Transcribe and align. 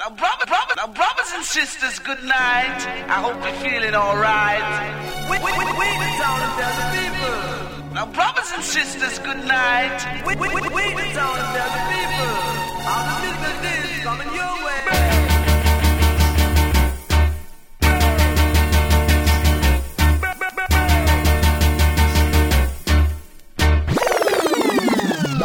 Now, 0.00 0.08
brother, 0.08 0.46
brother, 0.46 0.74
now, 0.78 0.86
brothers 0.86 1.30
and 1.34 1.44
sisters, 1.44 1.98
good 1.98 2.24
night. 2.24 2.80
I 3.04 3.20
hope 3.20 3.36
you're 3.44 3.60
feeling 3.60 3.94
alright. 3.94 4.64
We, 5.28 5.36
we, 5.36 5.52
we, 5.52 5.64
we 5.76 5.88
the 6.00 6.10
town 6.16 6.40
tell 6.56 6.74
the 6.80 6.86
people. 6.96 7.92
Now, 7.92 8.06
brothers 8.06 8.50
and 8.54 8.64
sisters, 8.64 9.18
good 9.18 9.44
night. 9.44 10.24
We, 10.24 10.36
we, 10.36 10.48
we, 10.48 10.60
we 10.72 10.84
the 10.96 11.12
town 11.12 11.36
tell 11.52 11.70
the 11.76 11.82
people. 11.92 12.60
The 13.40 13.52
business 13.60 14.02
coming 14.02 14.34
your 14.34 14.64
way. 14.64 15.19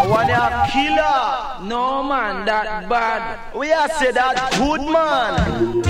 One 0.09 0.29
a 0.29 0.67
killer. 0.71 1.67
No 1.67 2.03
man, 2.03 2.45
that 2.45 2.87
bad. 2.87 3.55
We 3.55 3.73
are 3.73 3.89
say 3.89 4.11
that 4.11 4.53
good 4.57 4.81
man. 4.81 5.83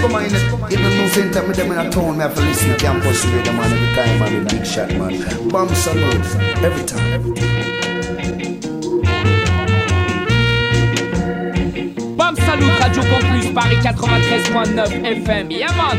Come 0.00 0.14
on, 0.14 0.24
even 0.72 0.96
no 0.96 1.08
same 1.08 1.30
time 1.32 1.48
with 1.48 1.56
them 1.56 1.72
in 1.72 1.78
a 1.78 1.90
town, 1.90 2.16
me 2.16 2.22
have 2.22 2.34
to 2.34 2.40
listen 2.40 2.70
to 2.70 2.76
campus 2.76 3.24
radio 3.26 3.52
man 3.52 3.72
every 3.72 3.94
time, 3.94 4.18
man, 4.18 4.34
with 4.34 4.50
big 4.50 4.64
shot, 4.64 4.88
man. 4.90 5.48
Bam 5.48 5.68
Salute, 5.74 6.24
every 6.62 6.84
time. 6.86 7.12
Every 7.12 7.34
time. 7.34 7.67
Bam 12.28 12.36
Salut, 12.44 12.76
Radio 12.78 13.02
Campus, 13.08 13.46
Paris 13.56 13.88
93.9 13.88 15.24
FM. 15.24 15.48
Yeah, 15.48 15.72
man. 15.80 15.96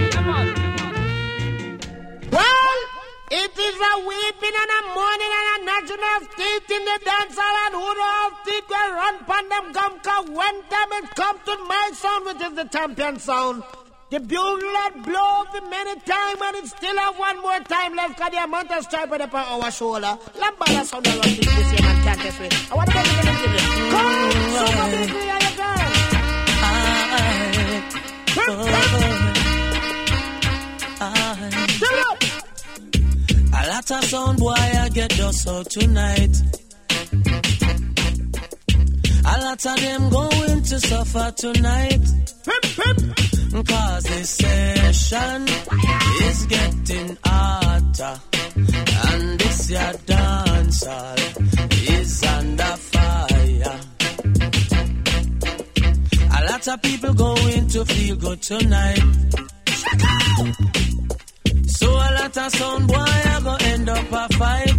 It 3.31 3.57
is 3.57 3.77
a 3.81 3.93
weeping 4.05 4.55
and 4.61 4.71
a 4.77 4.81
mourning 4.93 5.33
and 5.39 5.49
a 5.49 5.65
gnashing 5.65 6.05
of 6.13 6.21
teeth 6.37 6.69
in 6.69 6.85
the 6.85 6.99
dance 7.01 7.33
hall 7.33 7.57
and 7.65 7.73
do 7.73 7.81
all 7.81 8.29
teeth 8.45 8.69
will 8.69 8.91
run 8.93 9.17
pon 9.25 9.49
them 9.49 9.71
gum 9.73 9.93
when 10.35 10.55
them 10.69 10.89
it 11.01 11.15
come 11.15 11.39
to 11.45 11.57
my 11.65 11.89
sound 11.93 12.25
which 12.25 12.41
is 12.41 12.53
the 12.53 12.65
champion 12.65 13.17
sound. 13.17 13.63
The 14.11 14.19
bugle 14.19 14.59
that 14.59 15.01
blow 15.03 15.45
the 15.51 15.67
many 15.67 15.99
time 16.01 16.41
and 16.43 16.57
it 16.57 16.67
still 16.67 16.97
have 16.97 17.17
one 17.17 17.41
more 17.41 17.59
time 17.61 17.95
left 17.95 18.19
cause 18.19 18.29
the 18.29 18.43
amount 18.43 18.71
of 18.71 18.83
stripe 18.83 19.11
on 19.11 19.21
our 19.23 19.71
shoulder. 19.71 20.15
Lambada 20.37 20.85
sound 20.85 21.07
a 21.07 21.09
run 21.09 21.21
this 21.21 21.71
year 21.73 21.81
man 21.81 22.03
can't 22.03 22.21
get 22.21 22.39
way. 22.39 22.49
I 22.71 22.75
want 22.75 22.89
to 22.89 22.93
get 22.93 23.05
to 23.05 23.13
the 23.17 23.69
Come. 23.89 25.78
A 28.31 28.41
lot 33.67 33.91
of 33.91 34.03
sound 34.05 34.37
boy 34.39 34.51
I 34.51 34.89
get 34.93 35.09
dust 35.17 35.47
out 35.47 35.69
tonight. 35.69 36.35
A 39.25 39.41
lot 39.41 39.65
of 39.65 39.79
them 39.81 40.09
going 40.09 40.61
to 40.61 40.79
suffer 40.79 41.33
tonight. 41.37 42.05
Cause 43.67 44.03
this 44.03 44.29
session 44.29 45.47
is 46.21 46.45
getting 46.45 47.17
hotter. 47.25 48.21
And 48.55 49.39
this 49.39 49.69
your 49.71 49.93
dancehall 50.05 51.19
is 51.89 52.23
under 52.23 52.63
fire. 52.63 52.98
A 56.59 56.61
lot 56.61 56.75
of 56.75 56.81
people 56.81 57.13
going 57.13 57.67
to 57.69 57.85
feel 57.85 58.15
good 58.17 58.41
tonight. 58.41 58.99
So 61.67 61.89
a 61.89 62.09
lot 62.19 62.37
of 62.37 62.51
sound 62.51 62.87
boy 62.89 62.95
are 62.97 63.41
gonna 63.41 63.63
end 63.63 63.87
up 63.87 64.11
a 64.11 64.27
fight. 64.33 64.73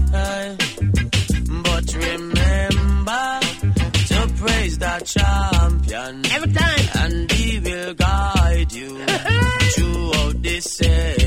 But 1.65 1.95
remember 1.95 3.41
to 4.09 4.33
praise 4.37 4.77
the 4.77 4.95
champion 5.07 6.27
every 6.27 6.53
time, 6.53 6.89
and 7.03 7.33
he 7.33 7.61
will 7.61 7.95
guide 7.95 8.73
you 8.73 8.99
throughout 9.73 10.43
this 10.43 10.65
session. 10.65 11.20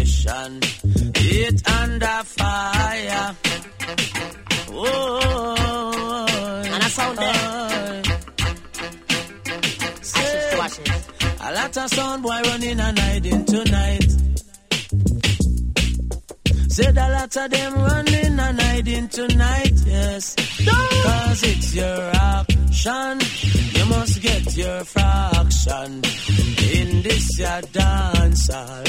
A 11.83 11.89
sound 11.89 12.23
boy 12.23 12.39
running 12.45 12.79
and 12.79 12.97
hiding 12.97 13.43
tonight. 13.43 14.09
Said 16.69 16.97
a 16.97 17.09
lot 17.11 17.35
of 17.35 17.51
them 17.51 17.73
running 17.73 18.39
and 18.39 18.61
hiding 18.61 19.07
tonight, 19.09 19.73
yes. 19.85 20.33
Cause 20.65 21.43
it's 21.43 21.75
your 21.75 22.11
action. 22.13 23.19
You 23.75 23.85
must 23.87 24.21
get 24.21 24.55
your 24.55 24.83
fraction. 24.85 26.01
In 26.71 27.01
this 27.01 27.37
your 27.37 27.61
dance 27.73 28.47
hall, 28.49 28.83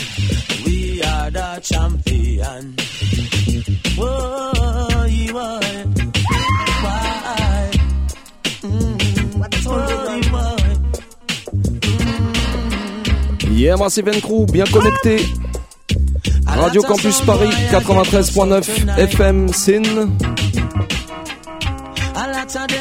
we 0.65 1.03
are 1.03 1.31
the 1.33 1.61
champion. 1.65 2.77
Whoa, 3.99 5.05
you 5.07 5.37
are. 5.37 6.24
Yeah, 13.65 13.79
Massive 13.79 14.21
Crew, 14.21 14.45
bien 14.45 14.67
connecté. 14.67 15.25
Radio 16.47 16.83
Campus 16.83 17.23
Paris 17.23 17.49
93.9 17.73 18.99
FM 18.99 19.49
SIN. 19.55 19.83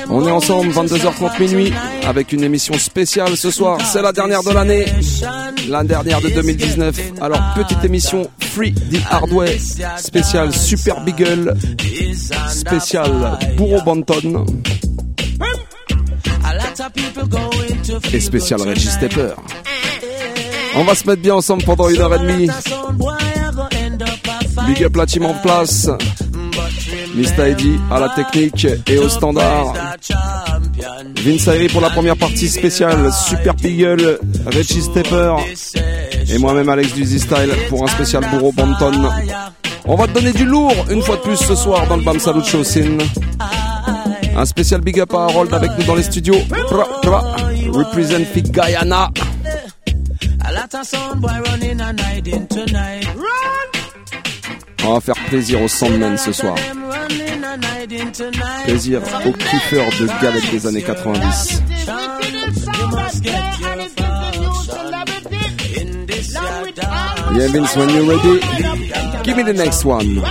On 0.10 0.28
est 0.28 0.32
ensemble 0.32 0.72
22h30 0.72 1.40
minuit 1.40 1.74
avec 2.06 2.34
une 2.34 2.44
émission 2.44 2.74
spéciale 2.78 3.38
ce 3.38 3.50
soir. 3.50 3.80
C'est 3.94 4.02
la 4.02 4.12
dernière 4.12 4.44
de 4.44 4.52
l'année, 4.52 4.86
la 5.70 5.86
dernière 5.86 6.20
de 6.20 6.28
2019. 6.28 7.14
Alors 7.22 7.40
petite 7.56 7.86
émission 7.86 8.30
Free 8.42 8.74
the 8.74 9.00
Hardware, 9.10 9.58
spécial 9.96 10.54
Super 10.54 11.00
Beagle, 11.06 11.56
spécial 12.50 13.40
Bourreau 13.56 13.82
Banton 13.84 14.46
et 18.12 18.20
spécial 18.20 18.62
Regis 18.62 18.90
Stepper. 18.90 19.30
On 20.76 20.84
va 20.84 20.96
se 20.96 21.06
mettre 21.08 21.22
bien 21.22 21.36
ensemble 21.36 21.64
pendant 21.64 21.90
une 21.90 22.00
heure 22.02 22.14
et 22.16 22.20
demie. 22.20 22.50
Big 24.68 24.84
up 24.84 24.96
la 24.96 25.06
team 25.06 25.26
en 25.26 25.34
place. 25.36 25.90
Mr. 27.16 27.52
Eddie 27.52 27.80
à 27.92 28.00
la 28.00 28.10
technique 28.10 28.68
et 28.88 28.98
au 28.98 29.08
standard. 29.08 29.74
Vince 31.18 31.48
Ayri 31.48 31.68
pour 31.68 31.82
la 31.82 31.90
première 31.90 32.18
partie 32.18 32.48
spéciale 32.48 33.12
Super 33.14 33.54
Beagle, 33.54 34.20
Reggie 34.48 34.82
Stepper 34.82 35.36
et 36.30 36.38
moi-même 36.40 36.70
Alex 36.70 36.94
du 36.94 37.06
Z-Style 37.06 37.52
pour 37.70 37.84
un 37.84 37.88
spécial 37.88 38.26
Bourreau 38.32 38.52
Banton. 38.52 39.10
On 39.86 39.96
va 39.96 40.08
te 40.08 40.14
donner 40.14 40.32
du 40.32 40.46
lourd 40.46 40.74
une 40.90 41.02
fois 41.02 41.18
de 41.18 41.22
plus 41.22 41.38
ce 41.38 41.56
soir 41.56 41.88
dans 41.88 41.98
le 41.98 42.04
Bam 42.04 42.20
Salut 42.20 42.44
Show. 42.44 42.64
Un 44.36 44.46
spécial 44.46 44.82
big 44.82 45.00
up 45.00 45.14
à 45.14 45.26
Harold 45.26 45.54
avec 45.54 45.72
nous 45.78 45.84
dans 45.86 45.96
les 45.96 46.04
studios. 46.04 46.38
Pra, 50.44 50.68
pra, 50.68 50.84
represent 50.84 52.24
Big 52.24 52.48
Guyana. 52.50 53.04
On 54.86 54.94
va 54.94 55.00
faire 55.00 55.16
plaisir 55.28 55.62
aux 55.62 55.68
Sandmen 55.68 56.18
ce 56.18 56.34
soir. 56.34 56.56
Plaisir 58.66 59.02
aux 59.26 59.32
kiffeurs 59.32 59.90
de 60.00 60.22
galettes 60.22 60.52
des 60.52 60.68
années 60.68 60.84
90. 60.84 61.62
Yeah, 67.36 67.48
Vince, 67.48 67.76
when 67.76 67.90
you're 67.90 68.06
ready, 68.06 68.40
give 69.24 69.38
me 69.38 69.44
the 69.44 69.54
next 69.54 69.86
one. 69.86 70.22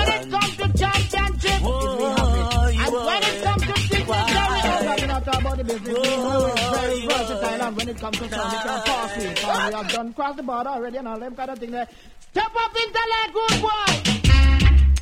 Comes 8.02 8.18
to 8.18 8.28
sound, 8.28 8.52
it 8.52 8.62
can 8.62 8.82
pass 8.82 9.16
me. 9.16 9.28
Because 9.28 9.66
we 9.68 9.74
have 9.74 9.88
done 9.88 10.12
cross 10.12 10.34
the 10.36 10.42
border 10.42 10.70
already 10.70 10.96
and 10.96 11.06
all 11.06 11.20
them 11.20 11.36
kind 11.36 11.50
of 11.50 11.58
thing 11.58 11.70
there. 11.70 11.88
Step 12.32 12.50
up 12.64 12.74
into 12.74 13.02
that 13.14 13.28
good 13.32 13.62
boy. 13.62 13.92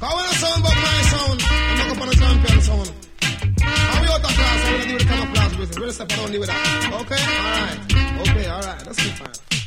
Cause 0.00 0.14
when 0.16 0.26
I 0.26 0.34
sound 0.42 0.62
but 0.62 0.76
my 0.84 1.00
sound, 1.12 1.40
I'm 1.48 1.78
not 1.78 1.96
up 1.96 2.02
on 2.02 2.08
the 2.08 2.14
champion 2.14 2.60
sound. 2.60 2.92
How 3.62 4.02
we 4.02 4.08
out 4.08 4.20
of 4.20 4.36
class, 4.36 4.66
I'm 4.66 4.72
gonna 4.72 4.92
do 4.92 4.98
the 4.98 5.04
camouflage 5.04 5.56
business. 5.56 5.76
We're 5.76 5.80
gonna 5.80 5.92
step 5.92 6.10
around 6.12 6.38
with 6.38 6.48
that. 6.48 7.00
Okay? 7.00 7.22
Alright. 7.40 8.28
Okay, 8.28 8.50
alright. 8.50 8.86
Let's 8.86 9.02
keep 9.02 9.14
fine. 9.14 9.59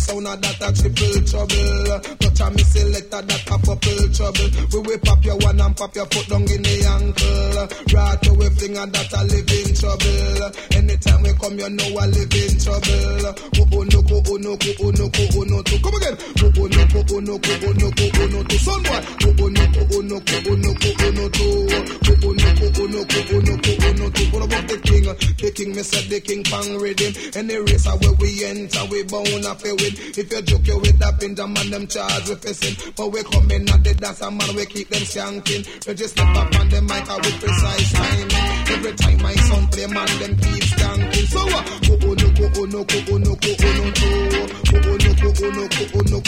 Sound 0.00 0.26
a 0.30 0.36
that 0.36 0.62
a 0.62 0.68
triple 0.72 1.20
trouble. 1.26 2.00
Touch 2.20 2.40
a 2.40 2.50
me 2.50 2.62
selector 2.62 3.22
that 3.22 3.42
a 3.42 3.50
couple 3.50 4.08
trouble. 4.14 4.48
We 4.72 4.78
will 4.86 4.98
pop 5.00 5.24
your 5.24 5.36
one 5.38 5.60
and 5.60 5.76
pop 5.76 5.94
your 5.94 6.06
foot 6.06 6.26
down 6.28 6.42
in 6.42 6.62
the 6.62 6.76
ankle. 6.86 7.66
Right 7.90 8.26
away 8.28 8.50
fling 8.50 8.76
and 8.78 8.92
that 8.92 9.12
a 9.12 9.20
live 9.26 9.50
in 9.50 9.74
trouble. 9.74 10.50
Anytime 10.76 11.22
we 11.22 11.32
come, 11.34 11.58
you 11.58 11.70
know 11.70 11.98
I 11.98 12.06
live 12.06 12.34
in 12.34 12.54
trouble. 12.58 13.34
Oh 13.58 13.66
oh 13.70 13.80
oh 13.80 14.36
no, 14.38 14.52
oh 14.54 14.90
no, 14.90 15.62
come 15.62 15.94
again. 15.94 16.16
Oh 16.40 16.52
oh 16.54 16.60
oh 16.60 17.20
no, 17.20 17.34
oh 17.34 17.60
no, 18.30 18.42
son 18.60 18.82
boy. 18.82 19.00
Oh 19.00 19.34
oh 19.40 19.50
oh 19.50 19.66
oh 19.70 19.90
oh 19.90 20.00
no, 20.00 20.16
oh 20.16 20.54
no, 20.54 20.70
oh 20.70 21.06
no, 21.10 21.30
oh 22.00 22.20
no, 22.20 24.06
what 24.30 24.44
about 24.44 24.68
the 24.68 24.78
king? 24.84 25.04
The 25.40 25.50
king, 25.50 25.74
me 25.74 25.82
said 25.82 26.04
the 26.10 26.20
king 26.20 26.44
pang 26.44 26.78
rhythm. 26.78 27.12
Any 27.34 27.56
race 27.58 27.86
where 27.86 28.12
we 28.20 28.44
enter, 28.44 28.84
we 28.90 29.02
bound 29.04 29.44
up 29.46 29.62
win. 29.62 29.94
If 30.20 30.30
you 30.30 30.42
joke 30.42 30.66
you 30.66 30.78
with 30.78 30.98
that 30.98 31.18
pin, 31.18 31.34
the 31.34 31.46
man 31.48 31.70
them 31.70 31.86
charge 31.86 32.28
with 32.28 32.42
fishing. 32.44 32.76
But 32.94 33.08
we 33.08 33.22
come 33.22 33.50
in 33.50 33.66
at 33.70 33.82
the 33.82 33.94
dance, 33.94 34.20
and 34.20 34.36
man 34.36 34.54
we 34.54 34.66
keep 34.66 34.90
them 34.90 35.00
shanking. 35.00 35.64
We 35.86 35.94
just 35.94 36.12
step 36.12 36.28
up 36.36 36.54
on 36.60 36.68
the 36.68 36.82
mic 36.82 37.08
with 37.08 37.40
precise 37.40 37.92
timing. 37.96 38.28
Every 38.68 38.92
time 39.00 39.22
my 39.22 39.32
son 39.32 39.66
play, 39.68 39.86
man 39.86 40.12
them 40.20 40.36
keep 40.36 40.60
skanking 40.76 41.19
sawa 41.30 41.60
Koko 41.86 42.10
no 42.14 42.26
no 42.26 42.46
no 42.48 42.64
no 42.66 42.80
no 42.80 42.90
no 42.90 43.14
no 43.14 43.20
no 43.20 43.80
no 43.80 43.90
no 43.90 44.30
no 44.30 44.40
no 44.40 45.30
no 45.30 45.46
no 45.46 46.20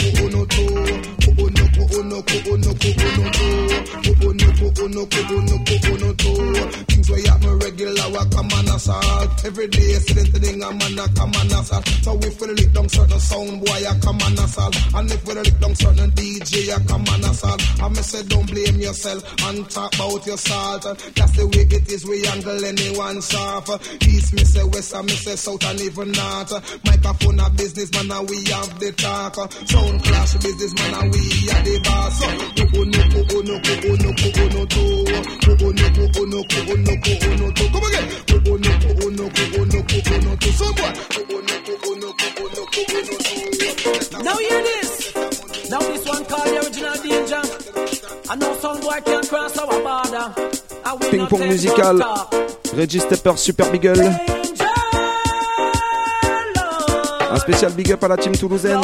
no 5.35 6.13
no 6.51 6.63
Things 6.87 7.09
we 7.09 7.23
happen 7.23 7.59
regular 7.59 8.07
we 8.09 8.29
come 8.31 8.49
and 8.53 8.69
assault 8.69 9.45
Every 9.45 9.67
day 9.67 9.93
sitting 9.93 10.41
thing 10.41 10.63
a 10.63 10.71
man 10.71 10.99
a 10.99 11.07
come 11.13 11.33
and 11.35 11.51
assault 11.51 11.87
So 12.03 12.17
if 12.19 12.39
we 12.41 12.47
lick 12.47 12.73
down 12.73 12.89
certain 12.89 13.19
sound 13.19 13.65
boy 13.65 13.81
a 13.87 13.99
come 13.99 14.19
and 14.21 14.39
assault 14.39 14.75
And 14.95 15.11
if 15.11 15.25
we 15.25 15.33
lick 15.33 15.59
down 15.59 15.75
certain 15.75 16.11
DJ 16.11 16.75
a 16.75 16.87
come 16.87 17.05
and 17.07 17.25
assault 17.25 17.61
I 17.81 17.89
me 17.89 17.95
say 17.95 18.23
don't 18.23 18.47
blame 18.49 18.79
yourself 18.79 19.23
and 19.43 19.69
talk 19.69 19.93
about 19.95 20.25
your 20.25 20.37
salt 20.37 20.83
That's 21.15 21.31
the 21.37 21.47
way 21.47 21.67
it 21.69 21.89
is 21.91 22.05
we 22.05 22.25
handle 22.25 22.63
anyone 22.65 23.21
soft 23.21 23.69
East 24.07 24.33
me 24.33 24.43
say 24.43 24.63
west 24.63 24.92
Yes, 24.93 24.99
I 24.99 25.01
miss 25.01 25.41
south 25.41 25.65
and 25.65 25.81
even 25.81 26.11
not. 26.11 26.51
Microphone 26.85 27.39
a 27.39 27.49
business 27.49 27.91
man 27.93 28.11
and 28.11 28.29
we 28.29 28.43
have 28.45 28.79
the 28.79 28.91
talk. 28.93 29.35
Sound 29.65 30.03
clash 30.03 30.33
business 30.35 30.73
man 30.75 30.93
and 30.93 31.11
we 31.11 31.49
are 31.49 31.63
the 31.63 31.79
boss. 31.83 32.21
Kuku 32.53 32.85
no 32.85 33.01
kuku 33.09 33.41
no 33.43 33.59
kuku 33.59 33.91
no 33.97 34.11
kuku 34.13 34.45
no 34.53 34.65
to. 34.65 34.81
Kuku 35.41 35.73
no 35.73 35.85
kuku 35.97 36.23
no 36.29 36.43
kuku 36.43 36.75
no 36.77 36.93
kuku 37.01 37.29
no 37.39 37.47
to. 37.51 37.63
Come 37.73 37.85
again. 37.89 38.05
Kuku 38.29 38.53
no 38.61 38.71
kuku 38.83 39.07
no 39.17 39.25
kuku 39.33 39.61
no 39.73 39.79
kuku. 39.81 40.51
Some 40.53 40.75
boy. 40.75 40.91
No 41.43 41.57
kuku 41.63 41.93
this. 44.63 44.89
Now 45.69 45.79
this 45.79 46.05
one 46.05 46.25
called 46.25 46.47
the 46.47 46.57
original 46.61 46.97
danger. 47.01 47.41
I 48.29 48.35
know 48.35 48.53
some 48.59 48.79
boy 48.79 49.01
can't 49.03 49.27
cross 49.27 49.57
our 49.57 49.79
border. 49.81 50.33
Ping 51.09 51.25
pong 51.27 51.47
musical. 51.47 51.97
Reggie 52.75 52.99
Stepper 52.99 53.37
Super 53.37 53.71
Beagle. 53.71 54.42
Un 57.33 57.39
spécial 57.39 57.71
big 57.73 57.91
up 57.91 58.03
à 58.03 58.09
la 58.09 58.17
team 58.17 58.33
toulousaine. 58.33 58.79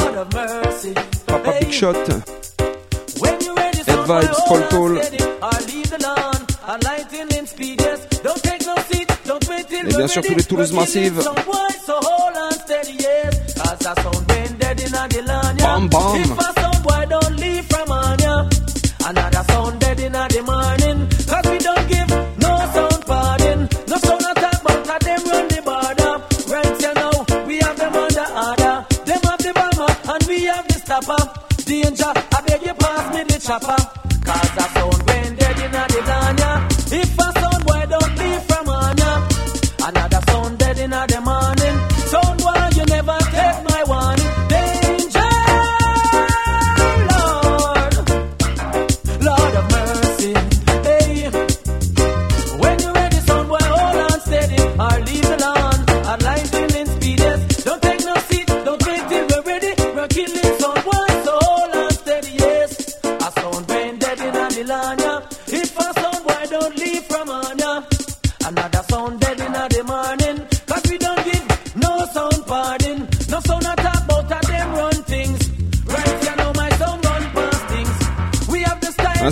Papa 1.28 1.52
Big 1.60 1.72
Shot. 1.72 1.94
Ed 1.94 2.24
Vibes, 4.08 4.32
Paul. 4.72 5.00
Et 9.72 9.96
bien 9.96 10.08
sûr 10.08 10.24
tous 10.24 10.34
les 10.34 10.44
Toulouse 10.44 10.74
Massive. 10.74 11.22
Bam 15.60 15.88
bam. 15.88 16.24
Danger, 31.70 32.04
I 32.04 32.42
beg 32.48 32.66
you 32.66 32.74
pass 32.74 33.14
me 33.14 33.24
the 33.26 33.38
chopper. 33.40 33.78
Cause 34.26 34.58
a 34.58 34.66
sound 34.74 35.04
when 35.06 35.39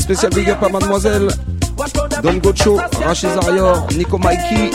spécial 0.07 0.31
big 0.33 0.49
up 0.49 0.63
à 0.63 0.69
Mademoiselle. 0.69 1.27
Don 2.23 2.37
Gocho, 2.37 2.77
Rachid 3.03 3.29
Zarior, 3.41 3.85
Nico 3.97 4.17
Mikey, 4.17 4.71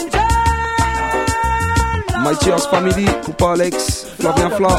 My 2.23 2.37
Tears 2.39 2.67
Family, 2.67 3.07
Coupa 3.25 3.53
Alex, 3.53 4.07
Flavien 4.21 4.51
Fla, 4.51 4.77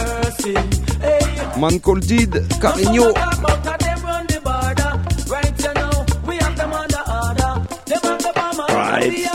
Man 1.57 1.79
Cold 1.79 2.05
Did, 2.05 2.43
Carigno. 2.61 3.11
Right. 8.69 9.33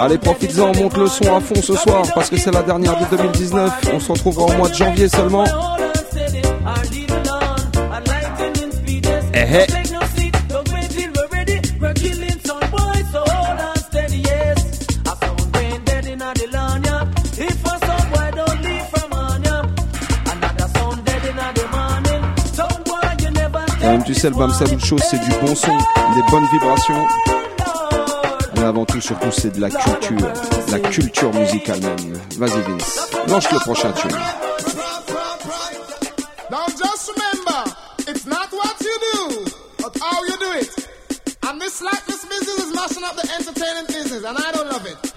Allez, 0.00 0.18
profites-en, 0.18 0.74
monte 0.74 0.96
le 0.98 1.06
son 1.06 1.34
à 1.34 1.40
fond 1.40 1.60
ce 1.62 1.74
soir 1.74 2.02
parce 2.14 2.28
que 2.28 2.36
c'est 2.36 2.52
la 2.52 2.62
dernière 2.62 2.98
de 2.98 3.16
2019. 3.16 3.72
On 3.94 4.00
se 4.00 4.12
retrouvera 4.12 4.46
au 4.46 4.58
mois 4.58 4.68
de 4.68 4.74
janvier 4.74 5.08
seulement. 5.08 5.44
Eh 9.34 9.38
eh. 9.38 9.66
Quand 23.80 23.92
même, 23.92 24.02
tu 24.04 24.14
sais, 24.14 24.30
le 24.30 24.34
Bam 24.34 24.50
Salut 24.52 24.80
Show, 24.80 24.98
c'est 24.98 25.20
du 25.20 25.30
bon 25.40 25.54
son, 25.54 25.70
des 25.70 26.22
bonnes 26.30 26.46
vibrations. 26.52 27.35
Avant 28.66 28.84
tout, 28.84 29.00
surtout, 29.00 29.30
c'est 29.30 29.54
de 29.54 29.60
la 29.60 29.70
culture. 29.70 30.32
La 30.72 30.80
culture 30.80 31.32
musicale 31.32 31.80
même. 31.82 32.20
Vas-y, 32.36 32.60
Vince. 32.62 33.10
Lance 33.28 33.52
le 33.52 33.58
prochain 33.60 33.92
tune. 33.92 34.10
Now 36.50 36.66
just 36.66 37.12
remember, 37.14 37.70
it's 38.08 38.26
not 38.26 38.50
what 38.50 38.74
you 38.80 38.90
do, 39.12 39.44
but 39.78 39.96
how 40.02 40.20
you 40.24 40.36
do 40.38 40.58
it. 40.58 40.88
And 41.48 41.60
this 41.60 41.80
business 41.80 42.58
is 42.58 42.74
mashing 42.74 43.04
up 43.04 43.14
the 43.14 43.84
business, 43.86 44.24
and 44.24 44.36
I 44.36 44.50
don't 44.52 44.68
love 44.68 44.84
it. 44.84 45.16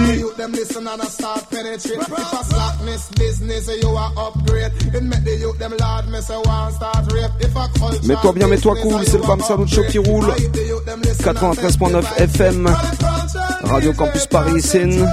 Circulate. 0.00 0.06
Si, 0.06 0.06
si. 0.06 0.06
The 0.06 0.18
youth 0.20 0.36
them 0.36 0.52
listen 0.52 0.86
and 0.86 1.02
I 1.02 1.04
start 1.06 1.50
penetrate. 1.50 1.98
If 2.00 2.12
a 2.12 2.44
slackness 2.44 3.10
business, 3.10 3.82
you 3.82 3.88
are 3.88 4.12
upgrade. 4.16 4.72
It 4.94 5.02
make 5.02 5.24
the 5.24 5.36
youth 5.36 5.58
them 5.58 5.76
lad 5.78 6.08
me 6.08 6.20
say 6.20 6.36
one 6.36 6.72
start 6.72 7.12
rape. 7.12 7.30
If 7.40 7.56
a 7.56 7.68
culture 7.78 8.06
Mets-toi 8.06 8.32
bien, 8.32 8.48
mets-toi 8.48 8.74
cool, 8.82 9.00
you 9.00 9.04
c'est 9.04 9.18
le 9.18 9.26
Bam 9.26 9.40
Salut 9.40 9.68
Show 9.68 9.84
qui 9.84 9.98
roule. 9.98 10.24
upgrade. 10.30 10.52
The 10.52 10.66
youth 10.66 10.84
them 10.84 11.00
listen 11.02 11.28
and 11.28 11.38
93.9 11.38 12.02
take 12.02 12.16
the 12.16 12.38
FM. 12.38 12.66
Radio 13.64 13.92
Campus 13.92 14.26
Paris, 14.26 14.62
scène. 14.62 15.06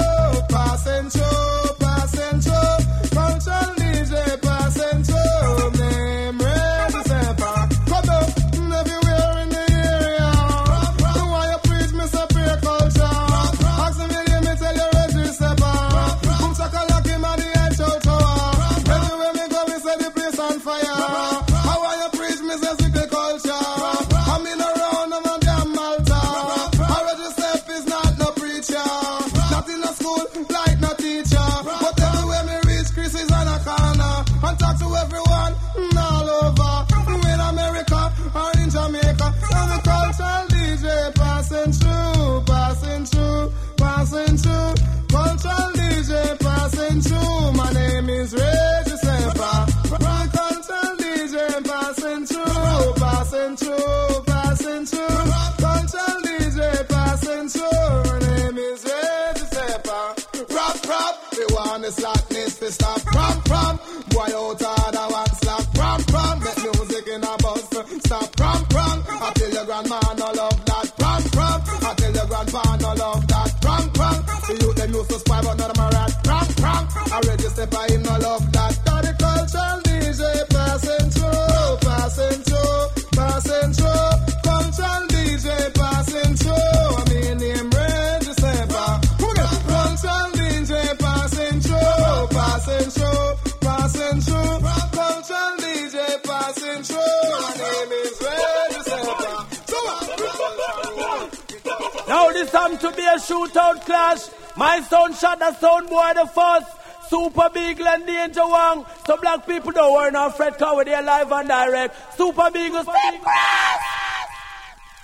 So 109.08 109.16
black 109.16 109.48
people 109.48 109.72
don't 109.72 109.94
worry 109.94 110.12
no 110.12 110.30
fret 110.30 110.60
cause 110.60 110.76
we're 110.76 111.02
live 111.02 111.32
and 111.32 111.48
direct. 111.48 112.18
Super 112.18 112.52
Beagle 112.52 112.84
step 112.84 113.22
cross. 113.22 113.80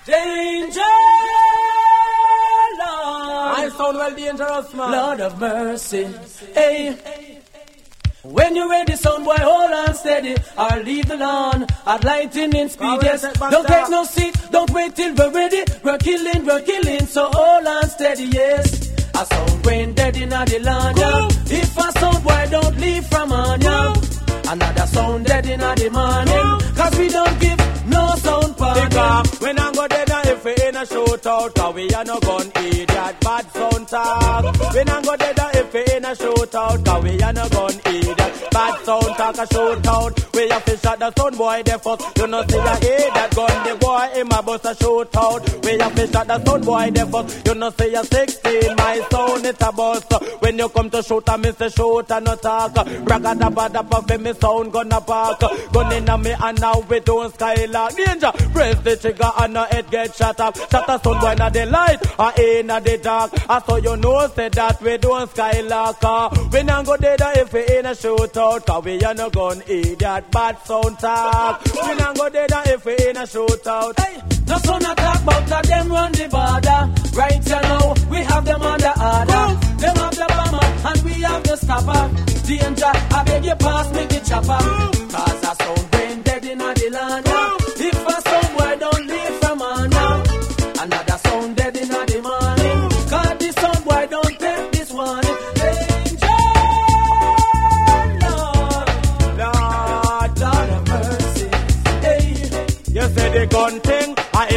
Danger 0.05 0.81
Lord. 2.79 3.23
I 3.55 3.71
sound 3.77 3.97
well 3.97 4.13
dangerous 4.13 4.73
man. 4.73 4.91
Lord 4.91 5.21
of 5.21 5.39
mercy. 5.39 6.09
Hey. 6.53 6.97
When 8.23 8.55
you're 8.57 8.69
ready, 8.69 8.95
sound 8.97 9.23
boy, 9.23 9.35
hold 9.37 9.71
on 9.71 9.95
steady. 9.95 10.35
I'll 10.57 10.81
leave 10.81 11.07
the 11.07 11.17
lawn 11.17 11.65
at 11.85 12.03
lightning 12.03 12.69
speed. 12.69 12.99
Yes, 13.03 13.21
don't 13.37 13.67
take 13.67 13.89
no 13.89 14.03
seat, 14.03 14.35
don't 14.51 14.69
wait 14.71 14.95
till 14.95 15.13
we're 15.13 15.31
ready. 15.31 15.63
We're 15.83 15.97
killing, 15.97 16.45
we're 16.45 16.61
killing, 16.61 17.05
so 17.05 17.29
hold 17.33 17.67
on 17.67 17.89
steady. 17.89 18.23
Yes, 18.25 18.82
brain 19.63 19.93
dead 19.93 20.15
in 20.17 20.29
the 20.29 20.59
land. 20.63 20.97
Yeah. 20.97 21.27
If 21.59 21.77
a 21.77 21.91
sound 21.99 22.23
boy 22.23 22.47
don't 22.51 22.77
leave 22.79 23.05
from 23.07 23.31
on 23.31 23.61
ya, 23.61 23.95
another 24.49 24.87
sound 24.87 25.25
dead 25.25 25.45
in 25.47 25.59
the 25.59 25.89
morning. 25.89 26.75
Cause 26.77 26.97
we 26.99 27.07
don't 27.09 27.39
give 27.39 27.59
no 27.87 28.15
sound 28.15 28.57
power. 28.57 28.87
Because 28.89 29.39
when 29.41 29.57
I 29.59 29.71
go 29.73 29.87
now 29.87 30.21
if 30.31 30.45
we 30.45 30.51
in 30.67 30.75
a 30.75 30.83
shootout, 30.85 31.55
cause 31.55 31.75
we 31.75 31.89
are 31.93 32.03
no 32.05 32.19
gun 32.19 32.51
idiot, 32.55 33.15
bad 33.21 33.45
sound 33.51 33.87
talk. 33.87 34.43
When 34.75 34.89
I 34.89 35.01
go 35.01 35.15
now 35.15 35.49
if 35.53 35.73
we 35.73 35.81
in 35.95 36.05
a 36.05 36.13
shootout, 36.21 36.85
cause 36.85 37.03
we 37.03 37.21
are 37.21 37.33
no 37.33 37.49
gun 37.49 37.73
idiot, 37.85 38.17
bad 38.53 38.85
sound 38.85 39.15
talk 39.17 39.37
a 39.37 39.45
shootout. 39.53 40.33
We 40.35 40.49
have 40.49 40.65
to 40.65 40.77
shot 40.77 40.99
the 40.99 41.11
sound 41.17 41.37
boy 41.37 41.61
there 41.65 41.79
first. 41.79 42.17
You 42.17 42.27
know 42.27 42.43
see 42.47 42.57
a 42.57 42.75
idiot 42.77 43.35
gun, 43.35 43.67
the 43.67 43.77
boy 43.79 44.09
in 44.19 44.27
my 44.27 44.41
bus 44.41 44.65
a 44.65 44.73
shootout. 44.75 45.65
We 45.65 45.77
have 45.79 45.95
to 45.95 46.07
shot 46.07 46.27
the 46.27 46.43
sound 46.45 46.65
boy 46.65 46.91
there 46.91 47.05
first. 47.07 47.47
You 47.47 47.55
know 47.55 47.69
see 47.71 47.93
a 47.95 48.03
16, 48.03 48.75
my 48.77 49.05
sound 49.11 49.45
it's 49.45 49.61
a 49.61 49.71
bus. 49.71 50.03
When 50.39 50.57
you 50.59 50.69
come 50.69 50.89
to 50.91 51.01
shoot, 51.03 51.27
I 51.29 51.37
miss 51.37 51.59
a 51.61 51.69
shoot 51.69 52.11
and 52.11 52.25
no 52.25 52.35
talk. 52.35 52.73
Braga 53.05 53.35
da 53.35 53.49
ba 53.49 53.69
da 53.69 53.81
ba, 53.83 54.17
me 54.17 54.33
sound 54.33 54.71
gonna 54.71 55.01
park. 55.01 55.39
Gun 55.73 55.91
in 55.93 56.09
a 56.09 56.17
me 56.17 56.31
and 56.39 56.59
now 56.61 56.79
we 56.89 56.99
doing 56.99 57.31
skylark. 57.31 57.95
Danger, 57.95 58.31
press 58.53 58.79
the 58.81 58.95
trigger 58.97 59.31
and 59.39 59.53
no 59.53 59.63
head 59.65 59.89
get 59.89 60.15
shot 60.15 60.39
up. 60.39 60.55
Shot 60.69 60.89
a 60.89 60.99
sun 61.03 61.19
boy 61.19 61.31
in 61.31 61.53
the 61.53 61.65
light, 61.65 61.99
or 62.19 62.31
in 62.39 62.67
the 62.67 62.99
dark. 63.01 63.31
I 63.49 63.61
saw 63.61 63.75
you 63.77 63.95
know 63.97 64.27
say 64.35 64.49
that 64.49 64.81
we 64.81 64.97
doing 64.97 65.27
skylark. 65.27 65.97
Uh, 66.03 66.29
We 66.51 66.63
not 66.63 66.85
go 66.85 66.97
dead 66.97 67.21
if 67.37 67.53
we 67.53 67.61
in 67.77 67.85
a 67.85 67.91
shootout. 67.91 68.42
Cause 68.43 68.83
we 68.83 69.01
are 69.01 69.13
no 69.13 69.29
gun 69.29 69.63
idiot, 69.67 70.31
bad 70.31 70.57
sound 70.65 70.99
talk. 70.99 71.63
We 71.63 71.95
not 71.95 72.17
go 72.17 72.29
dead 72.29 72.51
uh, 72.51 72.63
if 72.65 72.83
we 72.85 72.91
in 72.93 73.15
a 73.15 73.21
shootout. 73.21 73.97
Hey. 73.97 74.21
No 74.47 74.57
son 74.57 74.83
a 74.83 74.95
talk 74.95 75.21
about 75.23 75.65
a 75.65 75.67
them 75.67 75.89
run 75.89 76.11
the 76.11 76.27
border. 76.27 76.81
Right 77.17 77.45
know, 77.47 77.95
we 78.11 78.17
have 78.17 78.43
them 78.43 78.59
the 78.59 78.93
order. 78.99 79.45
Them 79.79 79.95
have 79.95 80.15
the 80.15 80.25
bomber 80.27 80.89
and 80.89 81.03
we 81.03 81.13
have 81.21 81.43
the 81.43 81.55
stopper. 81.55 82.03
Danger, 82.45 82.91
I 83.15 83.23
beg 83.23 83.45
you 83.45 83.55
pass 83.55 83.93
me 83.93 84.05
the 84.07 84.19
chopper. 84.27 84.61
Cause 85.15 85.43
a 85.43 85.63
sound 85.63 85.91
brain 85.91 86.21
dead 86.23 86.45
in 86.45 86.57
the 86.57 86.89
land. 86.91 87.25
yeah. 87.25 87.62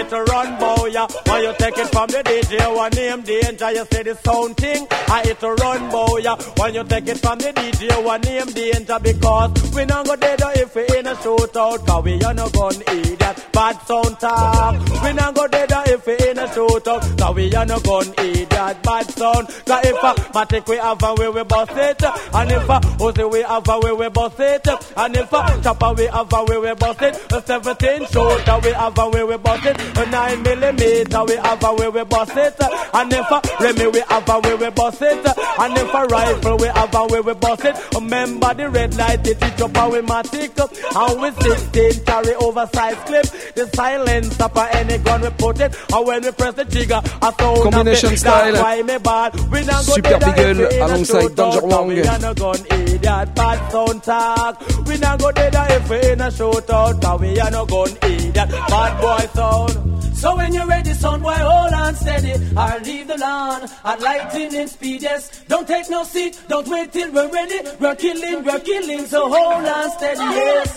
To 0.08 0.22
run 0.22 0.56
bow 0.60 0.75
ya. 0.96 1.06
When 1.28 1.42
you 1.44 1.52
take 1.58 1.78
it 1.78 1.88
from 1.92 2.08
the 2.08 2.20
DJ, 2.24 2.74
one 2.74 2.92
name 2.92 3.22
danger, 3.22 3.70
you 3.76 3.84
say 3.92 4.02
the 4.02 4.14
sound 4.24 4.56
thing, 4.56 4.86
I 5.08 5.22
hit 5.26 5.40
to 5.40 5.52
run 5.62 5.90
bow 5.90 6.16
ya. 6.18 6.36
When 6.58 6.74
you 6.74 6.84
take 6.84 7.08
it 7.08 7.18
from 7.18 7.38
the 7.38 7.52
DJ, 7.52 8.02
one 8.02 8.20
name 8.22 8.46
danger, 8.58 8.98
because 9.02 9.50
we 9.74 9.84
not 9.84 10.06
go 10.06 10.16
dead 10.16 10.40
if 10.56 10.74
we 10.74 10.82
in 10.96 11.06
a 11.06 11.14
shootout, 11.22 11.86
cause 11.86 12.04
we 12.04 12.14
are 12.22 12.34
no 12.34 12.48
gun 12.48 12.76
idiot. 12.88 13.36
Bad 13.52 13.76
sound 13.86 14.18
talk. 14.20 14.74
We 15.02 15.12
not 15.12 15.34
go 15.34 15.46
dead 15.48 15.72
if 15.94 16.06
we 16.06 16.14
in 16.28 16.38
a 16.38 16.46
shootout, 16.54 17.02
cause 17.18 17.34
we 17.34 17.54
are 17.54 17.66
no 17.66 17.78
gun 17.80 18.08
idiot. 18.18 18.48
Bad 18.82 19.06
sound. 19.18 19.46
Cause 19.68 19.84
if 19.84 20.02
a 20.08 20.12
matic 20.36 20.68
we 20.68 20.76
have 20.76 21.02
a 21.02 21.14
way 21.14 21.28
we 21.28 21.42
bust 21.44 21.72
it, 21.76 22.02
and 22.02 22.50
if 22.52 22.68
a 22.68 22.80
Uzi 23.04 23.30
we 23.30 23.42
have 23.42 23.68
a 23.68 23.78
way 23.80 23.92
we 23.92 24.08
bust 24.08 24.40
it, 24.40 24.66
and 24.96 25.16
if 25.16 25.32
a 25.32 25.60
chopper 25.62 25.92
we 25.92 26.06
have 26.06 26.32
a 26.32 26.44
way 26.44 26.58
we 26.58 26.74
bust 26.74 27.02
it, 27.02 27.14
a 27.32 27.42
17 27.42 28.06
shooter 28.06 28.58
we 28.64 28.70
have 28.72 28.98
a 28.98 29.08
way 29.10 29.24
we 29.24 29.36
bust 29.36 29.66
it, 29.66 29.76
a 29.98 30.06
9 30.10 30.42
millimeter 30.42 30.85
we 30.86 31.36
have 31.36 31.62
a 31.64 31.74
way 31.74 31.88
we 31.88 32.04
bust 32.04 32.36
it, 32.36 32.54
and 32.94 33.12
if 33.12 33.30
a 33.30 33.40
Remy 33.60 33.86
we 33.88 34.00
have 34.08 34.28
a 34.28 34.40
way 34.40 34.54
we 34.54 34.70
bust 34.70 35.02
it, 35.02 35.26
and 35.26 35.76
if 35.78 35.94
a 35.94 36.04
rifle 36.06 36.56
we 36.58 36.66
have 36.68 36.94
a 36.94 37.06
way 37.06 37.20
we 37.20 37.34
bust 37.34 37.64
it. 37.64 37.76
Remember 37.94 38.54
the 38.54 38.68
red 38.70 38.96
light 38.96 39.26
it 39.26 39.42
is 39.42 39.62
up 39.62 39.76
and 39.76 39.92
we 39.92 40.00
matic, 40.00 40.56
and 40.58 41.20
we 41.20 41.30
16 41.30 42.04
carry 42.04 42.34
oversized 42.36 42.98
clip, 43.06 43.26
the 43.54 43.68
silence 43.74 44.40
up 44.40 44.56
on 44.56 44.68
any 44.72 44.98
gun 44.98 45.22
we 45.22 45.30
put 45.30 45.60
it, 45.60 45.74
and 45.92 46.06
when 46.06 46.22
we 46.22 46.30
press 46.32 46.54
the 46.54 46.64
trigger, 46.64 47.00
a 47.22 47.32
sound 47.38 47.62
Combination 47.62 48.12
it. 48.12 48.18
style. 48.18 48.52
Why 48.62 48.82
me 48.82 48.98
bad. 48.98 49.34
We 49.50 49.64
not 49.64 49.86
go 49.86 49.94
Super 49.94 50.18
Beagle 50.18 50.44
we 50.44 50.50
in 50.50 50.82
a 50.82 50.84
alongside 50.86 51.34
Danger 51.36 51.66
Wang. 51.66 51.86
We 51.88 52.02
are 52.06 52.18
no 52.18 52.34
gun 52.34 52.66
idiot, 52.70 53.34
bad 53.34 53.72
sound 53.72 54.02
talk. 54.02 54.86
We 54.86 54.98
not 54.98 55.18
go 55.18 55.32
dead 55.32 55.54
if 55.56 55.90
we 55.90 55.96
in 56.12 56.20
a 56.20 56.28
shootout, 56.28 57.20
we 57.20 57.40
are 57.40 57.50
no 57.50 57.66
gun 57.66 57.90
idiot, 58.02 58.34
bad 58.34 59.00
boy 59.00 59.26
sound. 59.34 60.16
So 60.16 60.34
when 60.34 60.52
you're 60.54 60.66
ready, 60.76 60.92
son, 60.92 61.20
boy, 61.22 61.40
hold 61.50 61.72
on 61.72 61.94
steady. 61.94 62.34
I'll 62.56 62.80
leave 62.80 63.06
the 63.08 63.18
lawn 63.18 63.62
at 63.84 64.00
lightning 64.00 64.66
speed, 64.66 65.02
yes. 65.02 65.22
Don't 65.48 65.66
take 65.66 65.88
no 65.90 66.04
seat, 66.04 66.32
don't 66.48 66.68
wait 66.68 66.92
till 66.92 67.10
we're 67.12 67.30
ready. 67.30 67.58
We're 67.80 67.96
killing, 67.96 68.44
we're 68.44 68.60
killing, 68.60 69.06
so 69.06 69.20
hold 69.34 69.66
on 69.76 69.90
steady, 69.96 70.26
yes. 70.40 70.68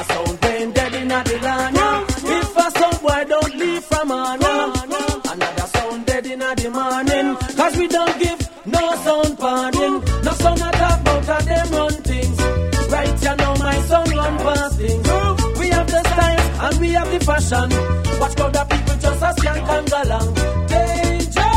A 0.00 0.02
sound 0.10 0.40
brain 0.40 0.72
dead 0.72 0.94
in 0.94 1.08
the 1.08 1.38
land, 1.46 1.76
yeah. 1.76 2.04
If 2.38 2.56
a 2.64 2.66
sound 2.78 3.00
boy 3.02 3.24
don't 3.34 3.54
leave 3.62 3.84
from 3.84 4.10
on, 4.10 4.40
yeah. 4.40 5.32
Another 5.32 5.66
sound 5.74 6.06
dead 6.06 6.26
in 6.26 6.38
the 6.40 6.70
morning. 6.70 7.26
Cause 7.56 7.76
we 7.76 7.86
don't 7.88 8.18
give 8.18 8.40
no 8.66 8.84
sound 9.04 9.38
pardon. 9.38 9.73
Fashion. 17.24 17.70
Watch 18.20 18.38
how 18.38 18.50
the 18.50 18.64
people 18.70 18.96
just 18.96 19.22
as 19.22 19.44
young 19.44 19.60
can 19.66 19.84
go 19.86 20.02
along. 20.02 20.34
Danger! 20.68 21.52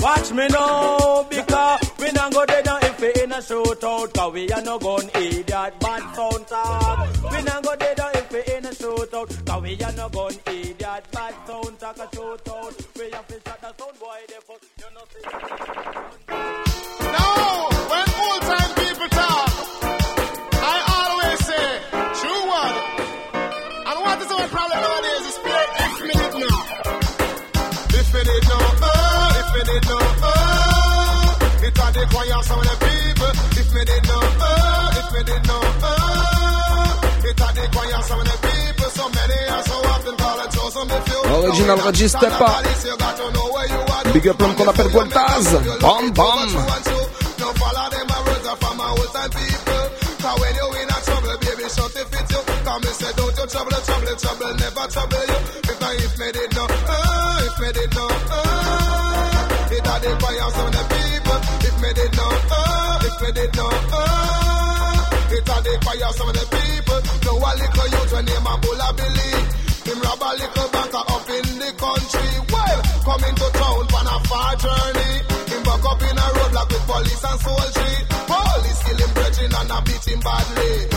Watch 0.00 0.32
me 0.32 0.46
now, 0.48 1.26
because 1.30 1.80
we 2.00 2.12
not 2.12 2.32
go 2.32 2.46
dead 2.46 2.66
if 2.66 3.00
we 3.00 3.22
in 3.22 3.32
a 3.32 3.36
shootout, 3.36 4.12
cause 4.14 4.32
we 4.32 4.50
are 4.50 4.62
no 4.62 4.78
gun 4.78 5.10
idiot, 5.14 5.46
bad 5.80 6.14
sound 6.14 6.46
talk. 6.46 7.08
We 7.30 7.42
not 7.42 7.62
go 7.62 7.76
dead 7.76 8.00
if 8.14 8.32
we 8.32 8.54
in 8.54 8.64
a 8.66 8.70
shootout, 8.70 9.46
cause 9.46 9.62
we 9.62 9.82
are 9.82 9.92
no 9.92 10.08
gun 10.08 10.34
idiot, 10.46 11.04
bad 11.12 11.34
sound 11.46 11.78
talk 11.78 11.98
a 11.98 12.06
shootout. 12.16 12.98
We 12.98 13.10
have 13.10 13.26
to 13.28 13.34
shut 13.34 13.60
the 13.60 13.74
sound 13.78 13.98
boy, 13.98 14.20
they 14.28 14.40
fuck, 14.46 14.62
you 14.78 14.90
know 14.94 16.03
What 24.14 24.22
is 24.22 24.30
our 24.30 24.46
problem 24.46 24.78
nowadays 24.78 25.26
is 25.26 25.38
play 25.42 25.66
if 25.74 25.98
minute 26.06 26.38
now. 26.38 26.58
If 27.98 28.14
now, 28.14 28.62
uh, 28.78 29.42
if 29.42 29.50
now, 29.90 30.06
uh, 30.22 31.66
it 31.66 31.74
a 31.74 31.86
the 31.90 32.02
choir 32.14 32.40
some 32.46 32.62
of 32.62 32.66
the 32.70 32.76
people. 32.78 33.32
If 33.58 33.74
now, 33.74 33.82
if 34.94 35.10
now, 35.50 35.66
it 37.26 37.42
a 37.42 37.48
the 37.58 37.64
choir 37.74 38.02
some 38.06 38.20
of 38.22 38.26
the 38.30 38.36
people. 38.38 38.88
So 38.94 39.04
many 39.10 39.38
are 39.50 39.64
so 39.66 39.76
often 39.82 40.14
calling 40.14 40.50
chosen 40.54 40.86
the 40.86 40.98
few. 41.10 41.22
Original 41.34 41.78
Reggie 41.82 42.06
Stepper. 42.06 42.54
Got 42.94 43.16
to 43.18 43.26
know 43.34 43.50
where. 43.50 44.12
Big 44.12 44.28
up 44.28 44.38
l'homme 44.38 44.54
qu'on 44.54 44.68
appelle. 44.68 44.90
Bam 45.82 46.12
bam. 46.12 47.03
Trouble, 54.16 54.38
trouble, 54.38 54.58
never 54.58 54.86
trouble 54.90 55.24
you. 55.26 55.38
If 55.64 55.82
I 55.82 55.92
if 55.98 56.14
me 56.18 56.28
did 56.32 56.50
no, 56.54 56.64
uh, 56.70 57.46
if 57.48 57.56
me 57.60 57.68
did 57.72 57.90
no, 57.94 58.06
uh, 58.06 59.74
it 59.74 59.86
had 59.86 60.00
the 60.02 60.10
fire 60.22 60.44
of 60.44 60.70
the 60.74 60.82
people. 60.94 61.40
If 61.64 61.76
me 61.82 61.90
did 61.94 62.12
no, 62.14 62.26
uh, 62.30 63.08
if 63.08 63.16
me 63.22 63.30
did 63.34 63.52
no, 63.56 63.66
uh, 63.66 65.34
it 65.34 65.48
had 65.48 65.62
the 65.64 65.74
fire 65.82 66.10
of 66.14 66.30
the 66.30 66.44
people. 66.46 67.00
No 67.24 67.32
a 67.42 67.50
little 67.58 67.88
youth 67.90 68.12
when 68.14 68.24
name 68.24 68.46
a 68.46 68.54
bull 68.62 68.82
a 68.82 68.88
believe. 68.94 69.46
Him 69.84 69.98
rob 70.00 70.22
a 70.22 70.30
little 70.38 70.68
banker 70.70 71.04
up 71.04 71.28
in 71.34 71.46
the 71.58 71.70
country. 71.74 72.30
Well, 72.54 72.80
coming 73.02 73.34
to 73.34 73.48
town 73.50 73.84
on 73.98 74.06
a 74.14 74.16
far 74.30 74.52
journey. 74.62 75.12
Him 75.50 75.62
back 75.64 75.84
up 75.84 76.02
in 76.02 76.16
a 76.18 76.26
roadblock 76.38 76.68
with 76.70 76.86
police 76.86 77.24
and 77.24 77.40
soldier. 77.42 77.94
Police 78.30 78.80
kill 78.84 78.98
him 79.00 79.10
brethren 79.14 79.52
and 79.58 79.70
a 79.74 79.78
beat 79.82 80.06
him 80.06 80.20
badly. 80.20 80.93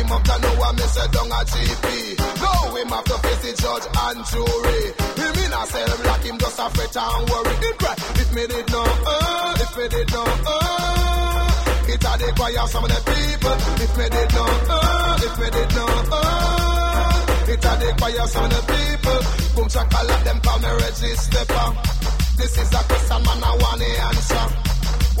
Him 0.00 0.12
up 0.12 0.24
to 0.24 0.32
know 0.40 0.54
what 0.56 0.72
me 0.76 0.86
say 0.88 1.06
down 1.12 1.28
a 1.28 1.40
GP. 1.44 1.84
Now 2.40 2.72
him 2.72 2.88
have 2.88 3.04
to 3.04 3.16
face 3.20 3.42
the 3.44 3.52
judge 3.52 3.86
and 4.00 4.20
jury. 4.32 4.80
Him 5.20 5.36
in 5.44 5.52
a 5.52 5.60
cell 5.68 5.92
lock 6.08 6.24
him 6.24 6.38
just 6.40 6.56
a 6.56 6.66
fret 6.72 6.96
and 6.96 7.28
worry. 7.28 7.54
Him 7.60 7.74
cry 7.76 7.94
if 8.16 8.32
me 8.32 8.46
did 8.48 8.66
know, 8.72 8.80
uh, 8.80 9.60
if 9.60 9.76
me 9.76 9.84
did 9.92 10.08
know, 10.08 10.24
uh, 10.24 11.92
it 11.92 12.00
a 12.00 12.12
the 12.16 12.32
choir 12.32 12.66
some 12.72 12.84
of 12.84 12.88
the 12.88 13.00
people. 13.12 13.56
If 13.76 13.92
me 14.00 14.06
did 14.08 14.30
know, 14.32 14.48
uh, 14.72 15.20
if 15.20 15.34
me 15.36 15.48
did 15.52 15.70
know, 15.76 15.92
uh, 16.16 17.52
it 17.52 17.60
a 17.60 17.72
the 17.76 17.88
choir 18.00 18.26
some 18.32 18.44
of 18.44 18.50
the 18.56 18.62
people. 18.72 19.20
Boom 19.52 19.68
chocolate 19.68 20.24
them 20.24 20.40
call 20.40 20.58
me 20.64 20.70
Reggie 20.80 21.12
Stepper. 21.12 21.68
This 22.40 22.56
is 22.56 22.72
a 22.72 22.80
question 22.88 23.20
man 23.20 23.44
I 23.44 23.52
want 23.52 23.80
to 23.84 23.90
answer. 24.16 24.69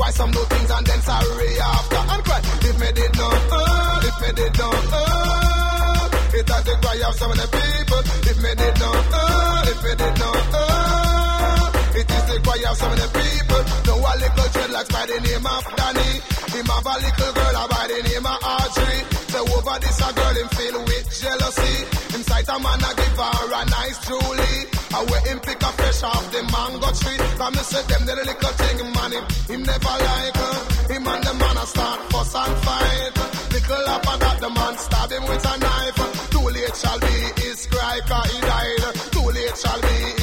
Why 0.00 0.10
some 0.12 0.30
do 0.30 0.38
things 0.48 0.70
and 0.70 0.86
then 0.86 1.00
sorry 1.02 1.60
after 1.60 2.02
and 2.12 2.24
cry 2.24 2.40
if 2.40 2.80
me 2.80 2.88
did 2.96 3.12
know, 3.18 3.28
uh, 3.28 4.08
if 4.08 4.16
me 4.22 4.30
did 4.32 4.58
know, 4.58 4.72
uh, 4.72 6.08
it 6.40 6.48
a 6.48 6.58
the 6.64 6.74
choir 6.80 7.12
some 7.20 7.30
of 7.30 7.36
the 7.36 7.48
people. 7.52 8.00
If 8.30 8.36
me 8.40 8.50
did 8.56 8.80
know, 8.80 8.96
uh, 8.96 9.62
if 9.68 9.78
me 9.84 9.92
did 10.00 10.14
know, 10.18 10.32
uh, 10.56 12.00
it 12.00 12.10
is 12.16 12.24
the 12.32 12.40
choir 12.40 12.74
some 12.80 12.92
of 12.92 12.98
the 12.98 13.08
people. 13.12 13.89
A 14.10 14.12
little 14.18 14.50
dreadlocks 14.50 14.90
by 14.90 15.06
the 15.06 15.18
name 15.22 15.46
of 15.46 15.62
Danny. 15.78 16.10
Him 16.50 16.66
have 16.66 16.82
a 16.82 16.94
little 16.98 17.30
girl 17.30 17.56
uh, 17.62 17.68
by 17.70 17.86
the 17.86 17.98
name 18.10 18.26
of 18.26 18.38
Audrey. 18.42 18.98
So 19.30 19.38
over 19.54 19.78
this 19.78 20.02
a 20.02 20.10
girl 20.10 20.34
him 20.34 20.48
feel 20.50 20.82
with 20.82 21.06
jealousy. 21.14 21.74
Him 22.10 22.22
sight 22.26 22.48
a 22.50 22.58
man 22.58 22.82
a 22.82 22.90
give 22.90 23.14
her 23.14 23.54
a 23.54 23.62
nice 23.70 23.98
Julie. 24.02 24.66
I 24.90 25.06
wait 25.06 25.24
him 25.30 25.38
pick 25.38 25.62
a 25.62 25.70
fresh 25.78 26.02
off 26.02 26.26
the 26.34 26.42
mango 26.42 26.90
tree. 26.90 27.22
Come 27.38 27.54
me 27.54 27.62
say 27.62 27.82
them 27.86 28.02
the 28.02 28.14
little 28.18 28.54
thing 28.58 28.78
man 28.98 29.12
him, 29.14 29.24
him 29.46 29.62
never 29.62 29.94
like 30.02 30.36
her. 30.42 30.56
Him 30.90 31.06
and 31.06 31.22
the 31.22 31.34
man 31.38 31.56
a 31.62 31.64
start 31.70 32.00
fuss 32.10 32.34
and 32.34 32.56
fight. 32.66 33.14
Little 33.54 33.88
up 33.94 34.06
and 34.10 34.22
that 34.26 34.38
the 34.42 34.50
man 34.50 34.74
stab 34.74 35.10
him 35.14 35.22
with 35.22 35.46
a 35.46 35.54
knife. 35.54 36.00
Too 36.34 36.46
late 36.50 36.74
shall 36.74 36.98
be 36.98 37.14
his 37.46 37.62
cry 37.70 38.00
'cause 38.02 38.26
he 38.26 38.38
died. 38.42 38.82
Too 39.14 39.28
late 39.30 39.54
shall 39.54 39.80
be 39.86 40.19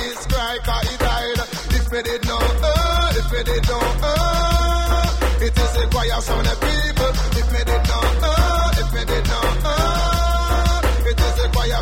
choir 6.18 6.22
some 6.22 6.40
of 6.40 6.46
the 6.46 6.56
people. 6.66 7.12
If 7.38 7.48
me 7.54 7.62
did 7.62 7.84
know, 7.88 8.02
uh, 8.26 8.82
if 8.82 8.90
me 8.94 9.02
did 9.06 9.26
know, 9.28 9.46
uh, 9.66 10.82
it 11.10 11.20
is 11.20 11.36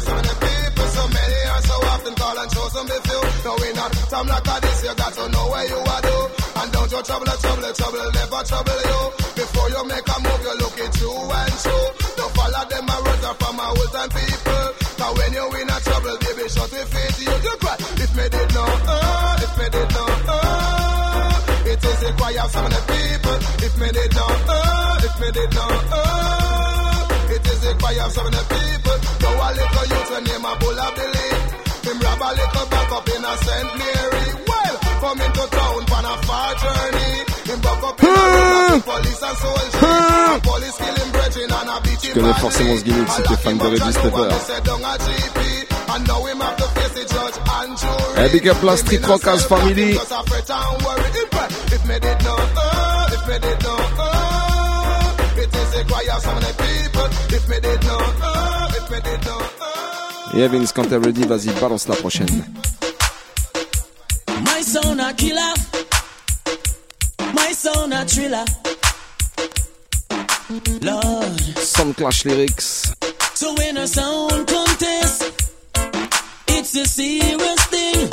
some 0.04 0.18
of 0.20 0.26
the 0.28 0.36
people. 0.44 0.88
So 0.96 1.04
many 1.08 1.40
are 1.56 1.64
so 1.64 1.76
often 1.94 2.14
call 2.16 2.38
and 2.40 2.52
some 2.52 2.88
few. 2.88 3.22
No, 3.46 3.52
we 3.60 3.70
not 3.74 3.92
time 4.12 4.28
like 4.28 4.62
this. 4.62 4.84
You 4.84 4.96
got 4.96 5.14
to 5.14 5.30
know 5.30 5.46
where 5.52 5.68
you 5.68 5.80
are 5.80 6.02
do. 6.02 6.18
And 6.56 6.70
don't 6.72 6.92
you 6.92 7.02
trouble, 7.04 7.26
trouble, 7.26 7.74
trouble, 7.74 8.12
never 8.12 8.42
trouble 8.44 8.80
you. 8.92 9.02
Before 9.36 9.70
you 9.72 9.82
make 9.88 10.08
a 10.08 10.18
move, 10.20 10.44
you 10.44 10.56
look 10.60 10.78
it 10.84 10.92
through 10.96 11.32
and 11.32 11.56
through. 11.64 11.88
Don't 12.20 12.32
follow 12.36 12.64
them 12.68 12.90
a 12.92 12.96
words 13.06 13.26
are 13.26 13.38
from 13.40 13.60
our 13.60 13.72
old 13.72 13.92
time 13.96 14.12
people. 14.12 14.68
Cause 15.00 15.14
when 15.16 15.32
you 15.32 15.46
in 15.64 15.70
a 15.70 15.78
trouble, 15.80 16.16
baby, 16.20 16.46
shut 16.52 16.72
with 16.72 16.88
faith, 16.92 17.18
you 17.24 17.36
you 17.40 17.56
cry. 17.64 17.76
If 18.04 18.12
me 18.16 18.26
did 18.28 18.50
it 22.26 22.42
is 22.42 22.46
a 22.46 22.46
choir 22.46 22.50
some 22.50 22.66
of 22.66 22.72
the 22.72 22.82
people. 22.90 23.38
If 23.66 23.74
me 23.80 23.88
did 23.94 24.16
know, 24.16 24.30
uh, 24.50 25.06
if 25.06 25.16
me 25.22 25.30
did 25.32 25.52
know, 25.54 25.72
uh, 25.94 27.34
it 27.36 27.46
is 27.46 27.66
a 27.66 27.74
choir 27.76 28.10
some 28.10 28.26
of 28.26 28.34
the 28.34 28.44
people. 28.50 28.98
Go 29.22 29.30
a 29.30 29.50
little 29.54 29.86
youth 29.86 30.12
and 30.16 30.26
name 30.26 30.46
a 30.46 30.54
bull 30.58 30.80
of 30.80 30.92
belief. 30.96 31.40
Him 31.86 31.98
rob 32.02 32.22
a 32.22 32.30
little 32.34 32.66
back 32.66 32.92
up 32.92 33.08
in 33.10 33.24
a 33.26 33.34
St. 33.46 33.70
Mary. 33.78 34.26
Well, 34.48 34.76
coming 35.06 35.34
to 35.38 35.44
town 35.54 35.82
on 35.86 36.06
a 36.06 36.16
far 36.26 36.50
journey. 36.56 37.14
Him 37.46 37.60
back 37.62 37.84
up 37.84 38.00
in 38.02 38.10
a 38.10 38.26
with 38.74 38.86
police 38.86 39.22
and 39.22 39.38
soldiers. 39.38 39.84
And 39.86 40.42
police 40.42 40.78
kill 40.78 40.96
him 40.98 41.10
brethren 41.14 41.52
and 41.54 41.70
a 41.70 41.78
beat 41.86 42.02
him 42.06 42.14
connais 42.16 42.34
forcément 42.42 42.78
ce 42.78 42.84
gimmick 42.84 43.10
si 43.10 43.22
t'es 43.22 43.38
fan 43.38 43.58
de 43.58 43.68
Reggie 43.68 43.94
Stepper. 43.94 44.30
And 45.96 46.06
now 46.08 46.26
him 46.26 46.40
have 46.42 46.58
to 46.58 46.66
Hey, 48.16 48.30
big 48.32 48.48
up 48.50 48.62
la 48.64 48.76
Street 48.76 49.08
Rockers 49.08 49.46
family. 49.46 49.92
If 49.94 51.86
me 51.88 52.00
did 52.00 52.24
not, 52.24 52.50
uh, 52.58 53.16
if 53.16 53.28
me 53.28 53.40
did 53.40 53.64
not, 53.64 53.92
uh, 53.98 55.42
it 55.42 55.56
is 55.56 55.76
a 55.80 55.84
choir 55.86 56.20
some 56.20 56.38
of 56.38 56.44
the 56.44 56.54
people. 56.64 57.08
If 57.38 57.48
me 57.48 57.60
did 57.62 57.84
not, 57.84 58.16
uh, 58.22 58.78
if 58.78 58.92
me 58.92 59.00
did 59.08 59.26
not, 59.26 59.54
uh. 59.62 60.38
Et 60.38 60.48
Vince, 60.50 60.74
quand 60.74 60.84
t'es 60.84 60.98
ready, 60.98 61.26
vas-y, 61.26 61.50
balance 61.62 61.88
la 61.88 61.96
prochaine. 61.96 62.44
My 64.44 64.62
son 64.62 65.00
a 65.00 65.14
killer. 65.14 65.54
My 67.34 67.54
son 67.54 67.94
a 67.94 68.06
thriller. 68.06 68.46
Lord. 70.82 71.40
Sound 71.58 71.96
Clash 71.96 72.26
Lyrics. 72.26 72.94
So 73.36 73.54
when 73.56 73.78
a 73.78 73.86
sound 73.88 74.48
contest, 74.48 75.05
it's 76.78 76.90
a 76.90 76.94
serious 76.94 77.66
thing. 77.68 78.10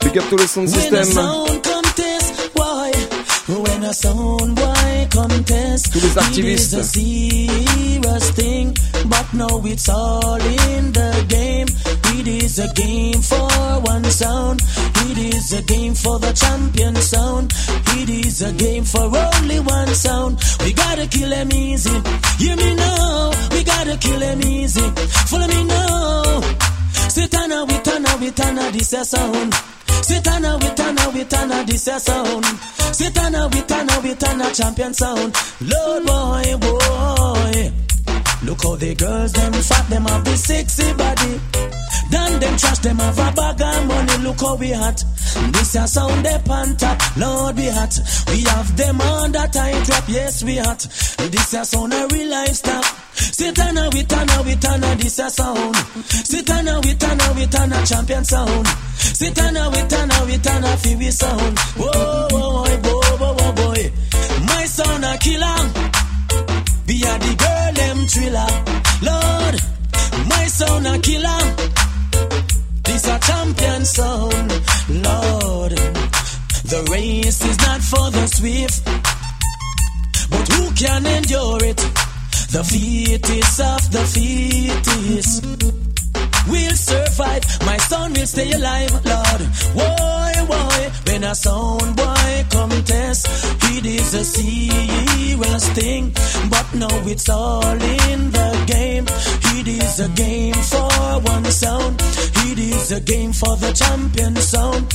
Big 0.00 0.18
up 0.18 0.24
tous 0.30 0.36
les 0.36 0.46
sound 0.46 0.68
When 0.68 0.94
a 0.94 1.04
sound 1.04 1.62
contest, 1.62 2.54
boy. 2.54 2.90
When 3.62 3.84
a 3.84 3.92
sound 3.92 4.56
boy 4.56 5.08
contest, 5.10 5.92
Tous 5.92 6.00
les 6.00 6.38
it 6.38 6.44
is 6.44 6.74
a 6.74 6.82
serious 6.82 8.30
thing. 8.32 8.76
But 9.06 9.32
now 9.34 9.60
it's 9.64 9.88
all 9.88 10.40
in 10.40 10.92
the 10.92 11.24
game. 11.28 11.68
It 12.18 12.26
is 12.26 12.58
a 12.58 12.68
game 12.74 13.22
for 13.22 13.48
one 13.82 14.04
sound. 14.10 14.60
It 15.08 15.18
is 15.34 15.52
a 15.52 15.62
game 15.62 15.94
for 15.94 16.18
the 16.18 16.32
champion 16.32 16.96
sound. 16.96 17.52
It 18.00 18.08
is 18.10 18.42
a 18.42 18.52
game 18.52 18.84
for 18.84 19.06
only 19.06 19.60
one 19.60 19.94
sound. 19.94 20.38
We 20.64 20.72
gotta 20.72 21.06
kill 21.06 21.30
them 21.30 21.52
easy. 21.52 21.96
Hear 22.38 22.56
me 22.56 22.74
now. 22.74 23.30
We 23.52 23.62
gotta 23.62 23.96
kill 23.98 24.18
them 24.18 24.42
easy. 24.42 24.88
Follow 25.30 25.46
me 25.46 25.64
now. 25.64 26.69
Sitana, 27.10 27.66
we 27.66 27.76
tana, 27.80 28.16
we 28.20 28.30
tana, 28.30 28.70
this 28.70 28.92
a 28.92 29.04
sound. 29.04 29.52
Sitana, 30.06 30.62
we 30.62 30.68
tana, 30.76 31.10
we 31.10 31.24
tana, 31.24 31.64
this 31.64 31.88
a 31.88 31.98
sound. 31.98 32.44
Sitana, 32.94 33.52
we 33.52 33.62
tana, 33.62 34.00
we 34.00 34.14
tana, 34.14 34.54
champion 34.54 34.94
sound. 34.94 35.34
Lord 35.60 36.06
boy, 36.06 36.56
boy. 36.60 37.72
Look 38.44 38.62
how 38.62 38.76
the 38.76 38.94
girls 38.96 39.32
them 39.32 39.52
fat, 39.54 39.90
them 39.90 40.04
have 40.04 40.24
the 40.24 40.36
sexy 40.36 40.92
body. 40.94 41.79
Then 42.10 42.40
them 42.40 42.56
trash, 42.56 42.78
them 42.78 42.98
have 42.98 43.18
a 43.18 43.32
bag 43.32 43.60
of 43.62 43.86
money. 43.86 44.16
Look 44.24 44.40
how 44.40 44.56
we 44.56 44.72
hot. 44.72 45.04
This 45.52 45.74
a 45.76 45.86
sound 45.86 46.24
they 46.24 46.38
on 46.50 46.76
top. 46.76 46.98
Lord 47.16 47.56
we 47.56 47.68
hot. 47.68 47.94
We 48.28 48.40
have 48.42 48.76
them 48.76 49.00
on 49.00 49.32
that 49.32 49.52
tight 49.52 49.84
drop. 49.84 50.04
Yes 50.08 50.42
we 50.42 50.56
hot. 50.56 50.80
This 51.30 51.54
a 51.54 51.64
sound 51.64 51.92
a 51.94 52.06
real 52.12 52.28
livestock. 52.28 52.84
Sitana 53.14 53.92
we 53.94 54.02
tana 54.04 54.42
we 54.42 54.56
tana 54.56 54.96
this 54.96 55.18
a 55.20 55.30
sound. 55.30 55.74
Sitana 56.30 56.84
we 56.84 56.94
tana 56.94 57.32
we 57.36 57.46
tana 57.46 57.86
champion 57.86 58.24
sound. 58.24 58.66
Sitana 58.66 59.70
we 59.72 59.88
tana 59.88 60.24
we 60.26 60.38
tana 60.38 60.76
fi 60.78 60.96
we 60.96 61.10
sound. 61.10 61.58
Whoa 61.76 62.28
whoa 62.30 62.64
whoa 62.64 62.74
whoa 62.82 63.16
whoa 63.18 63.34
whoa 63.34 63.52
boy. 63.52 63.92
My 64.46 64.64
sound 64.64 65.04
a 65.04 65.16
killer. 65.18 65.60
Be 66.86 66.96
a 67.06 67.14
the 67.22 67.32
girl 67.38 67.72
them 67.78 67.98
thriller. 68.10 68.50
Lord, 69.06 69.54
my 70.28 70.44
sound 70.46 70.86
a 70.88 70.98
killer. 70.98 71.40
This 72.90 73.06
a 73.06 73.18
champion 73.20 73.84
sound. 73.84 74.50
Lord, 74.88 75.72
the 76.72 76.88
race 76.90 77.40
is 77.44 77.58
not 77.58 77.80
for 77.80 78.10
the 78.10 78.26
swift, 78.26 78.84
but 80.28 80.48
who 80.54 80.72
can 80.74 81.06
endure 81.06 81.64
it? 81.70 81.76
The 82.50 82.64
fittest 82.64 83.60
of 83.60 83.92
the 83.92 84.04
fittest 84.14 85.89
will 86.48 86.76
survive. 86.76 87.42
My 87.66 87.76
son 87.76 88.12
will 88.14 88.26
stay 88.26 88.52
alive, 88.52 88.92
Lord. 89.04 89.42
Why, 89.74 90.32
why? 90.46 90.90
When 91.06 91.24
a 91.24 91.34
sound 91.34 91.96
boy 91.96 92.44
contest, 92.50 93.26
it 93.74 93.86
is 93.86 94.14
a 94.14 94.24
serious 94.24 95.68
thing. 95.70 96.12
But 96.48 96.74
now 96.74 96.96
it's 97.06 97.28
all 97.28 97.72
in 97.72 98.30
the 98.30 98.64
game. 98.66 99.06
It 99.58 99.68
is 99.68 100.00
a 100.00 100.08
game 100.10 100.54
for 100.54 100.90
one 101.32 101.44
sound. 101.44 102.00
It 102.48 102.58
is 102.58 102.92
a 102.92 103.00
game 103.00 103.32
for 103.32 103.56
the 103.56 103.72
champion 103.72 104.36
sound. 104.36 104.86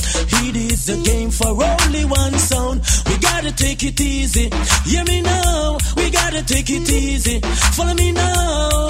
It 0.42 0.56
is 0.56 0.88
a 0.88 0.96
game 1.02 1.30
for 1.30 1.52
only 1.62 2.04
one 2.04 2.34
sound. 2.38 2.82
We 3.06 3.18
gotta 3.18 3.52
take 3.52 3.82
it 3.84 4.00
easy. 4.00 4.50
Hear 4.84 5.04
me 5.04 5.20
now. 5.22 5.78
We 5.96 6.10
gotta 6.10 6.42
take 6.44 6.68
it 6.70 6.90
easy. 6.90 7.40
Follow 7.76 7.94
me 7.94 8.12
now. 8.12 8.88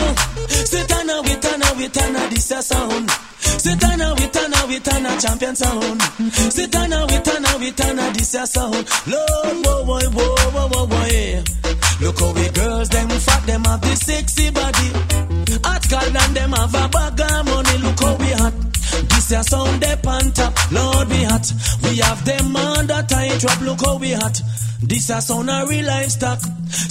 Sitana, 0.71 1.23
we 1.25 1.35
tana, 1.37 1.75
we 1.77 1.89
tana, 1.89 2.29
this 2.31 2.51
a 2.57 2.63
sound. 2.63 3.09
Sitana, 3.65 4.19
we 4.19 4.27
tana, 4.29 4.67
we 4.67 4.81
tana, 4.81 5.21
champion 5.21 5.55
sound. 5.55 6.01
Sitana, 6.57 7.07
we 7.11 7.19
tana, 7.21 7.59
we 7.59 7.71
tana, 7.73 8.13
this 8.15 8.35
a 8.35 8.47
sound. 8.47 8.87
Lord, 9.07 9.67
whoa, 9.67 9.85
whoa, 9.85 10.01
whoa, 10.11 10.51
whoa, 10.55 10.69
whoa, 10.69 10.87
whoa. 10.87 11.45
Look 12.01 12.19
how 12.19 12.33
we 12.33 12.49
girls, 12.51 12.89
them 12.89 13.09
fat, 13.09 13.47
them 13.47 13.65
have 13.65 13.81
the 13.81 13.95
sexy 13.97 14.51
body. 14.51 14.89
Hot 15.65 15.89
girl 15.89 16.17
and 16.23 16.37
them 16.37 16.53
have 16.53 16.75
a 16.75 16.89
bag 16.89 17.21
of 17.21 17.45
money. 17.47 17.79
Look 17.79 18.01
how 18.01 18.17
we 18.17 18.31
hot. 18.33 18.66
This 19.29 19.41
a 19.41 19.43
sound 19.43 19.83
they 19.83 20.09
on 20.09 20.31
top. 20.31 20.55
Lord, 20.71 21.09
we 21.09 21.25
hot. 21.25 21.53
We 21.83 21.97
have 21.97 22.25
them 22.25 22.53
the 22.53 23.05
tight 23.09 23.41
trap. 23.41 23.61
Look 23.61 23.85
how 23.85 23.99
we 23.99 24.13
hot. 24.13 24.41
This 24.81 25.11
a 25.11 25.21
sound 25.21 25.51
a 25.51 25.67
real 25.69 25.85
livestock. 25.85 26.39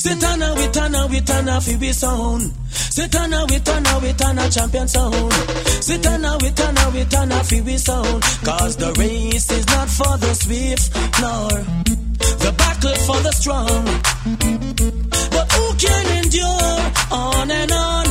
Sitana, 0.04 0.54
we 0.58 0.68
tana, 0.68 1.08
we 1.08 1.22
tana, 1.22 1.62
fi 1.62 1.78
we 1.78 1.94
sound. 1.94 2.52
Sitana, 2.92 3.50
we 3.50 3.60
tana, 3.60 4.00
we 4.04 4.12
tana, 4.12 4.50
champion 4.50 4.86
sound. 4.86 5.32
Sitana, 5.80 6.42
we 6.44 6.50
tana, 6.50 6.90
we 6.94 7.06
tana, 7.06 7.42
fi 7.42 7.62
we 7.62 7.78
sound. 7.78 8.22
Cause 8.44 8.76
the 8.76 8.92
race 9.00 9.50
is 9.50 9.66
not 9.68 9.88
for 9.88 10.18
the 10.18 10.34
swift, 10.34 10.94
nor 11.22 11.48
the 12.44 12.54
battle 12.58 12.96
for 13.08 13.20
the 13.22 13.32
strong. 13.32 13.86
But 15.32 15.52
who 15.54 15.74
can 15.78 16.24
endure 16.26 16.92
on 17.12 17.50
and 17.50 17.72
on? 17.72 18.05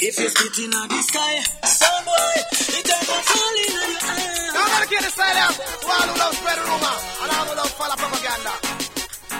If 0.00 0.14
you're 0.18 0.28
spitting 0.30 0.70
at 0.72 0.88
the 0.88 1.02
sky, 1.02 1.34
some 1.66 2.04
boy, 2.06 2.34
it 2.70 2.86
ain't 2.86 3.06
gonna 3.08 3.22
fall 3.26 3.54
in 3.58 3.70
your 3.74 3.98
eye. 3.98 4.50
Now 4.54 4.62
I'm 4.62 4.70
gonna 4.70 4.86
get 4.94 5.02
this 5.02 5.14
side 5.18 5.38
out 5.42 5.54
to 5.58 5.86
all 5.90 6.06
who 6.06 6.14
love 6.22 6.34
spread 6.38 6.58
rumor 6.62 6.96
and 7.18 7.30
all 7.34 7.44
who 7.50 7.54
love 7.58 7.72
follow 7.74 7.96
propaganda. 7.98 8.54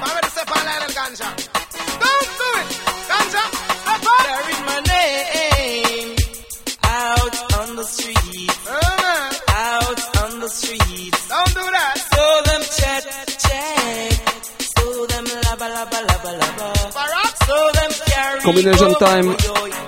I'm 0.02 0.10
ready 0.18 0.26
to 0.26 0.32
step 0.34 0.50
on 0.50 0.62
line 0.66 0.82
and 0.82 0.94
ganja. 0.98 1.28
Don't 2.02 2.30
do 2.42 2.48
it! 2.58 2.66
Ganja! 3.06 3.44
Step 3.54 4.02
on! 4.02 4.22
There 4.26 4.50
is 4.50 4.60
my 4.66 4.78
name 4.90 6.10
out 6.82 7.34
on 7.62 7.68
the 7.76 7.84
street, 7.86 8.50
Oh 8.66 8.92
man, 8.98 9.30
out 9.54 10.00
on 10.26 10.32
the 10.42 10.48
street. 10.50 11.14
don't 11.30 11.52
do 11.54 11.64
that! 11.70 11.94
So 12.02 12.22
them 12.50 12.62
chat, 12.78 13.02
chat. 13.46 14.10
So 14.74 15.06
them 15.06 15.24
laba, 15.46 15.66
laba, 15.70 15.98
laba, 16.02 16.30
laba. 16.42 16.68
Barack! 16.98 17.32
So 17.46 17.56
them 17.78 17.90
carry 18.10 18.40
Combination 18.42 18.90
go, 18.90 18.98
time. 18.98 19.87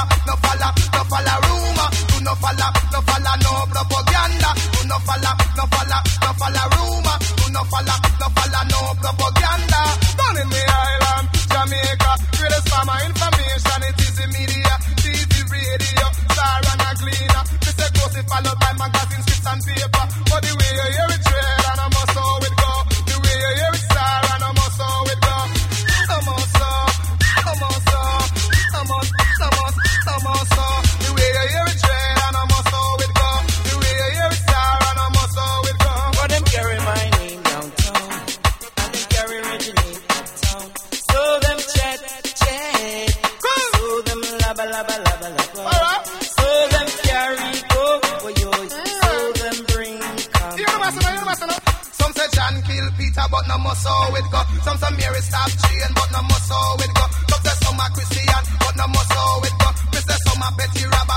Muscle 53.71 54.11
with 54.11 54.27
go. 54.29 54.41
Some 54.67 54.77
some 54.83 54.95
Mary 54.99 55.21
stop 55.23 55.47
chain, 55.47 55.91
but 55.95 56.11
no 56.11 56.19
muscle 56.27 56.75
with 56.75 56.91
go. 56.91 57.05
Some 57.31 57.55
some 57.63 57.79
a 57.79 57.87
Christian, 57.95 58.43
but 58.59 58.75
no 58.75 58.85
muscle 58.91 59.39
with 59.39 59.55
go. 59.63 59.69
Me 59.95 59.99
say 60.03 60.17
some 60.27 60.43
a 60.43 60.49
Betty 60.59 60.83
Rabba, 60.91 61.10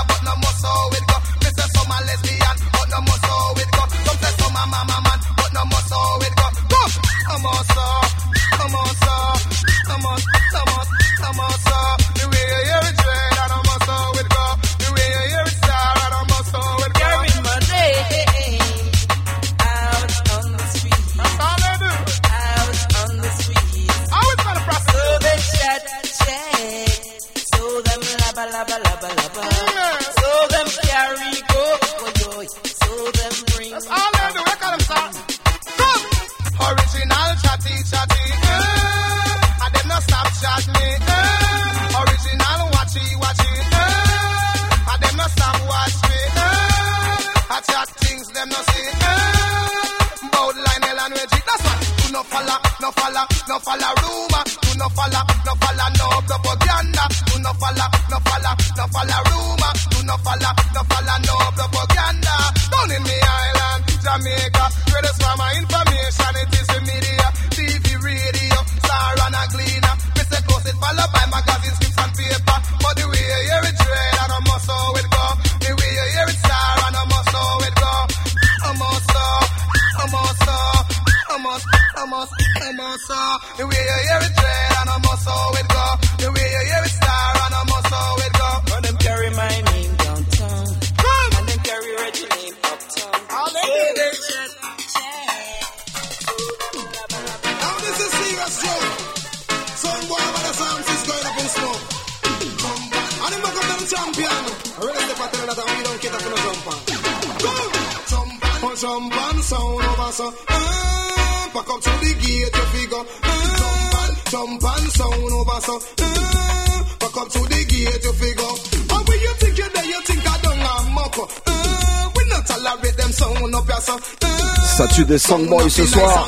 Songboys 125.27 125.69
ce 125.69 125.85
soir. 125.87 126.27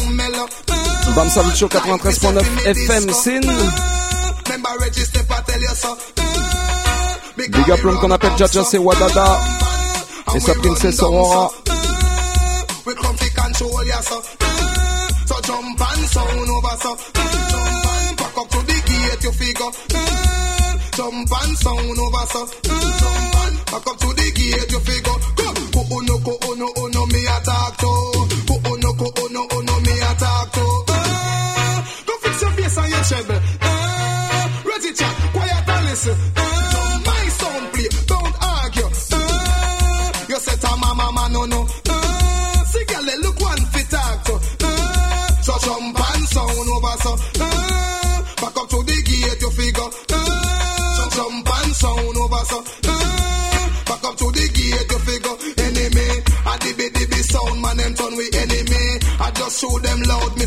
Bam 1.16 1.30
Show 1.56 1.68
93.9 1.68 2.42
FM 2.66 3.14
Sin. 3.14 3.42
Big 7.38 7.72
up 7.72 7.82
qu'on 8.02 8.12
appelle 8.12 8.32
Jaja, 8.38 8.64
c'est 8.64 8.80
Wadada. 8.80 9.40
Et 10.36 10.40
sa 10.40 10.54
princesse 10.56 11.02
Aurora. 11.04 11.52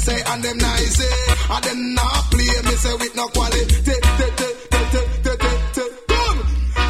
Say 0.00 0.20
and 0.32 0.42
them 0.42 0.56
nice. 0.58 1.00
eh. 1.00 1.54
And 1.54 1.64
them 1.64 1.94
not 1.94 2.30
play, 2.30 2.62
me 2.66 2.74
say 2.76 2.94
with 2.94 3.14
no 3.16 3.26
quality. 3.28 3.76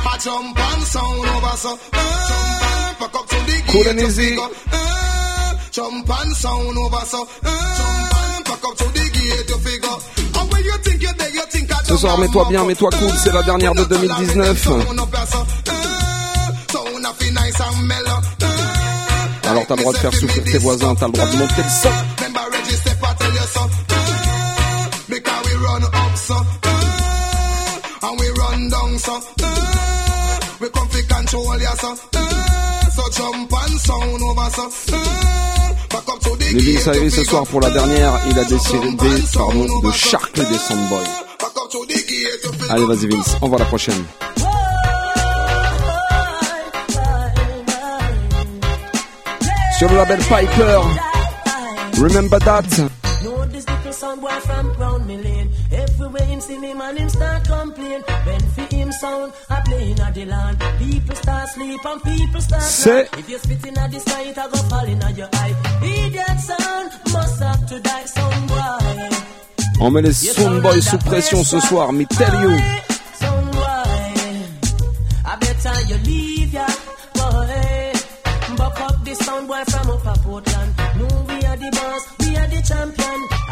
I 0.02 0.18
jump 0.18 0.58
and 0.58 0.82
sound 0.84 1.26
over 1.28 1.56
so. 1.56 1.78
Ah, 1.92 2.96
Back 3.00 3.14
up 3.14 3.26
to 3.28 3.36
the 3.36 3.52
gate 3.52 3.64
Cool 3.68 3.88
and 3.88 4.00
you 4.00 4.06
easy. 4.06 4.28
figure. 4.30 4.48
Jump 5.72 6.10
and 6.10 6.36
sound 6.36 6.78
over 6.78 7.04
so. 7.06 7.24
Back 7.24 8.64
up 8.64 8.76
to 8.76 8.84
the 8.84 9.04
gate 9.12 9.48
you 9.48 9.58
figure. 9.58 10.40
And 10.40 10.52
when 10.52 10.64
you 10.64 10.76
think 10.84 11.02
you're 11.02 11.12
there, 11.14 11.30
you 11.30 11.42
think 11.50 11.70
I 11.72 11.82
Ce 11.84 11.96
soir, 11.96 12.18
mets-toi 12.18 12.44
bien, 12.48 12.64
mets-toi 12.64 12.90
cool, 12.98 13.12
c'est 13.22 13.32
la 13.32 13.42
dernière 13.42 13.74
de 13.74 13.84
2019. 13.84 14.68
Alors 19.44 19.66
t'as 19.66 19.74
le 19.74 19.80
droit 19.80 19.92
de 19.92 19.98
faire 19.98 20.14
souffrir 20.14 20.44
tes 20.44 20.58
voisins, 20.58 20.94
t'as 20.94 21.06
le 21.06 21.12
droit 21.12 21.26
de 21.26 21.36
monter 21.36 21.62
le. 21.62 21.90
So. 31.80 31.92
Uh, 32.14 32.50
So 32.90 33.02
jump 33.16 33.52
and 33.52 33.78
sound 33.80 34.22
over 34.22 34.50
so. 34.50 34.64
Back 35.90 36.08
up 36.08 36.18
to 36.20 36.36
the 36.36 36.44
Levin 36.52 36.64
gate, 36.74 36.80
Sairi 36.80 37.04
you 37.04 37.10
ce 37.10 37.24
soir 37.24 37.44
pour 37.46 37.60
la 37.60 37.70
dernière, 37.70 38.12
il 38.30 38.38
a 38.38 38.44
décidé 38.44 38.78
pardon, 39.32 39.80
de 39.80 39.90
charcler 39.92 40.44
des 40.44 40.58
Soundboys. 40.58 41.04
Back 41.38 41.56
up 41.56 41.70
to 41.70 41.84
the 41.86 41.94
gate, 41.94 42.44
you 42.44 42.52
figure. 42.52 42.72
Allez 42.72 42.84
vas-y 42.86 43.06
Vince, 43.08 43.36
on 43.40 43.48
voit 43.48 43.58
la 43.58 43.64
prochaine. 43.66 44.04
Sur 49.78 49.88
le 49.88 49.96
label 49.96 50.18
Piper, 50.18 50.80
Remember 52.02 52.38
That, 52.40 52.62
Everywhere 56.00 56.24
him 56.24 56.40
see 56.40 56.58
me, 56.58 56.72
man, 56.72 56.96
him 56.96 57.10
start 57.10 57.44
complain. 57.44 58.00
When 58.24 58.40
for 58.40 58.74
him 58.74 58.90
sound, 58.90 59.34
I 59.50 59.60
play 59.60 59.90
in 59.90 59.96
the 59.96 60.24
land. 60.24 60.58
People 60.78 61.14
start 61.14 61.48
sleep 61.50 61.84
and 61.84 62.02
people 62.02 62.40
start 62.40 62.62
cry. 62.82 63.18
If 63.18 63.28
you 63.28 63.38
spit 63.38 63.66
in 63.66 63.74
the 63.74 64.00
sky, 64.00 64.22
it 64.22 64.38
a 64.38 64.48
go 64.48 64.56
fall 64.70 64.86
in 64.86 65.14
your 65.14 65.28
eye. 65.34 65.54
Sound, 66.38 66.90
must 67.12 67.42
have 67.42 67.66
to 67.68 67.80
die, 67.80 68.04
sound 68.06 68.48
boy. 68.48 69.84
on 69.84 69.90
met 69.90 70.00
les 70.00 70.12
Soundboys 70.14 70.80
sous 70.80 70.96
pression 70.96 71.44
ce 71.44 71.60
soir, 71.60 71.92
me 71.92 72.06
tell 72.06 72.34
you. 72.44 72.56
Sound 73.20 73.52
boy. 73.52 73.60
I 75.26 75.36
better 75.38 75.80
you 75.86 75.98
leave 76.06 76.54
ya, 76.54 76.66
boy. 77.12 77.92
Buck 78.56 78.80
up 78.80 79.04
the 79.04 79.14
sound 79.16 79.46
boy 79.48 79.62
from 79.68 79.90
up 79.90 80.06
a 80.06 80.18
Portland. 80.20 80.74
No, 80.96 81.06
we 81.28 81.44
are 81.44 81.56
the 81.56 81.70
boss, 81.72 82.02
we 82.20 82.36
are 82.38 82.46
the 82.46 82.62
champion. 82.66 82.99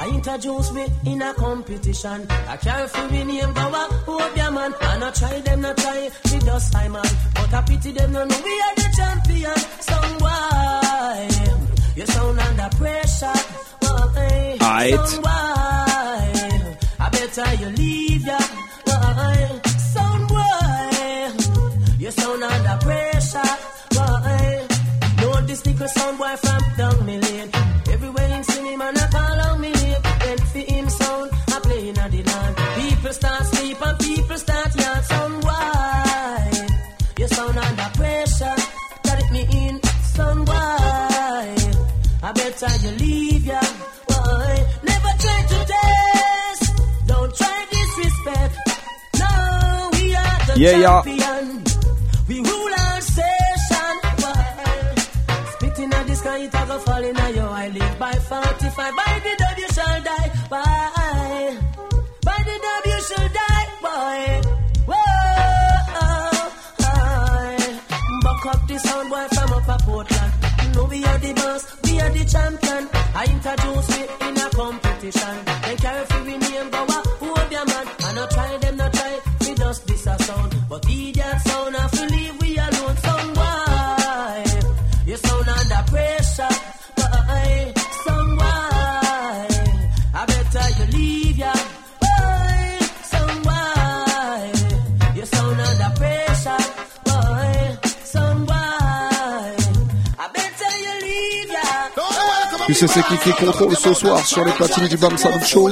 I 0.09 0.15
introduce 0.15 0.73
me 0.73 0.87
in 1.05 1.21
a 1.21 1.35
competition. 1.35 2.27
I 2.31 2.57
carry 2.57 2.89
for 2.89 3.09
me 3.09 3.25
name, 3.25 3.53
go 3.53 3.61
up, 3.61 3.93
hope 4.07 4.37
ya 4.37 4.51
man. 4.51 4.73
I 4.81 5.11
try 5.11 5.41
them, 5.41 5.61
not 5.61 5.77
try, 5.77 6.11
we 6.33 6.39
just 6.39 6.77
I 6.77 6.89
man. 6.89 7.05
But 7.35 7.55
I 7.55 7.63
pity 7.63 7.93
them, 7.93 8.13
no, 8.13 8.25
we 8.25 8.55
are 8.67 8.75
the 8.77 8.89
champion. 8.97 9.59
Boy. 10.19 11.29
You 11.97 12.07
sound 12.07 12.41
under 12.41 12.77
pressure, 12.77 13.27
uh-uh. 13.27 14.09
boy. 14.15 14.57
Right. 14.61 14.95
Son, 15.07 15.23
why? 15.23 16.77
I 17.01 17.09
better 17.11 17.55
you 17.63 17.69
leave 17.77 18.27
ya. 18.27 18.39
Uh-uh. 18.87 19.15
Why? 19.15 19.61
Son, 19.93 20.21
why? 20.29 21.33
You 21.99 22.11
sound 22.11 22.43
under 22.43 22.77
pressure. 22.81 23.53
Why? 23.93 24.67
Know 25.21 25.41
this 25.43 25.67
little 25.67 25.89
sound 25.89 26.19
boy 26.19 26.37
from 26.37 26.63
down 26.79 27.07
me 27.07 27.19
Yeah, 50.59 50.73
champion. 50.73 51.05
We 52.27 52.41
rule 52.41 52.75
our 52.77 53.01
station. 53.01 53.95
Spitting 55.53 55.93
at 55.93 56.07
the 56.09 56.15
sky, 56.17 56.39
it 56.39 56.55
a 56.55 56.67
go 56.67 56.79
fall 56.81 57.05
in 57.05 57.17
a 57.17 57.31
your 57.31 57.49
I 57.49 57.69
live 57.69 57.99
by 58.01 58.13
45. 58.13 58.97
By 58.97 59.21
the 59.23 59.55
you 59.57 59.69
shall 59.69 60.03
die. 60.03 60.31
Why? 60.49 61.59
By 62.25 62.43
the 62.43 62.59
you 62.91 63.01
shall 63.09 63.29
die. 63.29 63.67
Why? 63.81 64.43
Whoa? 64.91 65.29
Buck 68.23 68.47
up 68.47 68.67
the 68.67 68.79
sound 68.81 69.11
boy 69.11 69.27
from 69.35 69.53
up 69.53 69.69
a 69.69 69.77
Portland. 69.85 70.33
No, 70.75 70.85
we 70.87 71.05
are 71.05 71.19
the 71.19 71.33
boss, 71.35 71.63
we 71.85 72.01
are 72.01 72.11
the 72.11 72.25
champion. 72.25 72.89
I 73.15 73.25
introduce 73.31 73.89
me 73.95 74.03
in 74.27 74.37
a 74.37 74.51
competition. 74.51 75.37
They 75.63 75.77
carry 75.77 76.05
for 76.07 76.21
me 76.25 76.37
name, 76.39 76.71
go 76.71 76.83
up, 76.83 77.07
who 77.21 77.33
up 77.33 77.51
your 77.53 77.65
man? 77.65 77.87
I 78.01 78.13
not 78.15 78.31
try 78.33 78.57
them, 78.59 78.77
not 78.77 78.93
try, 78.93 79.21
we 79.25 79.28
just 79.69 79.87
this 79.87 80.07
a 80.07 80.17
sound. 80.23 80.53
But 80.71 80.85
idiot 80.87 81.41
sound, 81.47 81.77
I 81.77 81.89
feel 81.89 82.09
leave 82.15 82.37
we 82.41 82.51
alone. 82.67 82.97
Some 83.07 83.29
why? 83.39 84.45
You 85.09 85.17
sound 85.17 85.49
under 85.57 85.83
pressure. 85.91 86.55
Why? 86.99 87.73
Some 88.05 88.31
why? 88.41 89.49
I 90.21 90.23
better 90.31 90.67
you 90.79 90.87
leave 90.97 91.39
ya. 91.45 91.55
Why? 92.03 92.79
Some 93.13 93.37
why? 93.47 94.53
You 95.17 95.25
sound 95.35 95.61
under 95.69 95.91
pressure. 96.01 96.65
Why? 97.09 97.79
Some 98.13 98.41
why? 98.51 99.57
I 100.25 100.27
better 100.37 100.73
you 100.85 100.95
leave 101.07 101.53
ya. 101.57 101.69
Tu 102.67 102.75
sais 102.75 102.87
c'est 102.87 103.03
qui 103.09 103.17
qui 103.19 103.33
contrôle 103.33 103.77
ce 103.77 103.93
soir 103.95 104.19
sur 104.27 104.45
les 104.45 104.53
platines 104.53 104.89
du 104.89 104.97
Bam 104.97 105.17
Salut 105.17 105.45
Show 105.45 105.69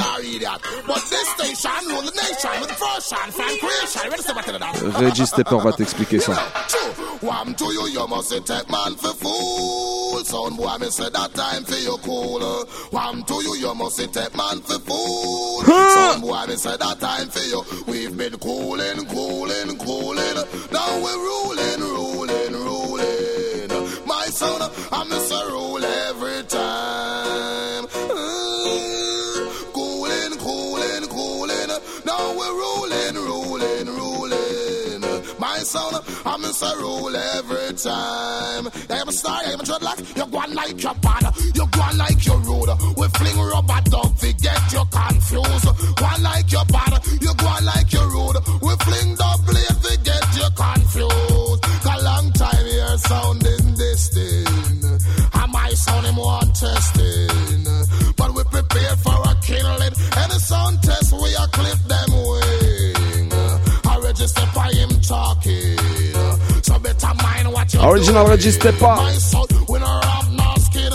Reggie 4.99 5.27
Stepper 5.27 5.59
va 5.63 5.73
t'expliquer 5.73 6.21
ça. 6.21 6.35
To 7.57 7.73
you, 7.73 7.87
you 7.89 8.07
must 8.09 8.31
take 8.47 8.69
man 8.71 8.95
for 8.97 9.15
fool. 9.15 10.25
Son 10.25 10.57
boy, 10.57 10.77
me 10.79 10.91
say 10.91 11.09
that 11.11 11.33
time 11.35 11.65
for 11.65 11.77
you 11.77 11.97
cool. 12.03 12.41
One 12.91 13.23
to 13.25 13.35
you, 13.43 13.55
you 13.57 13.75
must 13.75 13.99
take 14.13 14.35
man 14.37 14.61
for 14.61 14.79
fool. 14.81 15.63
Son 15.65 16.21
boy, 16.21 16.45
me 16.49 16.57
say 16.57 16.77
that 16.77 16.99
time 17.01 17.29
for 17.29 17.45
you. 17.47 17.63
We've 17.87 18.17
been 18.17 18.37
cooling, 18.39 19.07
cooling, 19.07 19.79
cooling. 19.79 20.37
Now 20.73 21.01
we're 21.03 21.17
ruling, 21.17 21.81
ruling, 21.81 22.53
ruling. 22.53 24.07
My 24.07 24.27
son, 24.27 24.71
I'm 24.93 25.09
Mr. 25.09 25.49
Rule 25.49 25.85
every 25.85 26.43
time. 26.49 26.66
My 35.57 35.63
I'm 35.63 36.43
Mr. 36.43 36.77
Rule 36.77 37.17
every 37.17 37.73
time. 37.79 38.69
I'm 38.91 39.09
a 39.09 39.13
star, 39.13 39.41
I'm 39.47 39.59
a 39.59 39.63
dreadlock. 39.63 40.15
You're 40.15 40.27
going 40.27 40.55
like 40.55 40.83
your 40.83 40.95
bad. 40.97 41.33
You're 41.55 41.67
going 41.69 41.97
like 41.97 42.27
your 42.27 42.39
rude. 42.41 42.69
We 42.99 43.09
fling 43.17 43.39
rubber 43.41 43.81
dog, 43.89 44.19
forget 44.19 44.61
you 44.71 44.85
confused. 44.93 45.67
One 46.03 46.23
like 46.23 46.53
your 46.53 46.65
bad. 46.67 47.01
You're 47.23 47.41
going 47.41 47.65
like 47.65 47.91
your 47.91 48.05
rude. 48.05 48.37
We 48.61 48.73
fling 48.85 49.17
the 49.17 49.31
blade, 49.49 50.05
get 50.05 50.27
you 50.37 50.49
confused. 50.53 51.65
A 51.89 52.05
long 52.05 52.33
time 52.33 52.67
here 52.67 52.99
sounding 53.09 53.67
this 53.81 54.09
thing. 54.13 55.01
And 55.41 55.53
my 55.53 55.71
sound 55.73 56.05
him 56.05 56.17
one 56.17 56.53
testing. 56.53 57.65
But 58.15 58.35
we 58.35 58.45
prepared 58.45 58.99
for 59.01 59.17
a 59.25 59.33
killing. 59.41 59.95
Any 60.21 60.39
sound 60.39 60.83
test, 60.83 61.15
we 61.15 61.33
a 61.33 61.49
clip 61.49 61.81
them 61.89 62.13
wing. 62.13 62.46
Talking. 65.07 65.79
So 66.63 66.79
better 66.79 67.15
mind 67.23 67.53
what 67.53 67.73
you 67.73 67.81
Original 67.81 68.27
Stepper. 68.39 68.97
My 68.97 69.13
son, 69.13 69.47
we 69.69 69.79
no 69.79 69.87
have 69.87 70.33
no 70.33 70.55
skin. 70.67 70.93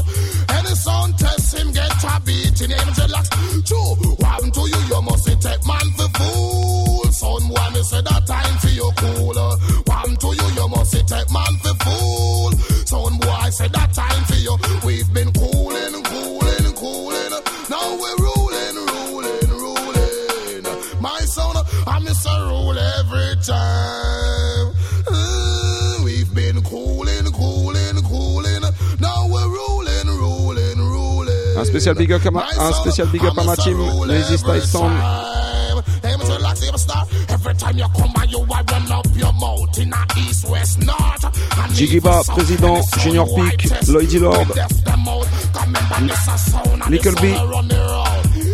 Any 0.49 0.75
sound 0.75 1.17
test 1.17 1.57
him 1.57 1.71
get 1.71 2.03
a 2.03 2.21
beat 2.25 2.61
in 2.61 2.71
him 2.71 2.87
dreadlocks. 2.95 3.29
What 3.71 4.23
happened 4.23 4.53
to 4.53 4.61
you? 4.61 4.81
You 4.91 5.01
must 5.01 5.25
take 5.25 5.65
man 5.65 5.87
for 5.97 6.09
fool. 6.17 7.03
Son, 7.11 7.47
boy, 7.47 7.69
me 7.73 7.81
say 7.83 8.01
that 8.01 8.23
time 8.27 8.57
for 8.59 8.69
you 8.69 8.91
cool. 8.97 9.27
What 9.27 9.95
happened 9.95 10.19
to 10.19 10.27
you? 10.27 10.47
You 10.59 10.67
must 10.67 10.91
take 10.91 11.31
man 11.31 11.53
for 11.63 11.75
fool. 11.83 12.51
Son, 12.91 13.17
boy, 13.19 13.29
I 13.29 13.49
say 13.49 13.67
that 13.67 13.93
time 13.93 14.23
for 14.25 14.35
you. 14.35 14.57
We've 14.85 15.13
been 15.13 15.31
cooling, 15.31 16.03
cooling, 16.03 16.73
cooling. 16.75 17.33
Now 17.69 17.87
we're 18.01 18.17
ruling, 18.27 18.75
ruling, 18.91 19.51
ruling. 19.63 21.01
My 21.01 21.19
son, 21.21 21.55
I'm 21.87 22.03
Mr. 22.03 22.49
Rule 22.49 22.77
every 22.77 23.35
time. 23.43 23.80
Un 31.61 31.65
spécial 31.65 31.95
big 31.95 32.11
up 32.11 32.25
à 32.25 32.31
ma, 32.31 32.43
un 32.57 32.73
spécial 32.73 33.07
big 33.09 33.23
up 33.23 33.37
à 33.37 33.43
ma 33.43 33.55
team, 33.55 33.77
Eazy 34.09 34.35
Style 34.35 34.63
Sound. 34.63 34.91
Hey, 36.03 36.15
Mr. 36.17 36.37
Relax, 36.37 36.61
you 36.65 36.75
star. 36.75 37.05
Every 37.29 37.53
time 37.53 37.77
you 37.77 37.85
come 37.95 38.11
by, 38.15 38.23
you 38.23 38.39
I 38.39 38.63
run 38.71 38.91
up 38.91 39.05
your 39.15 39.31
mouth 39.33 39.77
in 39.77 39.93
a 39.93 40.19
east, 40.27 40.49
west, 40.49 40.79
north. 40.79 41.23
And 41.23 41.71
Jigiba, 41.73 42.23
président, 42.25 42.81
Junior 42.97 43.27
Peak, 43.27 43.69
Lloydie 43.87 44.17
Lord, 44.17 44.47
Nickel 46.89 47.13
B. 47.21 47.25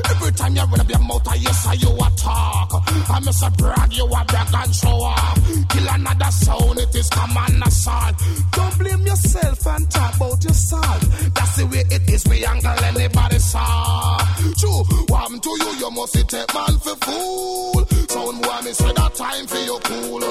Every 0.06 0.32
time 0.34 0.56
you 0.56 0.64
run 0.64 0.80
up 0.80 0.90
your 0.90 1.00
mouth, 1.00 1.28
I 1.28 1.38
say 1.38 1.76
you 1.76 1.90
a 1.90 2.10
talk. 2.16 2.70
I 3.10 3.20
miss 3.24 3.42
a 3.42 3.50
brag, 3.52 3.94
you 3.94 4.06
a 4.06 4.26
brag 4.26 4.48
and 4.54 4.76
show 4.76 4.90
off. 4.90 5.36
Kill 5.70 5.88
another 5.90 6.32
sound, 6.32 6.80
it 6.80 6.96
is 6.96 7.10
command 7.10 7.64
assault. 7.66 8.16
Don't 8.52 8.78
blame 8.78 9.06
yourself 9.06 9.68
and 9.68 9.92
talk 9.92 10.16
about 10.16 10.44
yourself. 10.44 11.02
That's 11.34 11.56
the 11.58 11.66
way 11.68 11.84
it 11.90 12.10
is, 12.10 12.26
we 12.28 12.46
angle 12.46 12.84
anybody 12.84 13.40
saw. 13.40 14.18
True, 14.58 14.84
happened 15.16 15.44
to 15.44 15.50
you, 15.50 15.72
you 15.80 15.92
must 15.92 16.14
take 16.14 16.54
man 16.54 16.78
for 16.80 16.96
fool. 17.06 17.86
Sound 18.10 18.42
me 18.66 18.74
say 18.74 18.92
that 18.94 19.16
time 19.16 19.48
for 19.48 19.58
you 19.58 19.80
cool. 19.84 20.22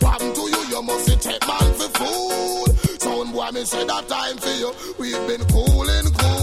Happened 0.00 0.34
to 0.34 0.40
you, 0.42 0.62
you 0.70 0.82
must 0.82 1.22
take 1.22 1.46
man 1.46 1.74
for 1.74 1.90
fool. 1.98 2.66
Sound 2.98 3.54
me 3.54 3.64
say 3.64 3.84
that 3.84 4.08
time 4.08 4.36
for 4.38 4.54
you. 4.60 4.72
We've 4.98 5.26
been 5.28 5.46
cooling, 5.48 6.12
cooling. 6.14 6.33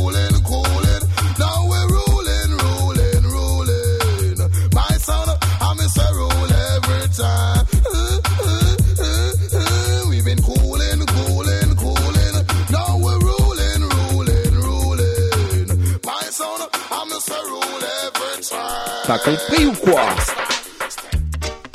T'as 19.05 19.17
compris 19.19 19.65
ou 19.65 19.73
quoi? 19.73 20.01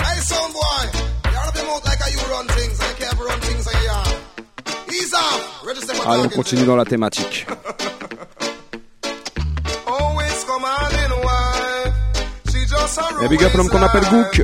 Hey, 0.00 0.20
son 0.20 0.34
boy, 0.52 0.86
you 1.24 1.30
run 1.32 1.48
up 1.48 1.54
your 1.56 1.66
mouth 1.66 1.84
like 1.84 2.00
how 2.00 2.10
you 2.10 2.18
run 2.32 2.46
things, 2.48 2.78
and 2.80 2.88
you 2.90 2.96
can't 3.04 3.18
run 3.18 3.40
things 3.40 3.66
on 3.66 3.72
your 3.74 3.84
yard. 3.84 4.16
Ease 4.90 5.14
off. 5.14 5.62
Register 5.66 5.94
my 5.94 6.00
Allez, 6.04 6.18
on 6.20 6.22
target. 6.28 6.36
continue 6.36 6.64
dans 6.66 6.76
la 6.76 6.84
thématique. 6.84 7.46
Always. 9.86 10.44
She 12.50 12.66
just 12.66 12.98
a 12.98 13.24
Et 13.24 13.28
big 13.28 13.42
up 13.44 13.54
l'homme 13.54 13.68
qu'on 13.68 13.82
appelle 13.82 14.04
Gook. 14.10 14.42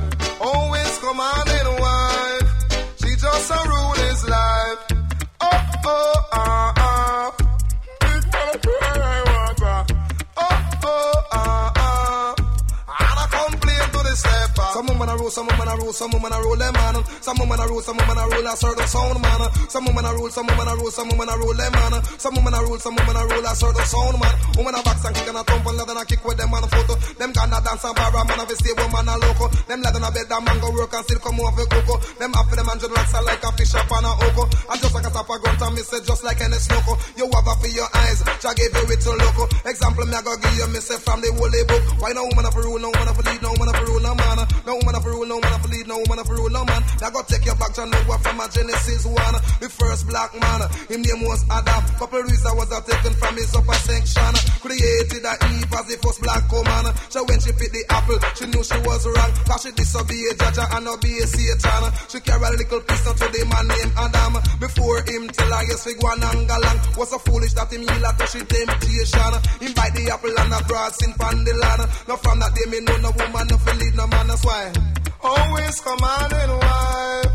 Rule, 15.93 16.09
some 16.09 16.11
woman 16.11 16.33
a 16.33 16.41
rule, 16.41 16.55
a 16.55 16.59
them 16.59 16.73
man. 16.73 16.97
Some 17.21 17.39
woman 17.39 17.61
a 17.61 17.67
rule, 17.69 17.83
some 17.83 17.97
woman 17.97 18.19
a 18.19 18.25
rule 18.25 18.47
a 18.49 18.57
certain 18.57 18.87
sound 18.89 19.21
man. 19.21 19.41
Some 19.69 19.85
woman 19.85 20.05
a 20.05 20.13
rule, 20.17 20.31
some 20.31 20.47
woman 20.47 20.69
a 20.69 20.75
rule, 20.77 20.91
some 20.91 21.09
woman 21.09 21.29
a 21.29 21.37
rule 21.37 21.55
them 21.55 21.73
man. 21.73 21.95
Some 22.19 22.35
woman 22.35 22.55
a 22.55 22.61
rule, 22.65 22.79
some 22.79 22.97
woman 22.97 23.17
a 23.17 23.23
rule 23.29 23.45
a 23.45 23.53
certain 23.55 23.85
sound 23.85 24.17
man. 24.21 24.35
Woman 24.57 24.75
a 24.75 24.83
box 24.83 25.05
and 25.05 25.15
kick 25.15 25.29
and 25.29 25.37
a 25.37 25.43
thump 25.45 25.67
and 25.67 25.77
leather 25.77 25.97
and 25.97 26.09
kick 26.09 26.25
with 26.25 26.39
them 26.39 26.51
man 26.51 26.65
photo. 26.73 26.95
Them 27.21 27.31
gonna 27.33 27.61
dance 27.61 27.85
and 27.85 27.95
bar 27.95 28.25
man 28.25 28.41
of 28.41 28.49
a 28.49 28.55
stable 28.57 28.89
man 28.89 29.09
a 29.09 29.15
loco. 29.21 29.47
Them 29.69 29.81
leather 29.85 30.01
a 30.01 30.09
bed 30.11 30.27
that 30.33 30.41
man 30.41 30.59
go 30.61 30.69
work 30.73 30.95
and 30.97 31.05
still 31.05 31.21
come 31.21 31.41
over 31.41 31.67
coco. 31.69 31.95
Them 32.17 32.33
after 32.33 32.57
them 32.57 32.69
and 32.73 32.81
just 32.81 32.93
like 32.93 33.45
a 33.45 33.51
fish 33.53 33.75
up 33.77 33.93
on 33.93 34.05
a 34.09 34.13
oko. 34.17 34.43
And 34.49 34.79
just 34.81 34.95
like 34.97 35.07
a 35.07 35.11
tap 35.13 35.29
a 35.29 35.35
grunt 35.37 35.61
and 35.61 35.75
me 35.77 35.83
say 35.85 36.01
just 36.01 36.25
like 36.25 36.41
any 36.41 36.57
snoko. 36.57 36.97
You 37.21 37.29
have 37.29 37.47
a 37.47 37.55
for 37.61 37.69
your 37.69 37.89
eyes, 37.93 38.25
Jah 38.41 38.57
gave 38.57 38.73
you 38.73 38.89
it 38.89 39.01
to 39.05 39.13
loco. 39.13 39.45
Example 39.69 40.07
me 40.09 40.17
I 40.17 40.23
go 40.25 40.33
give 40.41 40.57
you 40.57 40.69
me 40.73 40.81
say 40.81 40.97
from 40.97 41.21
the 41.21 41.29
holy 41.37 41.63
book. 41.69 41.85
Why 42.01 42.17
no 42.17 42.25
woman 42.33 42.49
of 42.49 42.57
a 42.57 42.61
rule, 42.65 42.81
no 42.81 42.89
woman 42.89 43.09
of 43.13 43.19
a 43.21 43.23
lead, 43.29 43.41
no 43.45 43.53
woman 43.53 43.69
of 43.69 43.77
a 43.77 43.85
rule, 43.85 44.01
no 44.01 44.13
man. 44.17 44.39
No 44.65 44.73
woman 44.81 44.95
of 44.97 45.05
a 45.05 45.11
rule, 45.11 45.27
no 45.27 45.37
woman 45.37 45.53
of 45.53 45.65
a 45.65 45.69
lead, 45.69 45.82
no 45.87 45.99
woman 45.99 46.19
of 46.19 46.29
a 46.29 46.35
rule, 46.35 46.51
no 46.51 46.65
man. 46.65 46.83
Now 47.01 47.11
go 47.11 47.23
take 47.23 47.47
your 47.47 47.57
back 47.57 47.73
to 47.75 47.87
Noah 47.87 48.19
from 48.21 48.41
a 48.41 48.47
Genesis 48.51 49.07
one. 49.07 49.37
The 49.63 49.69
first 49.73 50.07
black 50.07 50.31
man, 50.37 50.61
him 50.91 51.03
name 51.03 51.25
was 51.25 51.45
Adam. 51.49 51.83
Couple 51.97 52.23
reasons 52.23 52.55
was 52.55 52.71
a 52.71 52.81
taken 52.85 53.15
from 53.17 53.35
his 53.35 53.55
upper 53.55 53.79
section. 53.89 54.33
Created 54.61 55.25
a 55.25 55.35
Eve 55.57 55.73
as 55.73 55.87
the 55.89 55.97
first 56.03 56.21
black 56.21 56.45
woman. 56.53 56.93
So 57.09 57.25
when 57.25 57.41
she 57.41 57.53
picked 57.57 57.73
the 57.73 57.85
apple, 57.89 58.21
she 58.37 58.45
knew 58.53 58.63
she 58.63 58.79
was 58.85 59.03
wrong. 59.09 59.31
Cause 59.49 59.63
she 59.65 59.71
disobeyed 59.73 60.37
Jaja 60.37 60.65
and 60.77 60.89
obeyed 60.89 61.27
Satan. 61.27 61.83
She 62.13 62.19
carried 62.21 62.53
a 62.53 62.59
little 62.61 62.83
piece 62.85 63.05
to 63.09 63.27
the 63.27 63.43
man 63.49 63.65
named 63.65 63.95
Adam. 63.97 64.35
Before 64.61 65.01
him 65.09 65.29
tell 65.33 65.51
her 65.51 65.63
yes, 65.65 65.87
we 65.87 65.95
go 65.97 66.13
and 66.13 66.45
galang. 66.45 66.79
Was 67.01 67.11
so 67.11 67.19
foolish 67.23 67.55
that 67.55 67.73
him 67.73 67.83
heal 67.83 68.05
her 68.05 68.13
to 68.13 68.27
she 68.29 68.41
temptation. 68.45 69.33
Him 69.65 69.73
bite 69.73 69.95
the 69.97 70.13
apple 70.13 70.37
and 70.37 70.53
a 70.53 70.61
broad 70.69 70.93
sin 70.95 71.13
pan 71.17 71.45
the. 71.45 71.63
Now 72.09 72.17
from 72.17 72.41
that 72.41 72.55
day 72.55 72.71
me 72.71 72.81
know 72.81 72.97
no 72.99 73.11
woman 73.17 73.47
no 73.49 73.57
feel 73.59 73.95
no 73.95 74.07
man, 74.07 74.27
that's 74.27 74.45
why. 74.45 75.02
Always 75.25 75.81
commanding 75.81 76.51
wife. 76.59 77.33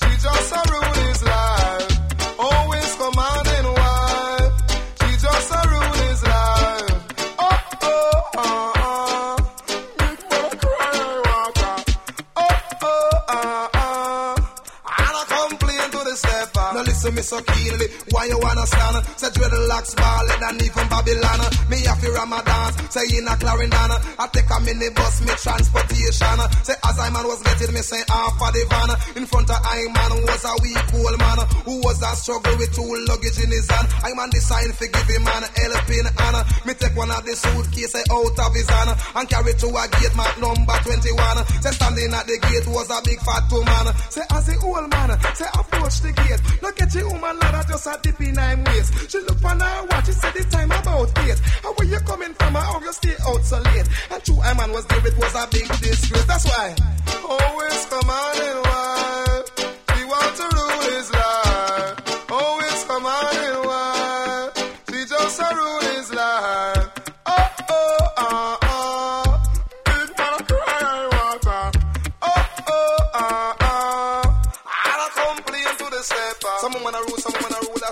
She 0.00 0.10
just 0.26 0.52
a 0.52 0.62
rule 0.72 1.17
listen 17.08 17.14
me 17.14 17.22
so 17.22 17.52
keenly. 17.52 17.86
Why 18.10 18.26
you 18.26 18.38
wanna 18.38 18.66
stand? 18.66 19.04
Say 19.16 19.28
dreadlocks 19.28 19.96
ballin' 19.96 20.42
and 20.42 20.62
even 20.62 20.88
Babylon. 20.88 21.40
Me 21.70 21.78
have 21.84 22.00
to 22.00 22.10
Ramadan. 22.12 22.72
Say 22.90 23.18
in 23.18 23.28
a 23.28 23.36
Clarendon. 23.36 23.92
I 24.18 24.26
take 24.32 24.50
a 24.50 24.58
minibus, 24.60 25.20
me 25.24 25.32
transportation. 25.36 26.38
Say 26.64 26.74
as 26.84 26.98
I 26.98 27.10
man 27.10 27.24
was 27.26 27.42
getting 27.42 27.74
me 27.74 27.80
say 27.80 28.02
ah, 28.10 28.28
half 28.28 28.48
of 28.48 28.52
the 28.52 28.62
van. 28.68 28.90
In 29.16 29.26
front 29.26 29.50
of 29.50 29.56
I 29.62 29.84
man 29.88 30.12
was 30.24 30.44
a 30.44 30.52
weak 30.62 30.88
old 30.94 31.18
man. 31.18 31.38
Who 31.64 31.80
was 31.80 32.00
a 32.02 32.12
struggle 32.16 32.56
with 32.58 32.72
two 32.74 32.88
luggage 33.08 33.38
in 33.42 33.50
his 33.50 33.68
hand. 33.70 33.88
I 34.04 34.12
man 34.14 34.30
decide 34.30 34.72
for 34.74 34.86
give 34.88 35.08
him 35.08 35.24
man 35.24 35.44
helping 35.44 36.08
hand. 36.08 36.38
Me 36.66 36.72
take 36.74 36.96
one 36.96 37.10
of 37.10 37.24
the 37.24 37.34
suitcase 37.36 37.96
out 37.96 38.38
of 38.38 38.52
his 38.54 38.68
hand. 38.68 38.90
And 39.16 39.28
carry 39.28 39.54
to 39.54 39.68
a 39.68 39.84
gate 39.96 40.16
mark 40.16 40.34
number 40.40 40.76
21. 40.84 41.46
Say 41.62 41.72
standing 41.72 42.12
at 42.12 42.26
the 42.26 42.36
gate 42.36 42.68
was 42.68 42.88
a 42.90 42.98
big 43.04 43.20
fat 43.20 43.44
two 43.48 43.62
man. 43.64 43.86
Say 44.12 44.24
as 44.30 44.44
the 44.46 44.56
old 44.64 44.88
man. 44.90 45.10
Say 45.34 45.48
approach 45.54 45.96
the 46.04 46.12
gate. 46.12 46.42
Look 46.62 46.80
at 46.82 46.97
the 46.98 47.08
woman 47.08 47.38
lad 47.38 47.66
just 47.68 47.86
a 47.86 47.98
dip 48.02 48.20
in 48.20 48.36
her 48.36 48.56
waist. 48.66 49.10
She 49.10 49.18
look 49.18 49.38
for 49.38 49.48
her 49.48 49.86
watch. 49.86 50.06
She 50.06 50.12
said 50.12 50.34
the 50.34 50.44
time 50.50 50.70
about 50.70 51.10
eight. 51.24 51.38
How 51.62 51.72
where 51.74 51.88
you 51.88 52.00
coming 52.00 52.34
from? 52.34 52.54
How 52.54 52.80
you 52.80 52.92
stay 52.92 53.16
out 53.26 53.42
so 53.44 53.58
late? 53.60 53.88
And 54.10 54.22
true, 54.24 54.40
I 54.40 54.54
man 54.54 54.72
was 54.72 54.86
there. 54.86 55.06
It 55.06 55.16
was 55.16 55.34
a 55.34 55.46
big 55.50 55.68
disgrace. 55.80 56.24
That's 56.24 56.44
why. 56.44 56.74
Always 57.28 57.86
commanding 57.86 58.58
wife. 58.66 59.46
He 59.94 60.04
want 60.04 60.32
to 60.36 60.46
rule 60.56 60.96
his 60.96 61.12
life. 61.12 61.37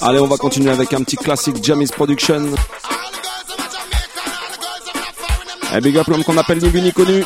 Allez, 0.09 0.21
on 0.21 0.29
va 0.29 0.37
continuer 0.37 0.71
avec 0.71 0.93
un 0.93 1.03
petit 1.03 1.17
classique 1.17 1.65
Jamis 1.65 1.89
Production. 1.89 2.55
Un 5.73 5.81
big 5.81 5.99
up 5.99 6.07
l'homme 6.07 6.23
qu'on 6.23 6.39
appelle 6.39 6.63
ni 6.63 6.69
vu 6.69 6.81
ni 6.81 6.93
connu. 6.93 7.25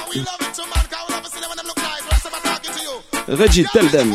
Reggie, 3.28 3.66
tell 3.74 3.90
them. 3.90 4.14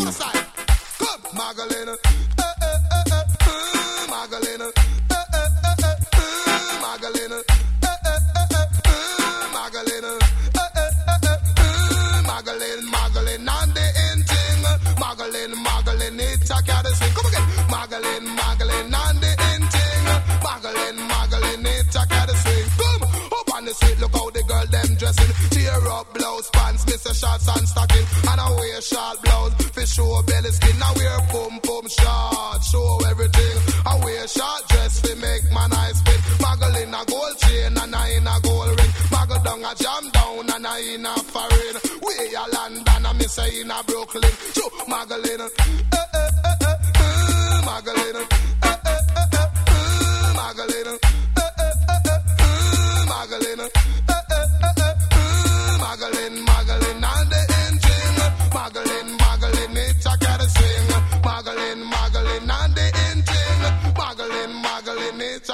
Magdalene, 16.56 16.72
it's 16.72 16.72
a 16.72 16.72
cat 16.72 16.88
sing. 16.88 17.14
Come 17.16 17.26
again. 17.26 17.46
Magdalene, 17.70 18.36
Magdalene, 18.36 18.94
and 18.96 19.20
the 19.20 19.32
end 19.52 19.66
thing. 19.76 20.04
Magdalene, 20.46 21.00
Magdalene, 21.08 21.66
it's 21.66 21.96
a 21.96 22.08
cat 22.08 22.30
sing. 22.30 22.68
Come 22.80 23.04
up 23.04 23.56
on 23.56 23.66
the 23.66 23.74
street, 23.74 24.00
look 24.00 24.16
how 24.16 24.30
the 24.30 24.44
girl 24.44 24.66
them 24.72 24.96
dressing. 24.96 25.32
Tear 25.52 25.88
up 25.88 26.14
blouse, 26.14 26.50
pants, 26.52 26.86
miss 26.86 27.06
a 27.06 27.14
shots 27.14 27.48
and 27.48 27.68
stocking. 27.68 28.06
And 28.30 28.40
I 28.40 28.50
wear 28.56 28.82
short 28.82 29.22
blouse, 29.24 29.54
for 29.76 29.86
show 29.86 30.22
belly 30.24 30.52
skin. 30.52 30.80
I 30.82 30.92
wear 30.96 31.20
pum 31.28 31.60
pum 31.60 31.86
short, 31.92 32.64
show 32.64 33.00
everything. 33.12 33.58
I 33.86 33.94
wear 34.04 34.28
short 34.28 34.62
dress, 34.70 34.94
for 35.02 35.16
make 35.20 35.46
my 35.52 35.68
eyes 35.76 36.00
fit. 36.08 36.22
Muggle 36.40 36.76
in 36.84 36.94
a 36.94 37.02
gold 37.04 37.36
chain 37.44 37.78
and 37.84 37.96
I 37.96 38.08
in 38.16 38.28
a 38.28 38.36
gold 38.40 38.72
ring. 38.80 38.94
Muggle 39.12 39.44
down 39.44 39.60
a 39.60 39.74
jam 39.76 40.04
down 40.16 40.56
and 40.56 40.68
I 40.68 40.80
in 40.96 41.06
a 41.06 41.16
foreign. 41.20 41.76
We 42.00 42.16
a 42.32 42.44
London 42.56 43.06
and 43.06 43.18
me 43.20 43.28
say 43.28 43.60
in 43.60 43.72
a 43.72 43.84
Brooklyn. 43.84 44.32
True, 44.56 44.72
Muggle 44.88 45.20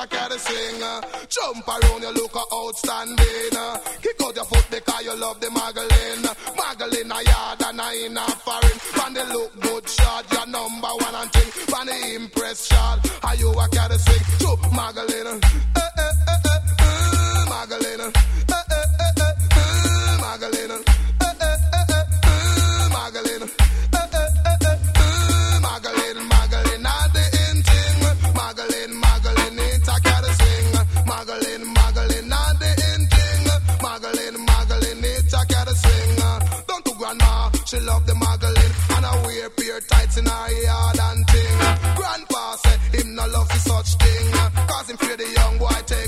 a 0.02 0.08
cat 0.08 0.32
swing. 0.32 0.82
Jump 1.30 1.68
around, 1.68 2.02
you 2.02 2.12
look 2.14 2.36
outstanding. 2.54 3.58
Kick 4.02 4.22
out 4.22 4.36
your 4.36 4.46
foot 4.46 4.66
because 4.72 5.04
you 5.04 5.16
love 5.16 5.40
the 5.40 5.50
Magdalene. 5.52 6.26
Magdalene, 6.58 7.12
a 7.12 7.20
yard 7.30 7.62
and 7.66 7.80
a 7.80 8.06
in 8.06 8.18
a 8.18 8.26
foreign. 8.46 8.78
When 8.98 9.14
they 9.14 9.26
look 9.34 9.60
good 9.62 9.90
shot, 9.90 10.26
you're 10.32 10.48
number 10.48 10.88
one 10.88 11.16
and 11.16 11.32
thing. 11.32 11.50
When 11.74 11.88
they 11.88 12.16
impress 12.16 12.68
shot, 12.68 13.00
are 13.24 13.36
you 13.36 13.52
a 13.52 13.68
cat 13.70 13.92
swing? 14.00 14.26
True, 14.40 14.58
Magdalene. 14.76 15.40
Eh, 15.76 15.91
she 37.72 37.80
love 37.80 38.06
the 38.06 38.16
Magdalene. 38.16 38.76
And 38.96 39.06
I 39.06 39.14
wear 39.26 39.50
pair 39.52 39.80
tights 39.80 40.18
in 40.18 40.26
her 40.26 40.52
yard 40.64 41.00
and 41.08 41.28
ting. 41.28 41.58
Grandpa 41.96 42.56
said 42.64 42.80
him 42.96 43.16
no 43.16 43.26
love 43.28 43.50
for 43.50 43.60
such 43.60 43.96
thing. 43.96 44.32
Cause 44.68 44.90
him 44.90 44.98
fear 44.98 45.16
the 45.16 45.30
young 45.40 45.58
take 45.88 46.01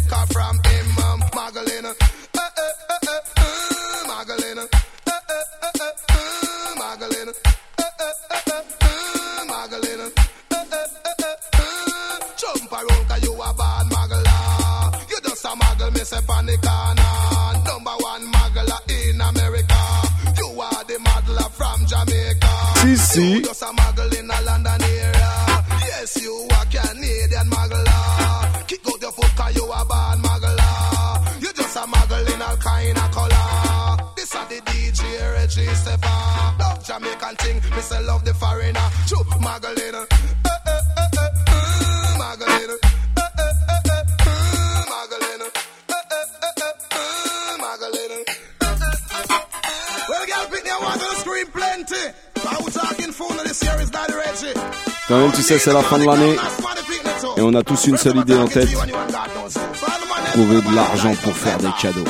You 23.16 23.42
just 23.44 23.62
a 23.62 23.66
Magdal 23.66 24.20
in 24.20 24.30
a 24.30 24.42
London 24.42 24.82
area. 24.82 25.64
Yes, 25.86 26.20
you 26.24 26.48
a 26.50 26.66
Canadian 26.66 27.48
Magdala. 27.48 28.64
Kick 28.68 28.82
out 28.88 29.02
your 29.02 29.12
foot 29.12 29.36
'cause 29.36 29.56
you 29.56 29.72
a 29.72 29.86
bad 29.86 30.18
Magdala. 30.20 31.38
You 31.40 31.54
just 31.54 31.76
a 31.76 31.82
Magdal 31.86 32.34
in 32.34 32.42
all 32.42 32.58
kind 32.58 32.98
of 32.98 33.12
color. 33.12 33.98
This 34.16 34.34
a 34.34 34.42
the 34.50 34.62
DJ 34.66 35.02
Reggie 35.34 35.76
Stepper. 35.76 36.58
Love 36.60 36.84
Jamaican 36.88 37.36
thing. 37.36 37.62
Me 37.76 37.82
say 37.82 38.02
love 38.04 38.24
the 38.26 38.34
foreigner. 38.34 38.90
True, 39.08 39.24
Magdalena. 39.40 40.00
Eh, 40.00 40.13
eh, 40.13 40.13
Quand 55.14 55.30
tu 55.30 55.44
sais, 55.44 55.60
c'est 55.60 55.72
la 55.72 55.84
fin 55.84 56.00
de 56.00 56.06
l'année 56.06 56.36
et 57.38 57.42
on 57.42 57.54
a 57.54 57.62
tous 57.62 57.86
une 57.86 57.98
seule 57.98 58.18
idée 58.18 58.36
en 58.36 58.48
tête 58.48 58.70
trouver 60.34 60.60
de 60.60 60.76
l'argent 60.76 61.14
pour 61.22 61.38
faire 61.38 61.60
des 61.60 61.70
cadeaux. 61.80 62.04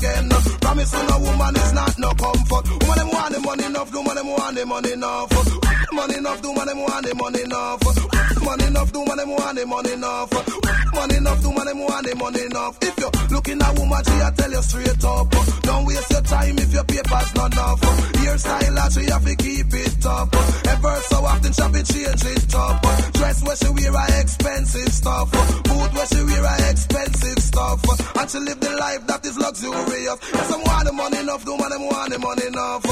Again. 0.00 0.28
Promise 0.60 0.90
to 0.90 1.06
no 1.08 1.18
woman 1.18 1.56
is 1.56 1.72
not 1.72 1.98
no 1.98 2.08
comfort. 2.14 2.64
Woman 2.70 2.98
them 2.98 3.08
want 3.10 3.34
the 3.34 3.40
money 3.40 3.64
enough, 3.64 3.92
woman 3.92 4.14
them 4.14 4.26
want 4.28 4.56
the 4.56 4.66
money 4.66 4.92
enough. 4.92 5.69
Money 5.92 6.16
enough, 6.18 6.40
do 6.40 6.54
them 6.54 6.78
want 6.78 7.04
the 7.04 7.14
money 7.14 7.42
enough. 7.42 7.80
Money 8.42 8.64
enough, 8.66 8.92
do 8.92 9.04
money 9.04 9.24
want 9.24 9.56
the 9.56 9.66
money 9.66 9.92
enough. 9.92 10.30
Money 10.94 11.16
enough, 11.16 11.42
do 11.42 11.52
money 11.52 11.72
want 11.74 12.06
the 12.06 12.14
money 12.14 12.42
enough. 12.42 12.78
If 12.80 12.98
you're 12.98 13.10
looking 13.30 13.60
at 13.60 13.78
woman, 13.78 14.02
she 14.04 14.12
I 14.22 14.30
tell 14.30 14.50
you 14.50 14.62
straight 14.62 15.04
up. 15.04 15.26
Don't 15.62 15.84
waste 15.86 16.10
your 16.10 16.22
time 16.22 16.58
if 16.58 16.72
your 16.72 16.84
paper's 16.84 17.34
not 17.34 17.52
enough. 17.52 17.80
Hairstyle, 18.20 18.74
that 18.74 18.92
she 18.92 19.04
have 19.10 19.24
to 19.24 19.34
keep 19.36 19.74
it 19.74 20.06
up. 20.06 20.28
Ever 20.70 20.94
so 21.10 21.16
often, 21.26 21.52
she 21.52 21.66
be 21.68 21.82
change 21.82 22.24
it 22.24 22.54
up. 22.54 22.82
Dress 23.12 23.42
where 23.42 23.56
she 23.56 23.68
wear 23.68 24.20
expensive 24.20 24.92
stuff. 24.94 25.26
Boot 25.32 25.90
where 25.92 26.06
she 26.06 26.22
wear 26.22 26.70
expensive 26.70 27.38
stuff. 27.42 27.78
And 28.16 28.30
she 28.30 28.38
live 28.38 28.60
the 28.60 28.70
life 28.78 29.06
that 29.06 29.26
is 29.26 29.36
luxurious. 29.36 30.18
Yes, 30.32 30.52
I 30.52 30.56
want 30.62 30.84
the 30.86 30.92
money 30.92 31.18
enough, 31.18 31.44
do 31.44 31.56
money 31.56 31.76
want 31.76 32.12
the 32.12 32.18
money 32.18 32.46
enough. 32.46 32.82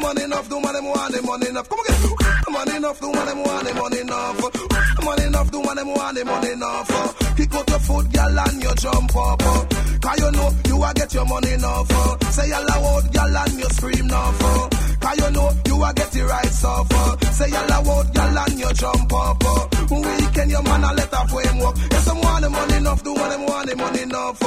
Money 0.00 0.22
enough, 0.22 0.48
do 0.48 0.60
money 0.60 0.80
want 0.80 1.12
the 1.14 1.22
money 1.22 1.48
enough. 1.48 1.68
Come 1.68 1.80
again. 1.80 2.43
Money 2.50 2.76
enough, 2.76 3.00
do 3.00 3.12
money 3.12 3.34
want 3.42 3.66
the 3.66 3.74
money 3.74 4.00
enough. 4.00 5.04
Money 5.04 5.24
enough, 5.24 5.50
do 5.50 5.62
money 5.62 5.82
want 5.84 6.16
the 6.16 6.24
money 6.24 6.50
enough. 6.52 7.36
Kick 7.36 7.54
out 7.54 7.68
your 7.68 7.78
foot, 7.80 8.12
girl, 8.12 8.38
and 8.38 8.62
you 8.62 8.74
jump 8.76 9.16
up. 9.16 9.38
Cause 10.00 10.20
you 10.20 10.30
know 10.32 10.50
you 10.68 10.84
a 10.84 10.92
get 10.94 11.14
your 11.14 11.24
money 11.26 11.52
enough. 11.52 11.88
Say 12.32 12.46
you 12.48 12.66
loud, 12.68 13.12
girl, 13.12 13.36
and 13.36 13.52
you 13.58 13.68
scream 13.70 14.04
enough. 14.04 14.38
Cause 15.00 15.18
you 15.18 15.30
know 15.32 15.50
you 15.66 15.84
a 15.84 15.92
get 15.94 16.10
the 16.12 16.22
right 16.24 16.46
stuff. 16.46 17.32
Say 17.34 17.48
you 17.48 17.66
loud, 17.68 18.14
girl, 18.14 18.38
and 18.38 18.58
you 18.60 18.72
jump 18.74 19.12
up. 19.12 19.42
Weekend 19.90 20.50
your 20.50 20.62
man 20.62 20.84
a 20.84 20.92
let 20.94 21.14
off 21.14 21.30
him 21.32 21.58
walk. 21.58 21.76
Yes, 21.90 22.08
I'm 22.08 22.20
want 22.20 22.42
the 22.44 22.50
money 22.50 22.76
enough, 22.76 23.02
do 23.02 23.14
money 23.14 23.44
want 23.44 23.68
the 23.68 23.76
money 23.76 24.02
enough. 24.02 24.40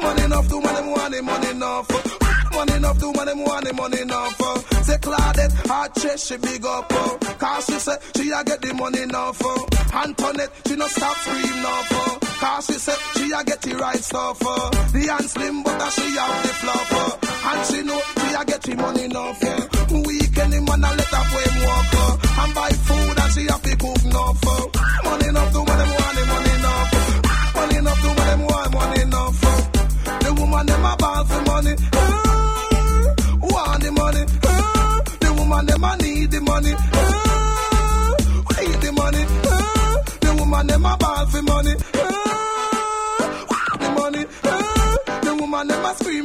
Money 0.00 0.22
enough, 0.24 0.48
do 0.48 0.60
money 0.60 0.88
want 0.88 1.12
the 1.12 1.22
money 1.22 1.50
enough. 1.50 2.31
Money 2.54 2.74
enough, 2.74 2.98
do 2.98 3.12
money 3.12 3.32
the 3.32 3.72
money 3.74 4.00
enough. 4.00 4.36
Say 4.84 4.96
Claudette, 4.98 5.52
her 5.68 5.88
chest 6.00 6.28
she 6.28 6.36
big 6.36 6.64
up. 6.64 6.86
uh. 6.92 7.16
Cause 7.38 7.64
she 7.66 7.72
say 7.78 7.96
she 8.16 8.30
a 8.30 8.44
get 8.44 8.60
the 8.60 8.74
money 8.74 9.02
enough. 9.02 9.40
uh. 9.44 9.98
Antoinette, 10.04 10.50
she 10.66 10.76
no 10.76 10.86
stop 10.86 11.16
scream 11.16 11.44
enough. 11.58 11.92
uh. 11.92 12.18
Cause 12.42 12.66
she 12.66 12.72
say 12.74 12.96
she 13.16 13.30
a 13.32 13.44
get 13.44 13.60
the 13.62 13.74
right 13.76 13.96
stuff. 13.98 14.38
uh. 14.44 14.70
The 14.92 15.06
hand 15.10 15.30
slim 15.30 15.62
but 15.62 15.80
uh, 15.80 15.90
she 15.90 16.02
have 16.16 16.42
the 16.42 16.48
fluff. 16.60 16.92
uh. 16.92 17.48
And 17.48 17.66
she 17.66 17.82
know 17.82 18.00
she 18.20 18.34
a 18.34 18.44
get 18.44 18.62
the 18.62 18.74
money 18.76 19.04
enough. 19.04 19.42
uh. 19.44 19.68
Weekend 20.06 20.52
the 20.52 20.60
man 20.60 20.84
a 20.84 20.90
let 20.92 21.12
her 21.14 21.24
him 21.40 21.56
walk. 21.66 21.94
uh. 21.94 22.42
And 22.42 22.54
buy 22.54 22.70
food 22.70 23.16
and 23.22 23.32
she 23.32 23.42
have 23.46 23.62
to 23.62 23.76
cook 23.76 24.02
enough. 24.04 24.44
uh. 24.46 24.66
Money 25.04 25.28
enough, 25.28 25.52
do 25.52 25.60
money 25.64 25.86
money. 25.88 26.22
Money 26.26 26.51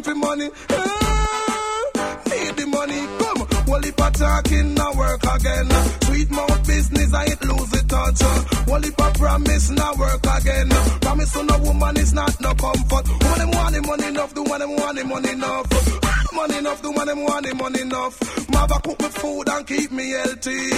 for 0.07 0.15
money. 0.15 0.49
uh, 0.69 1.83
Need 2.29 2.55
the 2.55 2.65
money. 2.67 2.99
Come. 3.19 3.47
Well, 3.67 3.83
if 3.83 3.95
talking, 3.95 4.73
now 4.73 4.93
work 4.93 5.21
again. 5.35 5.69
Sweet 6.05 6.29
mouth 6.31 6.67
business, 6.67 7.13
I 7.13 7.23
ain't 7.25 7.43
lose 7.43 7.73
it 7.73 7.89
touch. 7.89 8.21
Well, 8.67 8.83
if 8.83 8.95
promise, 8.95 9.69
now 9.71 9.93
work 9.95 10.25
again. 10.39 10.69
Promise 11.01 11.33
to 11.33 11.43
no 11.43 11.57
woman 11.59 11.97
is 11.97 12.13
not 12.13 12.39
no 12.41 12.53
comfort. 12.55 13.05
Woman 13.09 13.37
them 13.39 13.51
want 13.51 13.73
the 13.75 13.81
money 13.81 14.07
enough, 14.07 14.33
do 14.33 14.43
one 14.43 14.59
them 14.59 14.75
want 14.75 14.97
the 14.97 15.03
money 15.03 15.29
enough. 15.31 16.26
Money 16.37 16.57
enough, 16.59 16.81
do 16.83 16.91
one 16.91 17.07
them 17.07 17.23
want 17.23 17.45
the 17.47 17.55
money 17.55 17.81
enough. 17.81 18.15
Mother 18.51 18.79
cook 18.85 19.01
me 19.01 19.09
food 19.09 19.49
and 19.49 19.65
keep 19.65 19.91
me 19.91 20.11
healthy. 20.11 20.69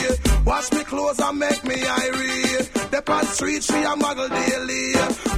Wash 0.45 0.71
me 0.71 0.83
clothes 0.85 1.19
and 1.19 1.37
make 1.37 1.63
me 1.65 1.75
irie. 1.75 2.89
The 2.91 3.01
pan 3.01 3.25
street, 3.25 3.61
she 3.63 3.73
a 3.73 3.93
muggle 3.99 4.29
daily. 4.29 4.93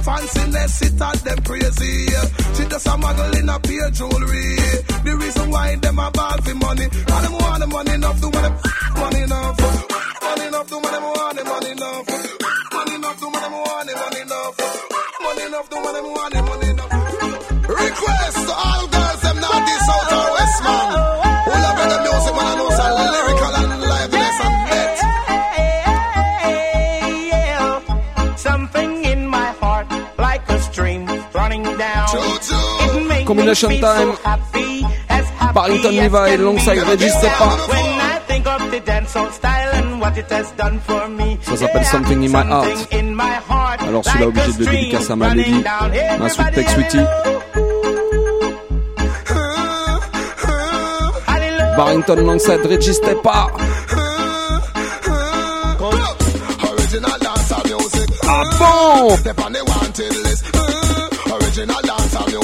Fanciness, 0.06 0.82
it 0.86 1.02
at 1.02 1.18
them 1.26 1.38
crazy. 1.42 2.06
She 2.54 2.62
just 2.70 2.86
a 2.86 2.94
muggle 3.02 3.34
in 3.36 3.48
a 3.48 3.58
pure 3.66 3.90
jewelry. 3.90 4.46
The 5.02 5.16
reason 5.18 5.50
why 5.50 5.74
them 5.74 5.98
a 5.98 6.10
ball 6.12 6.38
for 6.38 6.54
money. 6.54 6.84
And 6.84 7.22
them 7.24 7.32
want 7.42 7.58
the 7.58 7.66
money 7.66 7.90
enough, 7.90 8.20
do 8.20 8.30
want 8.30 8.46
them 8.46 8.54
money 9.02 9.22
enough. 9.22 9.58
Money 10.22 10.46
enough, 10.46 10.68
do 10.70 10.76
want 10.78 10.92
them 10.94 11.02
want 11.02 11.36
the 11.36 11.44
money 11.50 11.70
enough. 11.74 12.06
Money 12.72 12.94
enough, 12.94 13.18
do 13.18 13.26
want 13.26 13.42
them 13.42 13.52
want 13.58 13.86
the 13.90 13.94
money 13.98 14.20
enough. 14.22 14.54
Money 15.18 15.42
enough, 15.50 15.66
do 15.68 15.76
want 15.82 15.94
them 15.98 16.06
want 16.14 16.30
the 16.32 16.42
money 16.46 16.68
enough. 16.70 16.92
Request 17.68 18.46
all 18.54 18.86
girls, 18.86 19.22
not 19.52 19.62
this 19.68 19.86
out 19.94 20.12
or 20.18 20.26
west, 20.36 20.58
man. 20.66 20.88
Who 21.44 21.50
love 21.64 21.76
the 21.92 21.98
music, 22.06 22.34
man, 22.36 22.46
I 22.46 22.54
know 22.58 22.70
some 22.78 22.94
lyrical 23.14 23.52
and 23.60 23.70
liveliness 23.92 24.38
and 24.46 24.56
net. 24.68 24.94
Something 28.38 28.90
in 29.04 29.20
my 29.28 29.48
heart, 29.60 29.86
like 30.18 30.48
a 30.48 30.58
stream 30.60 31.06
running 31.34 31.62
down. 31.62 32.08
It 32.12 33.06
makes 33.08 33.26
Combination 33.26 33.68
me 33.70 33.78
feel 33.80 33.88
time. 33.94 34.08
so 34.16 34.22
happy, 34.22 34.84
as 35.08 35.26
happy 35.40 35.54
Barrington 35.54 35.94
as 35.94 36.02
Levi 36.02 36.28
can 36.28 36.36
be. 36.38 36.42
alongside 36.42 36.78
Reggie 36.88 37.08
Stepper. 37.08 37.50
When 37.72 37.86
I 38.00 38.18
think 38.26 38.46
of 38.46 38.70
the 38.70 38.80
dancehall 38.80 39.30
style 39.32 39.70
and 39.74 40.00
what 40.00 40.16
it 40.18 40.30
has 40.30 40.50
done 40.52 40.78
for 40.80 41.08
me. 41.08 41.38
Ça 41.42 41.56
s'appelle 41.56 41.82
Yeah, 41.82 41.90
Something 41.90 42.22
in 42.24 42.32
My 42.32 42.42
Heart. 42.42 42.68
something 42.76 42.98
in 42.98 43.14
my 43.14 43.34
heart, 43.48 43.82
Alors 43.82 44.04
celui-là 44.04 44.26
like 44.26 44.36
a 44.36 44.40
obligé 44.40 44.52
de 44.52 44.58
le 44.58 44.64
stream 44.64 44.80
dédicacer 44.80 45.12
à 45.12 45.16
ma 45.16 45.26
running 45.28 45.44
lady. 45.44 45.62
down. 45.62 45.90
Un 46.22 46.28
sweet 46.28 46.48
Everybody 46.48 46.54
tech 46.56 46.68
sweetie. 46.74 47.06
Barrington 51.76 52.18
alongside 52.18 52.64
Reggie 52.66 52.92
Stepper. 52.92 53.44
Original 56.68 57.18
dancehall 57.24 57.64
music. 57.64 58.08
Ah 58.24 58.44
bon 58.58 59.16
Step 59.18 59.38
on 59.40 59.52
the 59.52 59.64
wanted 59.64 60.14
list. 60.24 60.44
Uh, 60.54 61.36
original 61.36 61.80
dancehall 61.82 62.28
music. 62.28 62.42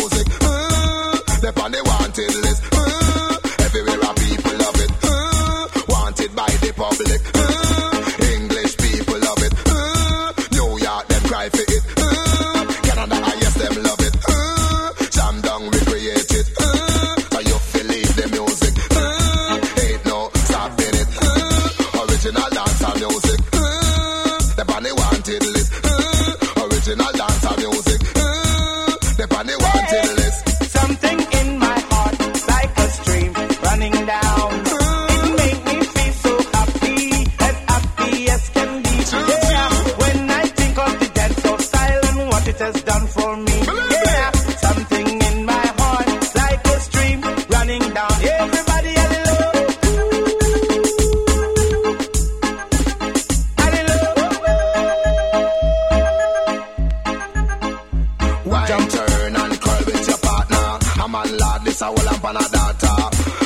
With 59.35 60.09
your 60.09 60.18
partner. 60.18 60.79
A 61.03 61.09
man 61.09 61.37
lad, 61.37 61.64
this 61.64 61.81
a 61.81 61.87
whole 61.87 61.99
and 61.99 62.39
a 62.39 62.45
data. 62.49 62.93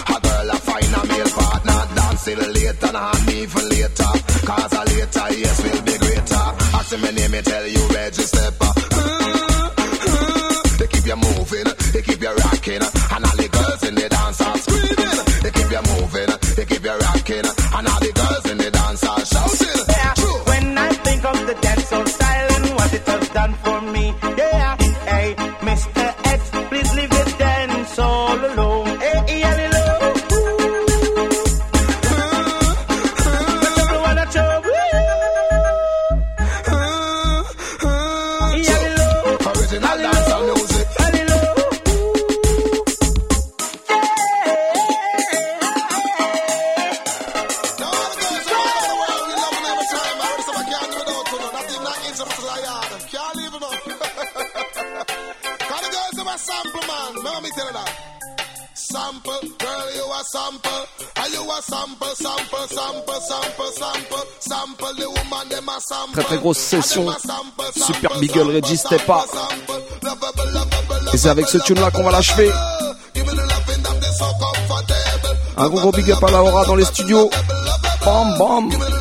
A 0.08 0.20
girl 0.20 0.50
a 0.50 0.56
find 0.56 0.94
a 0.94 1.06
male 1.06 1.30
partner. 1.30 1.80
Dance 1.94 2.24
till 2.24 2.42
later 2.52 2.96
and 2.96 3.28
even 3.30 3.68
later. 3.68 4.12
Cause 4.46 4.72
a 4.72 4.84
later, 4.84 5.26
yes, 5.40 5.62
will 5.62 5.82
be 5.82 5.98
greater. 5.98 6.46
I 6.76 6.82
see 6.86 6.96
my 6.98 7.10
name, 7.10 7.30
me 7.30 7.42
tell 7.42 7.66
you, 7.66 7.78
mm-hmm. 7.78 8.02
keep 10.86 11.06
you 11.06 11.16
moving, 11.16 11.64
they 11.64 11.66
keep 11.66 11.76
you 11.76 11.81
grosse 66.42 66.58
session. 66.58 67.02
And 67.08 67.08
them 67.08 67.16
a 67.16 67.18
sample, 67.20 67.64
Super 67.72 68.08
sample, 68.10 68.20
Beagle 68.20 68.34
sample, 68.34 68.54
Reggie 68.54 68.76
Stepper. 68.76 69.06
sample, 69.06 69.82
lovable, 70.02 70.52
lovable, 70.52 71.10
Et 71.14 71.16
c'est 71.16 71.28
avec 71.28 71.48
ce 71.48 71.58
tune 71.58 71.80
là 71.80 71.90
qu'on 71.90 72.02
va 72.02 72.10
l'achever. 72.10 72.50
Give 73.14 73.24
me 73.26 73.30
the 73.32 73.36
loving 73.36 73.82
that 73.82 73.96
is 74.02 74.18
so 74.18 74.24
comfortable. 74.40 75.36
Un 75.56 75.68
gros 75.68 75.80
gros 75.80 75.92
big 75.92 76.10
up 76.10 76.22
à 76.24 76.30
Laura 76.30 76.64
dans 76.64 76.74
les 76.74 76.84
studios. 76.84 77.30
Bam 78.04 78.38
bam. 78.38 78.91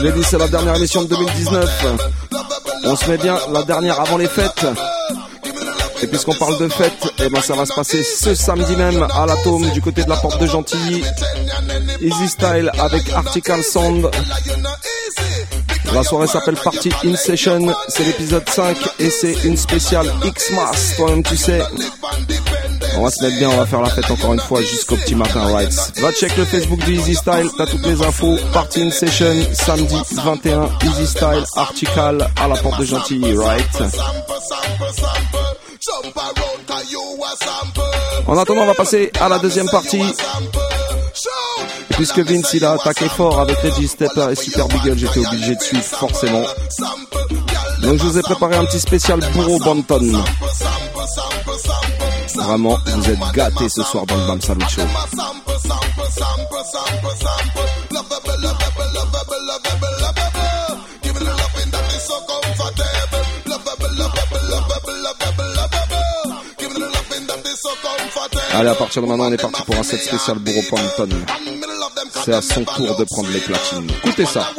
L'ai 0.00 0.12
dit, 0.12 0.22
c'est 0.22 0.38
la 0.38 0.48
dernière 0.48 0.76
émission 0.76 1.02
de 1.02 1.08
2019. 1.08 1.86
On 2.84 2.96
se 2.96 3.10
met 3.10 3.18
bien 3.18 3.38
la 3.52 3.62
dernière 3.62 4.00
avant 4.00 4.16
les 4.16 4.28
fêtes. 4.28 4.66
Et 6.02 6.06
puisqu'on 6.06 6.34
parle 6.34 6.58
de 6.58 6.68
fêtes, 6.68 7.12
eh 7.18 7.28
ben 7.28 7.40
ça 7.40 7.54
va 7.54 7.66
se 7.66 7.74
passer 7.74 8.02
ce 8.02 8.34
samedi 8.34 8.76
même 8.76 9.06
à 9.12 9.26
l'Atome 9.26 9.68
du 9.70 9.80
côté 9.80 10.04
de 10.04 10.08
la 10.08 10.16
porte 10.16 10.40
de 10.40 10.46
Gentilly. 10.46 11.02
Easy 12.00 12.28
Style 12.28 12.70
avec 12.78 13.10
Article 13.10 13.62
Sound. 13.64 14.08
La 15.92 16.04
soirée 16.04 16.28
s'appelle 16.28 16.56
Party 16.56 16.90
In 17.04 17.16
Session. 17.16 17.74
C'est 17.88 18.04
l'épisode 18.04 18.48
5 18.48 18.76
et 19.00 19.10
c'est 19.10 19.44
une 19.44 19.56
spéciale 19.56 20.12
X-Mass. 20.24 20.94
Toi-même 20.96 21.22
tu 21.22 21.36
sais. 21.36 21.60
On 22.98 23.02
va 23.02 23.10
se 23.12 23.22
mettre 23.22 23.36
bien, 23.36 23.48
on 23.48 23.56
va 23.56 23.64
faire 23.64 23.80
la 23.80 23.90
fête 23.90 24.10
encore 24.10 24.34
une 24.34 24.40
fois 24.40 24.60
jusqu'au 24.60 24.96
petit 24.96 25.14
matin, 25.14 25.40
right? 25.52 25.72
Va 25.98 26.10
check 26.10 26.36
le 26.36 26.44
Facebook 26.44 26.84
du 26.84 26.94
Easy 26.96 27.14
Style, 27.14 27.48
t'as 27.56 27.66
toutes 27.66 27.86
les 27.86 28.02
infos. 28.02 28.36
Party 28.52 28.82
in 28.82 28.90
session, 28.90 29.36
samedi 29.52 29.94
21, 30.14 30.68
Easy 30.84 31.06
Style, 31.06 31.44
Article 31.54 32.26
à 32.42 32.48
la 32.48 32.56
porte 32.56 32.80
de 32.80 32.84
Gentilly, 32.84 33.36
right? 33.36 33.64
En 38.26 38.36
attendant, 38.36 38.62
on 38.62 38.66
va 38.66 38.74
passer 38.74 39.12
à 39.20 39.28
la 39.28 39.38
deuxième 39.38 39.68
partie. 39.68 40.02
Et 41.90 41.94
puisque 41.94 42.18
Vince 42.18 42.52
il 42.52 42.64
a 42.64 42.72
attaqué 42.72 43.08
fort 43.08 43.38
avec 43.38 43.58
Reggie 43.58 43.86
Stepper 43.86 44.26
et 44.32 44.34
Super 44.34 44.66
Beagle, 44.66 44.98
j'étais 44.98 45.24
obligé 45.24 45.54
de 45.54 45.62
suivre 45.62 45.84
forcément. 45.84 46.42
Donc 47.82 47.98
je 47.98 48.02
vous 48.02 48.18
ai 48.18 48.22
préparé 48.22 48.56
un 48.56 48.64
petit 48.64 48.80
spécial 48.80 49.20
bourreau 49.32 49.60
Banton. 49.60 50.24
Vraiment, 52.34 52.78
vous 52.86 53.10
êtes 53.10 53.32
gâtés 53.34 53.68
ce 53.68 53.82
soir 53.82 54.06
dans 54.06 54.16
le 54.16 54.26
Bam 54.26 54.40
Salut. 54.40 54.64
Allez, 68.52 68.70
à 68.70 68.74
partir 68.74 69.02
de 69.02 69.06
maintenant, 69.06 69.26
on 69.26 69.32
est 69.32 69.40
parti 69.40 69.62
pour 69.62 69.76
un 69.76 69.82
set 69.82 70.02
spécial 70.02 70.38
bourreau. 70.38 70.62
C'est 72.24 72.34
à 72.34 72.42
son 72.42 72.64
tour 72.64 72.96
de 72.96 73.04
prendre 73.04 73.30
les 73.30 73.40
platines. 73.40 73.88
Écoutez 74.02 74.26
ça. 74.26 74.50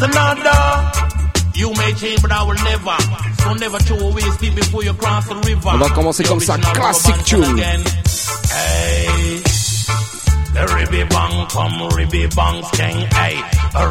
Not 0.00 0.38
another. 0.38 1.06
You 1.54 1.72
may 1.72 1.92
change, 1.94 2.20
but 2.22 2.32
I 2.32 2.42
will 2.42 2.54
never. 2.54 2.96
So 3.42 3.54
never 3.54 3.78
throw 3.78 4.08
away 4.08 4.22
speed 4.22 4.54
before 4.56 4.84
you 4.84 4.92
cross 4.94 5.26
the 5.28 5.36
river. 5.36 5.68
On 5.68 5.78
va 5.78 5.88
commencer 5.90 6.24
comme 6.24 6.40
ça, 6.40 6.58
classic 6.58 7.24
tune. 7.24 7.58
Hey. 7.58 9.45
Ribby 10.56 11.04
bang 11.04 11.46
come 11.52 11.88
ribby 11.96 12.26
bang 12.34 12.62
skeng 12.72 12.98
hey. 13.12 13.36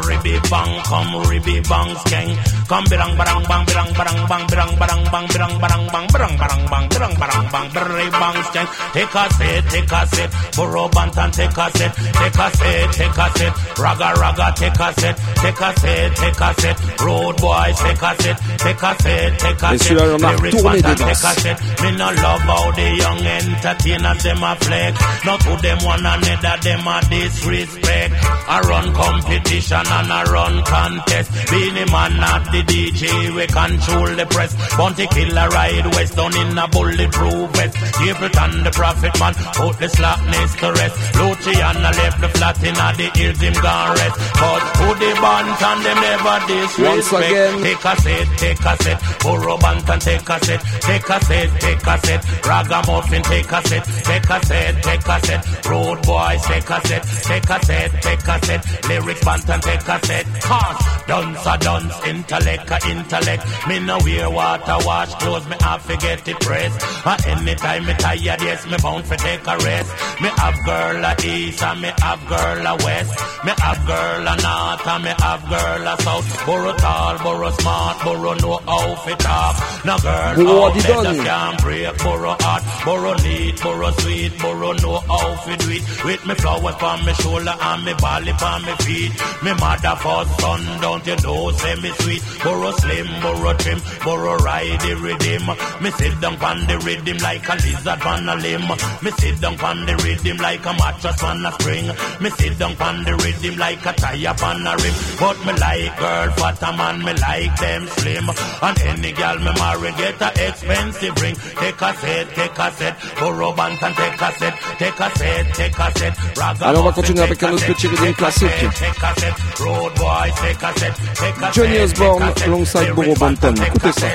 Ribby 0.06 0.34
bang 0.50 0.82
come 0.82 1.22
ribby 1.30 1.60
bang 1.70 1.94
skeng. 2.02 2.36
Come 2.66 2.84
birang 2.90 3.14
barang 3.16 3.42
bang 3.48 3.64
birang 3.66 3.90
barang 3.94 4.20
bang 4.28 4.46
birang 4.50 4.72
barang 4.80 5.02
bang 5.12 5.26
birang 5.30 5.54
barang 5.60 5.86
bang 5.92 6.06
birang 6.10 6.34
barang 6.38 6.62
bang 6.70 6.88
birang 6.90 7.14
barang 7.20 7.46
bang 7.52 7.66
birang 7.70 8.10
bang 8.10 8.36
skeng. 8.50 8.68
Take 8.92 9.14
a 9.14 9.24
sit 9.38 9.64
take 9.70 9.92
a 9.92 10.00
sit 10.10 10.30
Burro 10.56 10.88
Banton 10.88 11.30
take 11.30 11.56
a 11.56 11.66
sit 11.70 11.92
take 11.94 12.34
a 12.34 12.46
sit 12.58 12.92
take 12.98 13.18
a 13.18 13.26
sit 13.38 13.52
raga 13.78 14.10
raga 14.18 14.48
take 14.56 14.80
a 14.80 14.88
sit 14.98 15.14
take 15.38 15.60
a 15.62 15.70
sit 15.78 16.16
take 16.16 16.40
a 16.40 16.50
sit 16.58 16.76
road 17.06 17.36
boys 17.38 17.78
take 17.78 18.02
a 18.02 18.10
sit 18.22 18.36
take 18.58 18.82
a 18.82 18.90
sit 19.02 19.38
take 19.38 19.62
a 19.62 19.78
sit 19.78 19.96
celui-là, 19.96 20.14
on 20.14 20.24
a 20.24 20.36
Lyrics 20.36 20.56
retourné 20.56 20.82
Banton, 20.82 20.96
take 20.98 21.26
a 21.30 21.32
sit 21.40 21.56
me 21.82 21.90
no 21.94 22.08
love 22.10 22.42
how 22.50 22.70
the 22.72 22.86
young 22.98 23.22
entertainers 23.22 24.22
them 24.22 24.42
a 24.42 24.56
flex. 24.56 24.92
Not 25.24 25.40
to 25.46 25.56
them 25.62 25.78
one 25.84 26.04
another 26.04 26.55
them 26.62 26.86
a 26.86 27.00
disrespect. 27.08 28.14
I 28.48 28.60
run 28.60 28.94
competition 28.94 29.84
and 29.86 30.12
I 30.12 30.22
run 30.24 30.62
contest. 30.64 31.30
Beenie 31.50 31.90
Man 31.90 32.16
not 32.16 32.44
the 32.52 32.62
DJ 32.62 33.34
we 33.34 33.46
control 33.46 34.10
the 34.14 34.26
press. 34.26 34.54
Bounty 34.76 35.06
killer 35.08 35.48
ride 35.48 35.86
west 35.94 36.16
down 36.16 36.36
in 36.36 36.56
a 36.56 36.68
bulletproof 36.68 37.50
vest. 37.56 37.76
Capleton 37.98 38.64
the 38.64 38.70
prophet 38.70 39.14
man 39.20 39.34
put 39.54 39.78
the 39.78 39.88
slackness 39.88 40.54
to 40.56 40.72
rest. 40.72 40.96
Luciano 41.16 41.90
left 42.00 42.20
the 42.20 42.28
flat 42.28 42.56
in 42.62 42.76
a 42.76 42.88
the 42.96 43.08
hills 43.18 43.40
him 43.40 43.54
gone 43.60 43.92
rest. 43.96 44.16
But 44.40 44.62
to 44.78 44.86
the 44.96 45.10
band 45.20 45.62
and 45.62 45.80
them 45.84 45.98
never 46.00 46.38
disrespect. 46.46 46.86
Once 46.86 47.12
again. 47.12 47.62
Take 47.62 47.84
a 47.84 47.94
set, 48.00 48.28
take 48.38 48.64
a 48.64 48.74
set. 48.82 48.98
Burro 49.20 49.56
Banton 49.58 50.00
take 50.00 50.28
a 50.28 50.36
set. 50.44 50.60
Take 50.80 51.08
a 51.08 51.18
set, 51.24 51.48
take 51.60 51.86
a 51.86 51.94
set. 51.98 52.20
Ragamuffin 52.46 53.22
take 53.22 53.52
a 53.52 53.60
set. 53.66 53.84
Take 54.06 54.30
a 54.30 54.38
set, 54.46 54.82
take 54.82 55.08
a 55.08 55.16
set. 55.26 55.66
Road 55.66 56.02
boys 56.02 56.45
take 56.48 56.70
a 56.70 56.80
set 56.86 57.02
Take 57.02 57.50
a 57.50 57.58
set, 57.64 57.90
take 58.02 58.28
a 58.28 58.46
set 58.46 58.88
Lyrics 58.88 59.24
Banton 59.24 59.60
take 59.60 59.88
a 59.88 60.06
set 60.06 60.26
Cause 60.42 60.80
Dunce 61.06 61.46
a 61.46 61.58
dunce, 61.58 62.06
intellect 62.06 62.70
a 62.70 62.78
intellect 62.90 63.42
Me 63.68 63.78
no 63.80 63.98
wear 64.04 64.30
water 64.30 64.78
wash 64.86 65.14
clothes 65.14 65.46
Me 65.48 65.56
I 65.60 65.78
forget 65.78 66.26
it 66.26 66.40
press 66.40 66.72
And 67.04 67.26
anytime 67.26 67.86
me 67.86 67.94
tired 67.94 68.40
yes, 68.46 68.66
me 68.66 68.76
bound 68.82 69.04
for 69.06 69.16
take 69.16 69.46
a 69.46 69.56
rest. 69.58 69.90
Me 70.22 70.28
have 70.28 70.58
girl 70.64 71.04
a 71.04 71.12
east 71.26 71.62
and 71.62 71.80
me 71.80 71.90
have 72.00 72.22
girl 72.28 72.66
a 72.66 72.74
west. 72.84 73.12
Me 73.44 73.52
have 73.58 73.80
girl 73.86 74.26
a 74.32 74.34
north 74.46 74.86
and 74.86 75.04
me 75.04 75.12
have 75.18 75.42
girl 75.48 75.86
a 75.92 75.94
south. 76.02 76.46
Burro 76.46 76.72
tall, 76.76 77.18
Burro 77.18 77.50
smart, 77.58 77.96
Burro 78.02 78.32
know 78.34 78.58
how 78.66 78.94
to 79.04 79.14
talk. 79.16 79.54
Now 79.84 79.98
girl, 79.98 80.62
out 80.62 80.76
a 80.76 80.82
there 80.82 81.02
that 81.02 81.18
can 81.26 81.56
break, 81.62 81.98
Burro 81.98 82.34
hot, 82.40 82.62
Burro 82.84 83.14
neat, 83.24 83.62
Burro 83.62 83.90
sweet, 84.00 84.32
Burro 84.38 84.72
know 84.82 84.98
how 85.10 85.28
to 85.44 85.56
do 85.56 85.70
it. 85.70 85.82
With 86.04 86.26
me 86.26 86.34
flowers 86.36 86.82
on 86.82 87.04
me 87.04 87.12
shoulder 87.14 87.54
and 87.58 87.84
me 87.84 87.94
bally 87.94 88.32
on 88.32 88.62
me 88.62 88.74
feet. 88.84 89.12
Me 89.42 89.52
mother 89.54 89.96
for 89.96 90.24
son, 90.40 90.62
don't 90.80 91.06
you 91.06 91.16
know, 91.22 91.50
say 91.52 91.74
me 91.76 91.90
sweet. 92.00 92.22
Burro 92.42 92.70
slim, 92.72 93.08
Burro 93.20 93.52
trim, 93.54 93.80
Burro 94.02 94.36
ride 94.38 94.80
the 94.80 94.94
rhythm. 94.96 95.46
Me 95.82 95.90
sit 95.90 96.20
down 96.20 96.36
on 96.42 96.66
the 96.66 96.78
rhythm 96.78 97.18
like 97.18 97.48
a 97.48 97.54
lizard 97.54 98.02
on 98.02 98.28
a 98.28 98.36
limb. 98.36 98.68
Me 99.02 99.10
sit 99.18 99.40
down 99.40 99.58
on 99.60 99.86
the 99.86 99.94
rhythm 100.04 100.36
like 100.38 100.64
a 100.66 100.72
mattress 100.74 101.22
on 101.22 101.44
a 101.44 101.52
spring. 101.52 101.86
Me 102.20 102.30
sit 102.30 102.58
down 102.58 102.76
on 102.80 103.04
the 103.04 103.14
rhythm 103.22 103.58
like 103.58 103.84
a 103.86 103.92
tire 103.92 104.36
on 104.42 104.66
a 104.66 104.76
rim. 104.76 104.94
But 105.18 105.38
me 105.46 105.52
like 105.58 105.98
girl 105.98 106.30
fat 106.38 106.62
a 106.62 106.76
man, 106.76 106.98
me 107.04 107.12
like 107.14 107.56
them 107.60 107.86
slim. 107.86 108.28
And 108.62 108.78
any 108.82 109.12
girl 109.12 109.38
me 109.38 109.52
marry 109.58 109.92
get 109.92 110.20
a 110.22 110.48
expensive 110.48 111.16
ring. 111.22 111.36
Take 111.56 111.80
a 111.80 111.94
set, 111.94 112.28
take 112.34 112.58
a 112.58 112.70
set, 112.72 112.94
burrow 113.18 113.52
band 113.54 113.78
and 113.82 113.94
take 113.94 114.20
a 114.20 114.32
set, 114.38 114.54
take 114.78 115.00
a 115.00 115.10
set, 115.16 115.54
take 115.54 115.78
a 115.78 115.98
set. 115.98 116.14
Allez, 116.60 116.78
on 116.78 116.82
va 116.82 116.92
continuer 116.92 117.22
avec 117.22 117.42
un 117.42 117.52
autre 117.52 117.66
petit 117.66 117.86
rhythm 117.88 118.12
classique. 118.14 118.48
Take 118.78 119.02
a 119.02 119.20
set, 119.20 119.34
road 119.60 119.94
boy, 119.96 120.32
take 120.40 120.62
a 120.62 120.78
set, 120.78 120.94
take 121.14 121.42
a 121.42 121.52
Johnny 121.52 121.78
Osborne 121.80 122.32
take 122.34 122.46
alongside 122.46 122.84
Jerry 122.86 122.94
Burro 122.94 123.14
Banton. 123.14 123.52
Banton, 123.54 123.64
Écoutez 123.64 123.92
ça. 123.92 124.06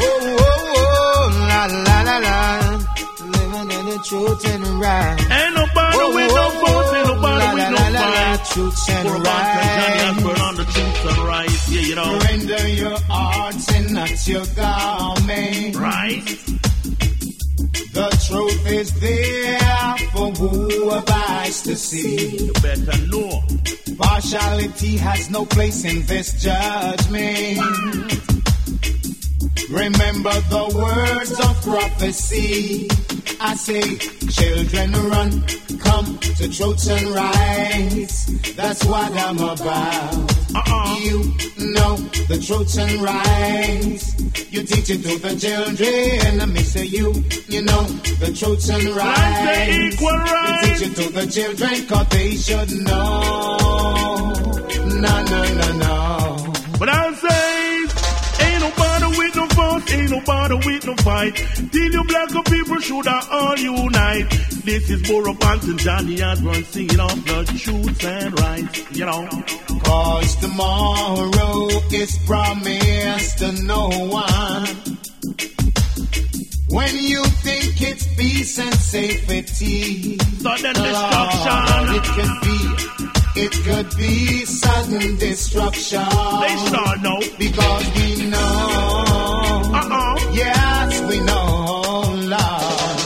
Oh, 0.00 0.36
oh, 0.38 0.38
oh, 0.40 0.98
truth 4.08 4.44
and 4.46 4.64
right. 4.80 5.20
Ain't 5.30 5.54
nobody 5.54 5.98
Oh, 6.00 6.14
with 6.14 6.30
oh, 6.30 6.36
no 6.38 6.46
votes, 6.64 6.92
ain't 6.94 7.08
oh, 7.08 7.14
nobody 7.14 7.44
la, 7.44 7.54
with 7.54 7.62
la, 7.62 7.70
no 7.70 7.76
la, 7.76 7.88
la, 7.88 8.36
fight. 8.36 8.46
truth 8.52 8.90
and 8.90 9.08
For 9.08 9.14
a 9.14 9.20
man 9.20 9.44
can 9.44 9.98
Johnny. 9.98 10.18
Osborne 10.18 10.40
on 10.40 10.54
the 10.56 10.64
truth 10.64 11.06
and 11.10 11.18
right, 11.28 11.68
yeah, 11.68 11.80
you 11.80 11.94
know. 11.94 12.18
Render 12.18 12.68
your 12.68 12.96
arts 13.10 13.74
and 13.74 13.92
not 13.92 14.26
your 14.26 14.46
garment. 14.56 15.76
Right. 15.76 16.77
The 17.72 18.08
truth 18.26 18.66
is 18.66 18.92
there 19.00 19.96
for 20.12 20.30
who 20.32 20.90
eyes 20.90 21.62
to 21.62 21.76
see. 21.76 22.46
You 22.46 22.52
better 22.54 22.98
know. 23.06 23.42
Partiality 23.98 24.96
has 24.96 25.30
no 25.30 25.44
place 25.44 25.84
in 25.84 26.06
this 26.06 26.42
judgment. 26.42 27.58
Remember 29.70 30.32
the 30.48 30.64
words 30.74 31.38
of 31.38 31.62
prophecy. 31.62 32.88
I 33.40 33.54
say, 33.54 33.82
children 34.28 34.92
run, 35.10 35.42
come 35.78 36.18
to 36.18 36.48
truth 36.48 36.88
and 36.90 37.08
rights. 37.08 38.24
That's 38.54 38.84
what 38.86 39.12
I'm 39.12 39.36
about. 39.36 40.14
Uh-uh. 40.54 40.96
You 41.00 41.18
know 41.74 41.96
the 42.28 42.42
truth 42.44 42.78
and 42.78 43.02
rights. 43.02 44.18
You 44.50 44.62
teach 44.62 44.88
it 44.88 45.02
to 45.02 45.18
the 45.18 45.36
children. 45.38 46.26
And 46.26 46.42
I 46.42 46.46
miss 46.46 46.74
you. 46.74 47.12
You 47.48 47.62
know 47.62 47.82
the 47.82 48.34
truth 48.34 48.70
and 48.70 48.88
rights. 48.96 49.94
equal 49.94 50.16
rights. 50.16 50.80
You 50.80 50.86
teach 50.86 50.88
it 50.88 51.02
to 51.02 51.12
the 51.12 51.26
children, 51.26 51.86
cause 51.86 52.08
they 52.08 52.34
should 52.36 52.70
know. 52.84 54.32
No, 54.98 55.24
no, 55.24 55.54
no, 55.54 55.72
no. 55.76 55.97
Nobody 59.58 59.80
with 59.80 59.80
no 59.80 59.80
vote, 59.80 59.92
ain't 59.92 60.10
nobody 60.10 60.54
with 60.66 60.86
no 60.86 60.94
fight. 60.96 61.34
Till 61.72 61.92
you 61.92 62.04
black 62.04 62.44
people 62.46 62.80
should 62.80 63.08
all 63.08 63.58
unite. 63.58 64.30
This 64.64 64.90
is 64.90 65.02
Burro 65.02 65.34
Banton, 65.34 65.78
Johnny 65.78 66.22
Osborne 66.22 66.64
singing 66.64 67.00
off 67.00 67.24
the 67.24 67.44
truth 67.58 68.04
and 68.04 68.40
rights, 68.40 68.96
you 68.96 69.04
know. 69.04 69.28
Cause 69.82 70.36
tomorrow 70.36 71.68
is 71.92 72.18
promised 72.26 73.38
to 73.38 73.52
no 73.64 73.88
one. 73.88 74.68
When 76.70 76.98
you 76.98 77.24
think 77.24 77.82
it's 77.82 78.06
peace 78.14 78.58
and 78.58 78.74
safety, 78.74 80.18
Sudden 80.18 80.74
Lord, 80.74 80.86
destruction. 80.86 81.94
it 81.96 82.04
can 82.14 82.30
be, 82.44 82.97
it 83.44 83.52
could 83.66 83.88
be 83.96 84.44
sudden 84.44 85.16
destruction. 85.16 86.04
They 86.42 86.54
sure 86.68 86.96
know. 87.04 87.18
Because 87.38 87.86
we 87.96 88.26
know, 88.26 89.04
Uh-uh. 89.80 90.14
yes, 90.32 91.00
we 91.08 91.18
know, 91.20 92.02
Lord. 92.34 92.98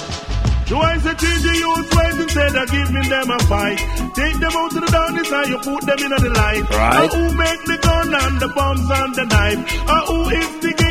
Twice 0.69 1.05
a 1.05 1.15
change 1.21 1.43
the 1.43 1.55
youth 1.65 1.95
right 1.95 2.15
instead 2.25 2.55
of 2.57 2.67
giving 2.71 3.09
them 3.15 3.31
a 3.31 3.39
fight. 3.45 3.79
Take 4.17 4.37
them 4.41 4.53
out 4.57 4.71
to 4.73 4.81
the 4.81 4.91
darkness 4.91 5.31
and 5.31 5.49
you 5.53 5.59
put 5.59 5.83
them 5.85 5.99
in 6.01 6.11
the 6.25 6.31
light. 6.33 6.65
Right. 6.71 6.97
Uh, 6.97 7.09
who 7.13 7.25
make 7.37 7.63
the 7.67 7.79
gun 7.83 8.09
and 8.15 8.41
the 8.41 8.49
bombs 8.57 8.89
and 8.89 9.15
the 9.15 9.25
knife? 9.27 9.61
Uh, 9.87 10.07
who 10.09 10.19
instigate 10.31 10.77
the 10.79 10.82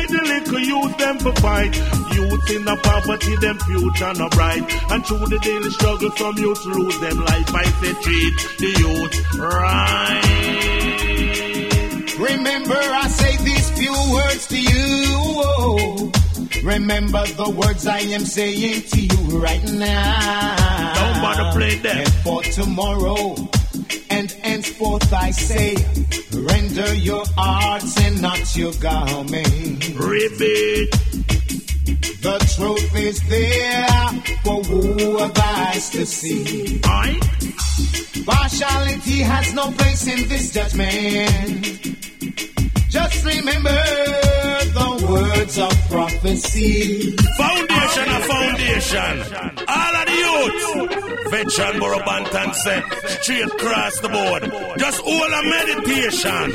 liquor 0.52 0.64
use 0.64 0.96
them 0.96 1.18
for 1.18 1.32
fight? 1.36 1.74
Youth 2.14 2.50
in 2.50 2.64
the 2.64 2.76
poverty, 2.82 3.36
them 3.36 3.58
future 3.58 4.14
no 4.14 4.28
bright. 4.30 4.62
And 4.90 5.06
through 5.06 5.26
the 5.26 5.38
daily 5.38 5.70
struggle, 5.70 6.10
some 6.12 6.36
youth 6.38 6.64
lose 6.66 7.00
them 7.00 7.18
life. 7.24 7.54
I 7.54 7.64
say 7.64 7.92
treat 8.02 8.34
the 8.58 8.66
youth 8.82 9.14
right. 9.38 10.22
Remember, 12.18 12.74
I 12.74 13.08
say 13.08 13.36
these 13.44 13.70
few 13.70 13.94
words 14.12 14.46
to 14.48 14.60
you. 14.60 16.12
Remember 16.62 17.26
the 17.26 17.50
words 17.50 17.86
I 17.86 17.98
am 17.98 18.24
saying 18.24 18.82
to 18.82 19.00
you 19.00 19.40
right 19.40 19.64
now. 19.72 20.94
Don't 20.94 21.22
bother 21.22 21.50
play 21.58 21.74
them. 21.76 21.98
And 21.98 22.12
for 22.22 22.42
tomorrow, 22.42 23.34
henceforth 24.72 25.12
I 25.12 25.30
say, 25.30 25.76
render 26.32 26.94
your 26.94 27.24
arts 27.36 28.00
and 28.00 28.22
not 28.22 28.56
your 28.56 28.72
garment. 28.74 29.88
Ribbit. 29.94 30.90
The 32.22 32.38
truth 32.54 32.96
is 32.96 33.20
there 33.28 34.08
for 34.44 34.62
who 34.62 35.18
have 35.18 35.38
eyes 35.38 35.90
to 35.90 36.06
see. 36.06 36.80
Aye. 36.84 37.18
Partiality 38.24 39.18
has 39.20 39.52
no 39.54 39.70
place 39.72 40.06
in 40.06 40.28
this 40.28 40.52
judgment. 40.52 41.66
Just 42.88 43.24
remember 43.24 43.82
the 44.78 45.06
words 45.10 45.58
of 45.58 45.72
prophecy. 45.90 47.16
Foundation 47.36 48.08
of 48.08 48.24
foundation. 48.24 49.14
All 49.68 49.96
of 49.96 50.06
the 50.06 50.12
youth. 50.12 50.41
Veteran 51.32 51.80
Burro 51.80 51.98
Banton 52.00 52.54
said, 52.54 52.84
straight 53.22 53.46
across 53.46 53.98
the 54.00 54.08
board. 54.10 54.52
Just 54.78 55.00
all 55.00 55.32
a 55.32 55.42
meditation. 55.48 56.52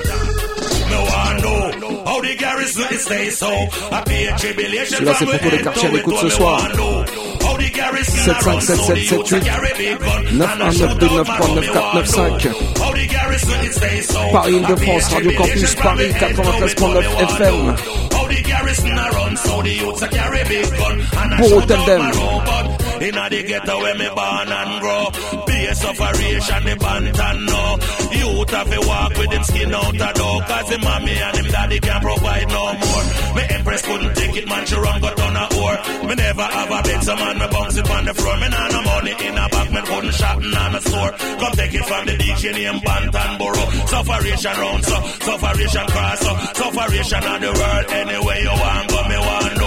No 0.93 1.01
one 1.01 1.37
know 1.41 2.03
how 2.05 2.21
the 2.21 2.35
garrison 2.37 2.85
is 2.91 3.03
stay 3.03 3.29
so. 3.31 3.49
I 3.49 4.03
tribulation 4.37 4.97
Celui-là, 4.97 5.15
c'est 5.17 5.25
pour 5.25 5.39
tous 5.39 5.49
les 5.49 5.57
head 5.57 5.63
quartiers 5.63 5.87
à 5.87 5.91
l'écoute 5.91 6.17
ce 6.21 6.29
soir. 6.29 6.59
want 6.61 6.77
know 6.77 7.05
how 7.41 7.57
the 7.57 7.69
garrison 7.73 8.17
757 8.17 8.37
run, 8.45 8.77
so 8.77 8.93
the 8.93 9.01
youths 9.01 9.31
a 9.31 9.41
778 9.41 9.49
carry 9.49 9.73
big 9.77 9.97
gun. 9.99 10.37
919 10.37 10.45
And 10.47 10.61
I 10.61 10.71
shout 10.71 10.89
out 10.91 11.27
my 11.27 11.37
293 11.37 11.41
rum, 11.41 11.55
me 11.57 11.69
want 11.73 11.89
9495. 11.97 12.53
know 12.53 12.85
how 12.85 12.93
the 12.93 13.07
garrison 13.07 13.59
is 13.65 13.75
stay 13.75 14.01
so. 14.01 14.21
Paris, 14.29 14.37
I 14.37 14.45
pay 14.45 14.53
a 14.53 14.61
Île-de-France, 14.61 15.13
Radio 15.13 15.31
Campus, 15.31 15.73
Paris, 15.73 15.73
from 15.73 15.97
head 15.97 16.21
to 16.21 16.37
toe, 16.37 16.93
me 16.93 17.01
93.9 17.01 17.25
FM. 17.33 17.57
know 17.65 18.13
How 18.13 18.27
the 18.27 18.39
garrison 18.45 18.93
a 18.93 19.09
run, 19.09 19.33
so 19.37 19.61
the 19.63 19.73
youths 19.73 20.01
a 20.03 20.07
carry 20.07 20.43
big 20.45 20.69
gun. 20.77 20.99
And 21.01 21.33
I 21.33 21.37
Pour 21.41 21.61
shout 21.61 21.65
tell 21.65 22.86
them. 22.99 23.07
Inna 23.07 23.29
the 23.29 23.43
ghetto 23.43 23.77
where 23.79 23.95
me 23.95 24.07
born 24.09 24.51
and 24.51 24.81
grow. 24.81 25.45
Be 25.45 25.65
a 25.65 25.75
sufferation, 25.75 26.63
the 26.63 26.75
bantan 26.75 27.37
no. 27.45 27.63
Youth 28.11 28.49
have 28.49 28.69
to 28.69 28.87
walk 28.87 29.17
with 29.17 29.31
him 29.31 29.43
skin 29.43 29.73
out 29.73 29.93
the 29.93 30.11
door. 30.15 30.41
Cause 30.41 30.69
him 30.69 30.81
mommy 30.81 31.11
and 31.11 31.37
him 31.37 31.47
daddy 31.51 31.79
can't 31.79 32.03
provide 32.03 32.47
no 32.49 32.63
more. 32.73 33.03
Me 33.35 33.43
empress 33.49 33.81
couldn't 33.83 34.15
take 34.15 34.35
it, 34.37 34.47
man, 34.47 34.65
she 34.65 34.75
run 34.75 35.01
got 35.01 35.19
on 35.19 35.35
a 35.35 35.45
whore. 35.53 36.07
Me 36.07 36.15
never 36.15 36.41
have 36.41 36.71
a 36.71 36.81
bed, 36.83 37.03
so 37.03 37.15
man, 37.15 37.37
me 37.39 37.47
bounce 37.47 37.77
it 37.77 37.89
on 37.89 38.05
the 38.05 38.13
floor. 38.13 38.37
Me 38.37 38.49
nah 38.49 38.67
no 38.69 38.81
money 38.81 39.11
in 39.11 39.37
a 39.37 39.45
bag, 39.49 39.71
me 39.71 39.81
couldn't 39.81 40.13
shop 40.13 40.37
in 40.37 40.53
a 40.53 40.81
store. 40.81 41.11
Come 41.11 41.53
take 41.53 41.73
it 41.73 41.85
from 41.85 42.05
the 42.05 42.13
DJ 42.13 42.53
named 42.53 42.81
Banton 42.81 43.37
Burro. 43.37 43.65
Sufferation 43.87 44.55
round, 44.57 44.83
so, 44.85 44.97
sufferation 45.27 45.87
cross, 45.87 46.19
so, 46.19 46.31
sufferation 46.53 47.23
of 47.23 47.41
the 47.41 47.51
world. 47.53 47.85
Anyway 47.91 48.39
you 48.41 48.55
want 48.61 48.89
go, 48.89 48.99
me 49.07 49.17
want 49.17 49.57
know. 49.57 49.66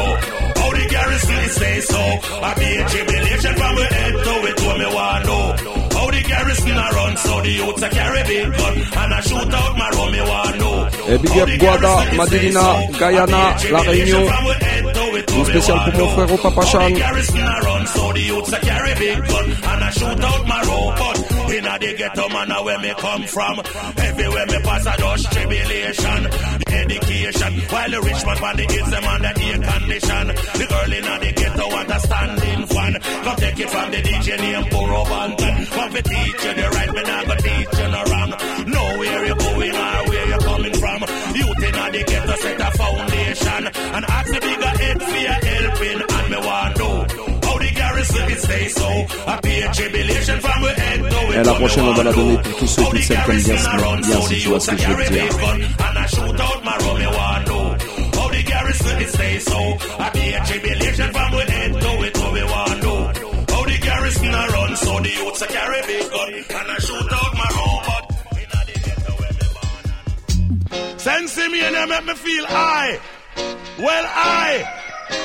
Garrison 1.01 1.38
is 1.46 1.53
stay 1.57 1.80
so. 1.80 2.03
I 2.48 2.51
be 2.61 2.68
a 2.76 2.84
tribulation 2.92 3.55
from 3.61 3.74
my 3.76 3.86
head 3.96 4.12
to 4.26 4.34
it 4.48 4.57
to 4.62 4.70
me 4.80 4.88
want 4.94 5.24
know 5.26 5.44
How 5.96 6.07
the 6.14 6.22
garrison 6.28 6.76
a 6.84 6.86
run 6.96 7.16
so 7.16 7.34
the 7.40 7.53
youths 7.59 7.84
carry 7.96 8.22
big 8.30 8.48
gun. 8.59 8.74
And 9.01 9.14
I 9.14 9.20
shoot 9.20 9.55
out 9.61 9.72
my 9.80 9.88
rum 9.96 10.11
me 10.12 10.20
want 10.30 10.57
know 10.61 10.76
Et 11.09 11.14
eh, 11.14 11.18
big 11.18 11.38
up 11.38 11.48
Guada, 11.61 11.94
Madinina, 12.16 12.66
Guyana, 12.98 13.57
La 13.72 13.80
Réunion. 13.80 14.24
Une 15.36 15.44
spéciale 15.44 15.80
pour 15.84 15.94
mon 16.01 16.09
frère 16.11 16.32
au 16.32 16.36
Papa 16.36 16.62
Chan. 16.66 16.90
Inna 21.61 21.78
the 21.78 21.92
ghetto 21.92 22.26
man 22.30 22.48
where 22.64 22.78
me 22.78 22.94
come 22.96 23.22
from. 23.24 23.61
Everywhere 23.61 24.46
me 24.46 24.58
pass 24.64 24.86
a 24.86 24.96
dust 24.96 25.30
tribulation, 25.30 26.22
education. 26.72 27.52
While 27.68 27.90
the 27.90 28.00
rich 28.00 28.24
man 28.24 28.36
find 28.40 28.58
the 28.58 28.64
kids 28.64 28.90
them 28.90 29.04
on 29.04 29.20
the 29.20 29.32
air 29.44 29.61
condition. 29.61 30.26
The 30.56 30.66
girl 30.72 30.92
inna 30.96 31.14
the 31.20 31.30
ghetto 31.36 31.66
want 31.68 31.90
a 31.90 32.00
standing 32.00 32.64
fan. 32.64 32.92
Come 32.96 33.36
take 33.36 33.61
it 33.61 33.68
from 33.68 33.90
the 33.90 34.00
DJ 34.00 34.28
name 34.40 34.64
Burro 34.72 35.04
Banton. 35.04 35.66
Come 35.68 35.92
to 35.92 36.02
teach 36.02 36.44
you 36.48 36.54
the 36.56 36.66
right, 36.72 36.92
me 36.96 37.02
not 37.02 37.26
go 37.28 37.34
teach 37.44 37.72
you 37.76 37.88
no 37.92 38.02
wrong. 38.08 38.30
Know 38.64 38.88
where 38.96 39.26
you're 39.26 39.36
going 39.36 39.76
or 39.76 40.00
where 40.08 40.26
you're 40.32 40.46
coming 40.48 40.76
from. 40.80 41.00
Youth 41.36 41.61
inna 41.61 41.84
the 41.92 42.02
ghetto 42.08 42.36
set 42.40 42.61
a 42.61 42.70
foundation 42.72 43.62
and 43.68 44.04
ask 44.08 44.28
the 44.32 44.40
bigger 44.40 44.72
head 44.80 44.96
for 44.96 45.20
your 45.28 45.38
Et 51.32 51.36
à 51.36 51.42
la 51.42 51.52
prochaine, 51.54 51.84
on 51.84 51.92
va 51.92 52.02
la 52.02 52.12
donner 52.12 52.38
pour 52.38 52.56
tous 52.56 52.66
ceux 52.66 52.82
qui 52.84 53.02
savent 53.02 53.26
comme 53.26 53.36
bien, 53.36 53.54
bien 53.54 54.20
si 54.22 54.38
tu 54.38 54.48
vois 54.48 54.60
ce 54.60 54.70
que 54.70 54.76
je 54.78 54.88
veux 54.88 55.10
dire. 55.10 55.24
Sense 70.98 71.36
me 71.38 71.62
and 71.62 71.88
make 71.88 72.04
me 72.04 72.14
feel 72.14 72.44
high. 72.44 72.98
Well, 73.78 74.04
I, 74.06 74.62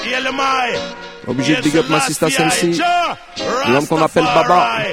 I. 0.05 1.14
Obligé 1.27 1.55
de 1.55 1.61
big 1.61 1.77
up 1.77 1.89
ma 1.89 1.99
sister 2.01 2.29
Sensi. 2.29 2.81
L'homme 3.67 3.87
qu'on 3.87 4.01
appelle 4.01 4.23
Baba. 4.23 4.83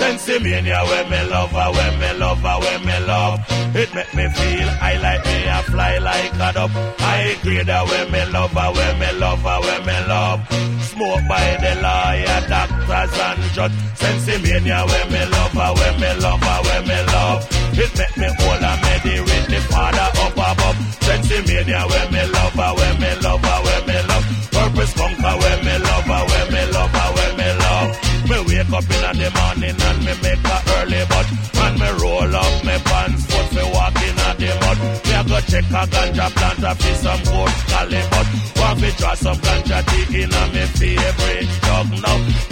Sensimania 0.00 0.82
when 0.88 1.10
me 1.10 1.20
love 1.28 1.52
ah, 1.54 1.64
her, 1.64 1.72
when 1.76 2.00
me 2.00 2.18
love 2.18 2.40
ah, 2.42 2.56
her, 2.56 2.60
when 2.64 2.86
me 2.86 3.06
love. 3.06 3.40
It 3.76 3.94
make 3.94 4.14
me 4.14 4.24
feel 4.30 4.68
I 4.80 4.96
like 4.96 5.24
me, 5.26 5.38
I 5.46 5.62
fly 5.68 5.98
like 5.98 6.32
a 6.32 6.52
dove. 6.56 6.76
I 7.00 7.36
grade 7.42 7.68
her 7.68 7.84
when 7.84 8.10
me 8.10 8.24
love 8.32 8.56
ah, 8.56 8.62
her, 8.62 8.72
when 8.72 8.98
me 8.98 9.10
love 9.20 9.42
her, 9.42 9.60
when 9.60 9.80
me 9.84 9.98
love. 10.08 10.40
Smoke 10.88 11.24
by 11.28 11.46
the 11.60 11.72
lawyer, 11.84 12.40
doctors 12.48 13.18
and 13.28 13.42
judge. 13.52 13.76
Sensimania 14.00 14.80
when 14.88 15.06
me 15.12 15.22
love 15.36 15.52
her, 15.52 15.72
when 15.76 15.94
me 16.00 16.10
love 16.24 16.42
her, 16.48 16.60
when 16.64 16.82
me 16.88 16.98
love. 17.12 17.40
It 17.76 17.92
make 17.98 18.16
me 18.16 18.28
hold 18.40 18.62
a 18.64 18.72
medi 18.80 19.20
with 19.20 19.46
the 19.52 19.60
father 19.68 20.08
up 20.24 20.32
above. 20.32 20.99
Sensimania 21.30 21.86
when 21.86 22.12
me 22.12 22.26
love 22.26 22.58
her, 22.58 22.74
when 22.74 23.00
me 23.00 23.14
love 23.22 23.40
her, 23.40 23.58
when 23.62 23.86
me 23.86 23.98
love. 24.10 24.26
Purpose 24.50 24.92
conquer 24.94 25.34
when 25.38 25.64
me 25.64 25.78
love 25.78 26.10
her, 26.10 26.24
when 26.26 26.46
me 26.52 26.62
love 26.74 26.90
her, 26.90 27.08
when 27.14 27.36
me 27.38 27.48
love. 27.62 27.90
Me 28.30 28.36
wake 28.50 28.72
up 28.74 28.90
in 28.90 29.18
the 29.18 29.30
morning 29.38 29.78
and 29.78 29.98
me 30.02 30.12
make 30.22 30.42
a 30.42 30.56
early 30.74 31.02
but 31.06 31.26
and 31.62 31.78
me 31.78 31.88
roll 32.02 32.34
up 32.34 32.64
me 32.66 32.76
pants 32.82 33.26
foot 33.30 33.48
me 33.54 33.62
walk 33.70 33.94
in 34.02 34.16
the 34.42 34.50
mud. 34.58 34.78
Me 35.06 35.14
a 35.14 35.22
go 35.22 35.38
check 35.46 35.70
a 35.70 35.82
ganja 35.86 36.26
plant 36.34 36.62
a 36.66 36.74
fi 36.74 36.92
some 36.98 37.22
good 37.22 37.54
cali 37.70 38.02
but 38.10 38.26
want 38.58 38.80
fi 38.80 38.90
draw 38.98 39.14
some 39.14 39.36
ganja 39.38 39.78
tea 39.86 40.22
in 40.22 40.34
a 40.34 40.42
me 40.50 40.64
favorite. 40.78 41.39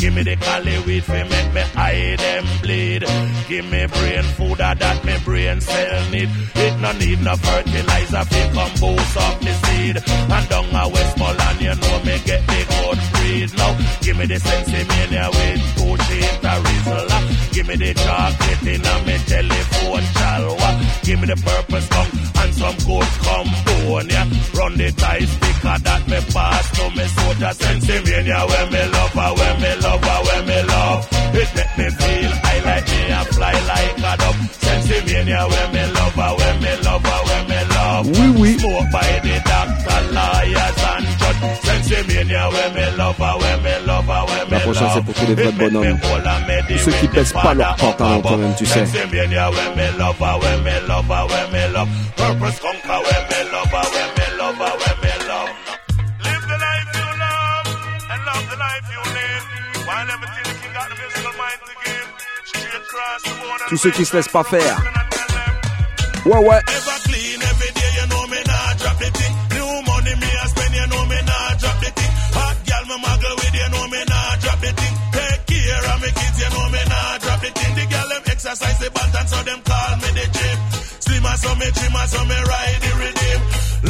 Give 0.08 0.16
me 0.16 0.22
the 0.22 0.36
cali 0.36 0.78
weed 0.86 1.04
fi 1.04 1.22
make 1.22 1.52
me 1.52 1.62
eye 1.76 2.16
them 2.16 2.44
bleed. 2.62 3.04
Give 3.46 3.64
me 3.70 3.86
brain 3.92 4.24
food 4.36 4.58
a 4.58 4.72
that 4.74 5.04
me 5.04 5.18
brain 5.22 5.60
cell 5.60 6.10
need. 6.10 6.30
It 6.54 6.80
no 6.80 6.92
need 6.92 7.20
no 7.20 7.36
fertilizer 7.36 8.24
fi 8.24 8.42
come 8.56 8.72
boost 8.80 9.16
up 9.18 9.38
the 9.40 9.52
seed. 9.52 9.96
And 10.08 10.48
down 10.48 10.72
a 10.72 10.88
Westmoreland 10.88 11.60
you 11.60 11.74
know 11.76 11.98
me 12.08 12.16
get 12.24 12.40
the 12.40 12.60
good 12.72 12.98
breed 13.12 13.52
now. 13.52 13.76
Give 14.00 14.16
me 14.16 14.24
the 14.24 14.40
sensimania 14.40 15.28
with 15.28 15.60
two 15.76 15.92
a 15.92 16.54
rizzle. 16.64 17.52
Give 17.52 17.68
me 17.68 17.76
the 17.76 17.92
chocolate 17.92 18.62
in 18.64 18.86
a 18.88 18.94
me 19.04 19.16
telephone 19.28 20.06
chalwa. 20.16 20.67
Give 21.08 21.20
me 21.20 21.26
the 21.26 21.40
purple 21.40 21.80
skunk 21.80 22.12
and 22.36 22.52
some 22.52 22.76
good 22.84 23.08
combonia. 23.24 24.28
Run 24.52 24.76
the 24.76 24.92
tie 24.92 25.24
sticker 25.24 25.78
that 25.80 26.02
me 26.04 26.20
pass 26.36 26.64
to 26.76 26.84
me 26.92 27.04
soldier 27.16 27.52
sensimania. 27.56 28.44
When 28.44 28.66
me 28.68 28.82
love 28.92 29.16
her, 29.16 29.32
when 29.40 29.56
me 29.56 29.72
love 29.80 30.04
her, 30.04 30.20
when 30.28 30.42
me 30.44 30.60
love. 30.68 31.08
It 31.32 31.48
make 31.56 31.74
me 31.80 31.88
feel 31.96 32.32
I 32.44 32.54
like 32.60 32.88
me 32.92 33.00
and 33.08 33.28
fly 33.32 33.56
like 33.56 33.96
a 34.04 34.12
dove. 34.20 34.40
Sensimania 34.60 35.48
when 35.48 35.68
me 35.72 35.84
love 35.96 36.12
her, 36.12 36.32
when 36.36 36.56
me 36.60 36.72
love 36.84 37.00
her, 37.00 37.20
when 37.24 37.44
me 37.48 37.60
love. 37.72 38.04
Oui, 38.12 38.28
oui. 38.36 38.58
Smoke 38.58 38.90
by 38.92 39.08
the 39.24 39.36
doctor, 39.48 40.00
lawyers 40.12 40.78
and 40.92 40.97
judge. 41.32 41.60
Sensimania 41.62 42.48
when 42.52 42.74
me 42.74 42.96
love 42.96 43.16
her, 43.16 43.38
when 43.38 43.62
me 43.62 43.86
love 43.86 44.06
her, 44.06 44.24
when 44.26 44.46
me 44.46 44.50
La 44.50 44.60
prochaine, 44.60 44.88
c'est 44.94 45.04
pour 45.04 45.14
tous 45.14 45.26
les 45.26 45.34
vrais 45.34 45.52
bonhommes. 45.52 45.98
Tous 46.68 46.78
ceux 46.78 46.92
qui 46.92 47.08
pèsent 47.08 47.32
pas 47.32 47.54
leur 47.54 47.76
pantalon 47.76 48.20
quand 48.22 48.36
même, 48.36 48.54
tu 48.54 48.66
sais. 48.66 48.86
Sensimania 48.86 49.50
when 49.50 49.76
me 49.76 49.98
love 49.98 50.18
her, 50.18 50.38
when 50.40 50.62
me 50.62 50.88
love 50.88 51.06
her, 51.08 51.18
exercise 78.48 78.78
the 78.80 78.90
band 78.90 79.12
and 79.12 79.28
so 79.28 79.38
them 79.44 79.60
call 79.60 79.92
me 80.00 80.08
the 80.16 80.26
gym. 80.32 80.58
Slimmer 81.04 81.36
so 81.36 81.50
me 81.60 81.68
trimmer 81.68 82.06
so 82.08 82.20
me 82.24 82.38
ride 82.48 82.80
the 82.80 82.92
rhythm. 82.96 83.40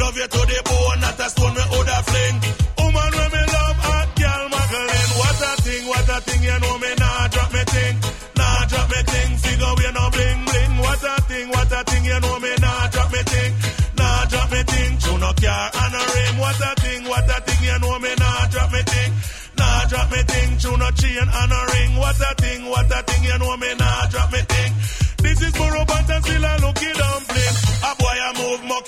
Love 0.03 0.17
you 0.19 0.29
to 0.35 0.41
the 0.51 0.59
bone, 0.67 0.99
not 0.99 1.21
a 1.23 1.27
stone 1.31 1.55
me 1.55 1.63
other 1.63 2.01
fling. 2.11 2.37
Woman 2.79 3.11
when 3.19 3.31
me 3.39 3.43
love, 3.55 3.79
hot 3.87 4.09
girl 4.19 4.45
muggling. 4.51 5.11
What 5.23 5.39
a 5.47 5.53
thing, 5.63 5.83
what 5.87 6.09
a 6.11 6.19
thing, 6.27 6.43
you 6.43 6.59
know 6.59 6.75
me 6.83 6.91
nah 6.99 7.29
drop 7.31 7.51
me 7.55 7.63
thing. 7.71 7.95
Nah 8.35 8.61
drop 8.67 8.87
me 8.91 9.01
thing, 9.07 9.31
figure 9.39 9.75
we 9.79 9.87
no 9.95 10.05
bling 10.11 10.41
bling. 10.43 10.73
What 10.83 11.03
a 11.07 11.15
thing, 11.31 11.47
what 11.55 11.71
a 11.71 11.81
thing, 11.87 12.05
you 12.05 12.19
know 12.19 12.37
me 12.43 12.53
nah 12.59 12.83
drop 12.91 13.09
me 13.15 13.23
thing. 13.31 13.53
Nah 13.95 14.25
drop 14.27 14.49
me 14.51 14.61
thing, 14.67 14.93
tune 14.99 15.21
no 15.23 15.31
car 15.39 15.65
and 15.71 15.95
a 15.95 16.03
rim. 16.03 16.35
What 16.43 16.59
a 16.67 16.71
thing, 16.83 17.03
what 17.07 17.31
a 17.31 17.39
thing, 17.47 17.63
you 17.63 17.79
know 17.79 17.95
me 18.03 18.13
nah 18.19 18.47
drop 18.51 18.69
me 18.75 18.83
thing. 18.83 19.13
Nah 19.55 19.85
drop 19.87 20.11
me 20.11 20.21
thing, 20.27 20.51
tune 20.59 20.79
no 20.83 20.89
chain 20.99 21.27
and 21.31 21.53
a 21.55 21.61
ring. 21.73 21.93
What 22.03 22.19
a 22.19 22.31
thing, 22.43 22.61
what 22.67 22.91
a 22.91 23.01
thing, 23.07 23.23
you 23.23 23.39
know 23.39 23.57
me 23.57 23.71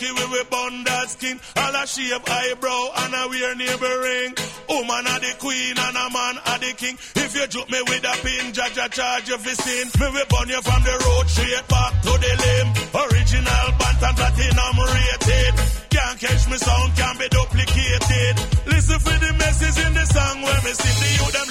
mucky 0.01 0.12
with 0.12 0.30
we 0.32 0.44
bun 0.51 0.84
that 0.84 1.11
skin. 1.11 1.40
All 1.57 1.74
a 1.74 1.86
shave 1.86 2.24
eyebrow 2.26 2.84
and 2.96 3.14
a 3.14 3.28
wear 3.28 3.55
neighbor 3.55 3.96
ring. 4.01 4.34
Woman 4.68 5.07
a 5.07 5.14
the 5.20 5.32
queen 5.38 5.76
and 5.76 5.96
a 5.96 6.07
man 6.11 6.36
a 6.46 6.55
the 6.59 6.72
king. 6.76 6.96
If 7.16 7.34
you 7.34 7.46
joke 7.46 7.70
me 7.70 7.80
with 7.88 8.05
a 8.05 8.14
pin, 8.24 8.53
judge 8.53 8.78
a 8.78 8.88
charge 8.88 9.28
you 9.28 9.38
for 9.38 9.55
sin. 9.55 9.86
Me 10.01 10.07
we 10.14 10.22
burn 10.30 10.48
you 10.48 10.62
from 10.62 10.82
the 10.82 10.94
road 11.05 11.26
straight 11.28 11.66
back 11.68 11.92
to 12.03 12.12
the 12.16 12.32
limb. 12.44 12.68
Original 12.96 13.66
Banton 13.76 14.14
Platinum 14.16 14.78
rated. 14.88 15.55
Can't 15.90 16.18
catch 16.20 16.44
me 16.48 16.57
sound, 16.57 16.90
can't 16.96 17.18
be 17.18 17.28
duplicated. 17.28 18.34
Listen 18.66 18.98
for 19.01 19.16
the 19.20 19.32
message 19.36 19.78
in 19.84 19.92
the 19.94 20.07
song 20.07 20.42
where 20.42 20.61
me 20.64 20.72
sing. 20.72 20.96
The 21.01 21.09
youth 21.18 21.34
them 21.34 21.49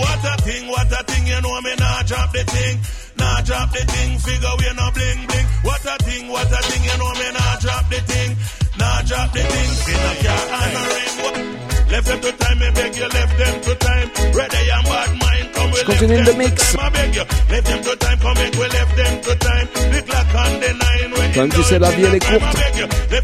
what 0.00 0.24
a 0.24 0.34
thing, 0.42 0.64
what 0.68 0.92
a 0.92 1.00
thing, 1.04 1.26
you 1.26 1.40
know 1.40 1.60
me 1.60 1.74
nah 1.78 2.02
drop 2.02 2.32
the 2.32 2.44
thing. 2.44 2.76
Nah 3.18 3.40
drop 3.42 3.68
the 3.72 3.84
thing, 3.92 4.18
figure 4.18 4.54
we 4.58 4.66
no 4.80 4.86
bling 4.96 5.20
bling. 5.28 5.46
What 5.62 5.84
a 5.84 5.96
thing, 6.04 6.28
what 6.28 6.50
a 6.50 6.60
thing, 6.68 6.82
you 6.88 6.96
know 7.00 7.12
me 7.20 7.28
nah 7.36 7.56
drop 7.60 7.84
the 7.90 8.00
thing. 8.10 8.30
Nah 8.78 9.02
drop 9.02 9.32
the 9.32 9.42
thing, 9.42 9.70
spin 9.80 10.00
a 10.10 10.12
car 10.24 10.44
and 10.60 10.76
a 10.80 10.82
ring. 10.94 11.69
Left 11.90 12.06
them 12.06 12.20
to 12.20 12.32
time, 12.32 12.58
me 12.58 12.70
beg 12.70 12.96
you, 12.96 13.08
left 13.08 13.38
them 13.38 13.60
to 13.62 13.74
time. 13.74 14.08
Ready 14.32 14.70
and 14.70 14.84
bad 14.86 15.10
mind, 15.18 15.54
come 15.54 15.70
we 15.72 15.78
Je 15.78 15.84
continue 15.84 16.16
left 16.18 16.26
the 16.26 16.32
them 16.32 16.38
mix. 16.38 16.70
to 16.70 16.76
time, 16.76 16.86
I 16.86 16.90
beg 16.90 17.14
you. 17.16 17.24
Left 17.50 17.66
them 17.66 17.82
to 17.82 17.96
time, 17.96 18.18
come 18.20 18.34
make 18.34 18.54
we 18.54 18.68
left 18.68 18.96
them 18.96 19.20
to 19.22 19.34
time. 19.36 19.66
The 19.90 20.02
clock 20.06 20.34
on 20.34 20.60
the 20.60 20.70
nine, 20.84 21.10
when 21.18 21.32
Comme 21.32 21.50
tu 21.50 21.62
sais, 21.64 21.78
la 21.78 21.90
vie 21.90 22.04
elle 22.04 22.14
est 22.14 22.24
courte. 22.24 22.56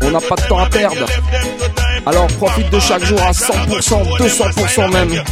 On 0.02 0.10
n'a 0.10 0.20
pas 0.20 0.36
de 0.36 0.48
temps 0.48 0.58
à 0.58 0.68
perdre. 0.68 1.06
Alors 2.06 2.26
profite 2.38 2.70
de 2.70 2.80
chaque 2.80 3.04
jour 3.04 3.22
à 3.22 3.30
100%, 3.30 4.18
200% 4.18 4.92
même. 4.92 5.22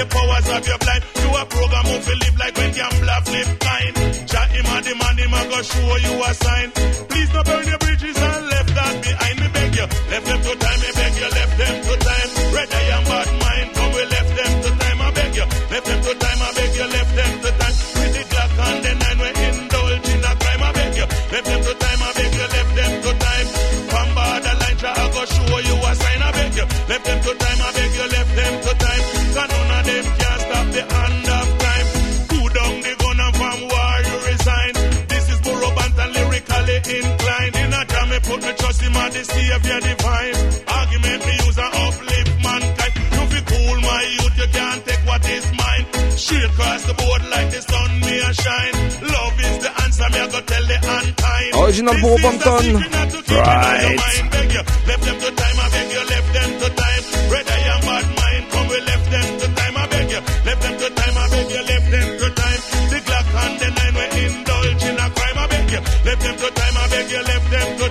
the 0.00 0.06
powers 0.06 0.48
of 0.48 0.66
your 0.66 0.78
blind. 0.78 1.04
You 1.20 1.30
a 1.36 1.44
program 1.46 1.84
who 1.84 1.96
feel 2.00 2.18
live 2.18 2.38
like 2.38 2.56
when 2.56 2.72
gambler 2.72 3.20
flip 3.24 3.48
kind. 3.60 3.94
Chat 4.28 4.48
him 4.50 4.66
and 4.66 4.86
him 4.86 5.00
and 5.00 5.18
him 5.18 5.34
and 5.34 5.50
go 5.50 5.62
show 5.62 5.96
you 5.96 6.24
a 6.24 6.34
sign. 6.34 6.99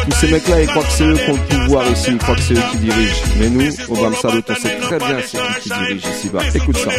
Tous 0.06 0.12
ces 0.12 0.30
mecs-là, 0.30 0.62
ils 0.62 0.68
croient 0.68 0.84
que 0.84 0.90
c'est 0.92 1.04
eux 1.04 1.16
qui 1.16 1.30
ont 1.30 1.34
le 1.34 1.42
pouvoir 1.58 1.90
ici, 1.90 2.10
ils 2.12 2.18
croient 2.18 2.36
que 2.36 2.40
c'est 2.42 2.54
eux 2.54 2.62
qui 2.70 2.76
dirigent. 2.78 3.22
Mais 3.38 3.50
nous, 3.50 3.80
au 3.88 3.96
Bamsalut, 3.96 4.42
on 4.48 4.54
sait 4.54 4.76
très 4.78 4.98
bien 4.98 5.18
c'est 5.20 5.36
qui 5.36 5.60
qui 5.62 5.68
dirige 5.68 6.04
ici-bas. 6.06 6.42
Écoute 6.54 6.76
ça, 6.78 6.90
one 6.90 6.96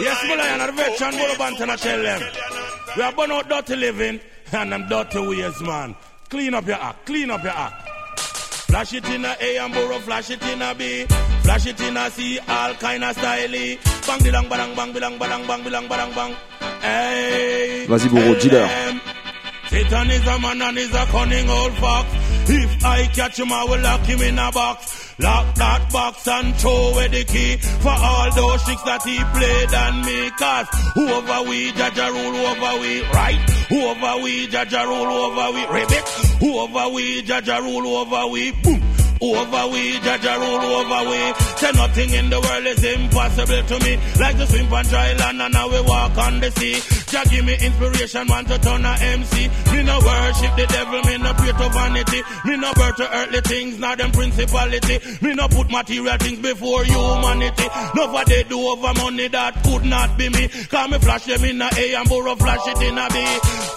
Yes. 0.00 0.18
Clean 6.30 6.54
up 6.54 6.66
your 6.66 6.78
clean 7.06 7.30
up 7.30 7.44
your. 7.44 7.83
Flash 8.74 8.92
it 8.92 9.08
in 9.08 9.24
a 9.24 9.36
A 9.40 9.56
and 9.58 9.72
Burro, 9.72 10.00
flash 10.00 10.30
it 10.30 10.42
in 10.42 10.60
a 10.60 10.74
B. 10.74 11.06
Flash 11.44 11.66
it 11.66 11.80
in 11.80 11.96
a 11.96 12.10
C, 12.10 12.40
all 12.40 12.74
kind 12.74 13.04
of 13.04 13.16
style. 13.16 13.48
Bang, 14.04 14.18
bilang, 14.18 14.46
badang, 14.50 14.74
bang, 14.74 14.92
bilang, 14.92 15.16
badang, 15.16 15.46
bang, 15.46 15.62
bilang, 15.62 15.86
badang, 15.86 16.12
bang. 16.12 16.34
Hey. 16.82 17.86
Vas-y, 17.86 18.08
dealer. 18.08 18.66
LM. 18.66 19.00
Satan 19.68 20.10
is 20.10 20.26
a 20.26 20.38
man 20.40 20.60
and 20.60 20.78
is 20.78 20.92
a 20.92 21.06
cunning 21.06 21.48
old 21.48 21.72
fox. 21.74 22.23
If 22.46 22.84
I 22.84 23.06
catch 23.06 23.38
him, 23.38 23.52
I 23.52 23.64
will 23.64 23.80
lock 23.80 24.00
him 24.02 24.20
in 24.20 24.38
a 24.38 24.50
box. 24.52 25.04
Lock 25.18 25.54
that 25.54 25.92
box 25.92 26.26
and 26.26 26.54
throw 26.56 26.92
away 26.92 27.08
the 27.08 27.24
key 27.24 27.56
for 27.56 27.94
all 27.94 28.34
those 28.34 28.62
tricks 28.64 28.82
that 28.82 29.02
he 29.04 29.16
played 29.32 29.72
on 29.72 30.04
me. 30.04 30.30
Cause 30.30 30.66
over 30.96 31.48
we, 31.48 31.70
Jah 31.72 31.90
Jah 31.94 32.10
rule 32.10 32.36
over 32.46 32.80
we, 32.80 33.00
right? 33.14 33.38
Over 33.70 34.22
we, 34.24 34.46
Jah 34.48 34.64
Jah 34.64 34.84
rule 34.84 35.06
over 35.06 35.52
we, 35.54 35.66
ribbit. 35.66 36.42
Over 36.42 36.94
we, 36.94 37.22
Jah 37.22 37.40
Jah 37.40 37.60
rule 37.60 37.86
over 37.86 38.26
we, 38.32 38.50
boom. 38.62 38.82
Over 39.20 39.66
we, 39.72 39.98
Jah 40.00 40.18
Jah 40.18 40.36
rule 40.38 40.60
over 40.60 41.10
we. 41.10 41.20
Say 41.56 41.72
nothing 41.72 42.10
in 42.10 42.30
the 42.30 42.40
world 42.40 42.66
is 42.66 42.84
impossible 42.84 43.62
to 43.62 43.84
me. 43.84 43.98
Like 44.20 44.36
to 44.36 44.46
swim 44.46 44.72
on 44.72 44.84
dry 44.86 45.12
land 45.14 45.40
and 45.40 45.52
now 45.54 45.68
we 45.68 45.80
walk 45.82 46.16
on 46.18 46.40
the 46.40 46.50
sea. 46.52 46.80
Jah 47.10 47.24
give 47.30 47.44
me 47.44 47.54
inspiration, 47.54 48.26
man, 48.26 48.44
to 48.46 48.58
turn 48.58 48.84
a 48.84 48.94
MC. 49.00 49.48
Me 49.72 49.82
no 49.82 49.98
worship 50.00 50.56
the 50.56 50.66
devil, 50.68 51.00
me 51.04 51.18
no 51.18 51.32
pray 51.34 51.52
to 51.52 51.68
vanity. 51.70 52.20
Me 52.44 52.56
no 52.56 52.72
birth 52.74 52.96
to 52.96 53.16
earthly 53.16 53.40
things, 53.42 53.78
not 53.78 53.98
them 53.98 54.10
principality. 54.12 54.98
Me 55.22 55.34
no 55.34 55.48
put 55.48 55.70
material 55.70 56.16
things 56.18 56.38
before 56.40 56.84
humanity. 56.84 57.66
No 57.94 58.12
what 58.12 58.26
they 58.26 58.42
do 58.44 58.58
over 58.60 58.92
money 58.94 59.28
that 59.28 59.54
could 59.64 59.84
not 59.84 60.18
be 60.18 60.28
me. 60.28 60.48
Cause 60.48 60.90
me 60.90 60.98
flash 60.98 61.24
them 61.24 61.44
in 61.44 61.62
a 61.62 61.68
A 61.76 61.94
and 61.94 62.08
Burro 62.08 62.36
flash 62.36 62.66
it 62.66 62.82
in 62.82 62.98
a 62.98 63.08
B. 63.08 63.24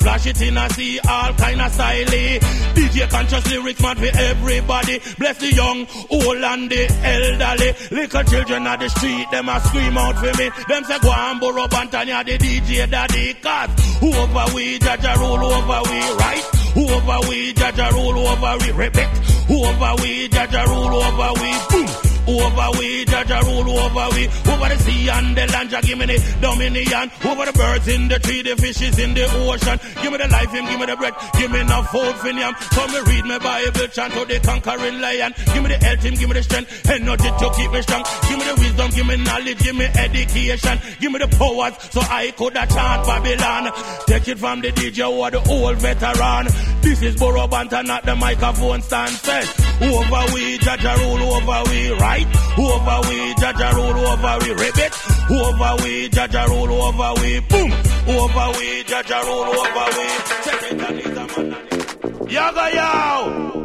Flash 0.04 0.26
it 0.28 0.42
in 0.42 0.58
a 0.58 0.70
C, 0.72 1.00
all 1.00 1.34
kind 1.34 1.62
of 1.62 1.72
style. 1.72 2.06
DJ 2.06 3.10
conscious 3.10 3.46
lyrics, 3.52 3.82
man, 3.82 3.96
for 3.98 4.18
everybody. 4.18 5.00
Bless 5.18 5.27
the 5.36 5.54
young, 5.54 5.88
old 6.10 6.38
and 6.38 6.70
the 6.70 6.88
elderly. 7.04 7.74
Little 7.92 8.24
children 8.24 8.68
at 8.68 8.80
the 8.80 8.90
street, 8.90 9.28
them 9.32 9.50
a 9.50 9.60
scream 9.62 9.98
out 9.98 10.16
for 10.16 10.34
me. 10.38 10.50
Them 10.68 10.84
say 10.86 11.00
go 11.00 11.12
and 11.12 11.40
borrow 11.40 11.68
Bantania, 11.68 12.24
the 12.26 12.38
DJ 12.38 12.90
daddy. 12.90 13.34
Cause 13.36 13.70
over 14.02 14.56
we, 14.56 14.80
Jah 14.80 14.98
Jah 14.98 15.16
rule 15.20 15.44
over 15.44 15.82
we, 15.90 16.00
right? 16.16 16.44
Over 16.76 17.30
we, 17.30 17.54
Jah 17.54 17.72
Jah 17.76 17.90
rule 17.92 18.28
over 18.28 18.58
we, 18.64 18.72
repeat. 18.72 19.10
Over 19.50 20.02
we, 20.02 20.28
Jah 20.30 20.48
Jah 20.48 20.66
rule 20.68 20.96
over 20.96 21.42
we, 21.42 21.52
boom. 21.70 22.07
Over 22.28 22.78
we, 22.78 23.06
Jah 23.06 23.24
Jah 23.24 23.40
rule 23.48 23.72
over 23.80 24.08
we. 24.16 24.28
Over 24.28 24.68
the 24.68 24.78
sea 24.84 25.08
and 25.10 25.38
the 25.38 25.48
land, 25.48 25.70
Jah 25.70 25.82
give 25.82 25.98
me 25.98 26.06
the 26.06 26.20
dominion. 26.42 27.08
Over 27.24 27.46
the 27.46 27.54
birds 27.54 27.88
in 27.88 28.08
the 28.10 28.20
tree, 28.20 28.42
the 28.42 28.56
fishes 28.58 29.00
in 29.00 29.14
the 29.14 29.24
ocean. 29.48 29.80
Give 30.04 30.12
me 30.12 30.18
the 30.18 30.28
life, 30.28 30.52
him, 30.52 30.66
give 30.66 30.80
me 30.80 30.86
the 30.86 30.98
breath. 30.98 31.16
Give 31.40 31.50
me 31.50 31.62
enough 31.62 31.88
food 31.90 32.16
for 32.20 32.28
him. 32.28 32.54
Come 32.76 32.92
me 32.92 33.00
read 33.08 33.26
my 33.26 33.40
Bible, 33.40 33.88
chant 33.88 34.14
to 34.14 34.26
the 34.26 34.40
conquering 34.44 35.00
lion. 35.00 35.34
Give 35.54 35.64
me 35.64 35.70
the 35.72 35.80
health, 35.80 36.04
him, 36.04 36.16
give 36.16 36.28
me 36.28 36.34
the 36.36 36.44
strength. 36.44 36.90
Energy 36.90 37.30
to 37.32 37.48
keep 37.56 37.72
me 37.72 37.82
strong. 37.82 38.04
Give 38.28 38.38
me 38.38 38.44
the 38.44 38.56
wisdom, 38.60 38.92
give 38.92 39.08
me 39.08 39.16
knowledge, 39.24 39.60
give 39.64 39.76
me 39.76 39.86
education. 39.86 40.76
Give 41.00 41.12
me 41.12 41.20
the 41.20 41.32
powers 41.40 41.80
so 41.96 42.02
I 42.04 42.32
could 42.36 42.58
have 42.58 42.68
chant 42.68 43.08
Babylon. 43.08 43.72
Take 44.06 44.28
it 44.28 44.38
from 44.38 44.60
the 44.60 44.72
DJ 44.72 45.08
or 45.08 45.32
the 45.32 45.40
old 45.48 45.78
veteran. 45.78 46.48
This 46.82 47.02
is 47.02 47.16
Burro 47.16 47.48
Banton, 47.48 47.88
not 47.88 48.04
the 48.04 48.16
microphone 48.16 48.82
stand 48.82 49.16
set. 49.16 49.48
Over 49.82 50.34
we, 50.34 50.58
Jah 50.58 50.78
Jah 50.78 50.96
rule 51.00 51.34
over 51.34 51.70
we, 51.70 51.92
right? 52.00 52.17
Over 52.58 53.10
we, 53.10 53.34
Jah 53.36 53.54
Jah 53.54 53.72
rule 53.76 54.08
over 54.08 54.38
we, 54.42 54.50
ribbit. 54.54 54.94
Over 55.30 55.84
we, 55.84 56.10
Jah 56.10 56.28
Jah 56.28 56.46
rule 56.48 56.72
over 56.72 57.14
we, 57.22 57.40
boom. 57.42 57.72
Over 58.08 58.58
we, 58.58 58.84
Jah 58.84 59.04
Jah 59.04 59.22
rule 59.26 59.54
over 59.62 59.88
we. 59.98 60.08
Satan 60.44 61.00
is 61.00 61.18
a 61.18 61.42
man. 61.42 62.30
Yaga 62.30 62.76
yow! 62.76 63.58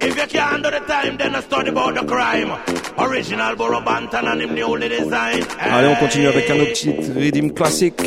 If 0.00 0.16
you 0.16 0.26
can't 0.26 0.62
do 0.64 0.70
the 0.70 0.80
time, 0.80 1.16
then 1.16 1.34
I 1.34 1.40
study 1.40 1.70
about 1.70 1.94
the 1.94 2.04
crime. 2.04 2.50
Original 2.98 3.54
Burro 3.56 3.80
Banton 3.80 4.26
and 4.30 4.42
him 4.42 4.54
newly 4.54 4.88
designed. 4.88 5.46
Allez, 5.60 5.88
on 5.88 5.96
continue 5.96 6.28
avec 6.28 6.50
un 6.50 6.60
autre 6.60 6.72
titre 6.72 7.12
Rhythm 7.14 7.50
classique. 7.50 8.00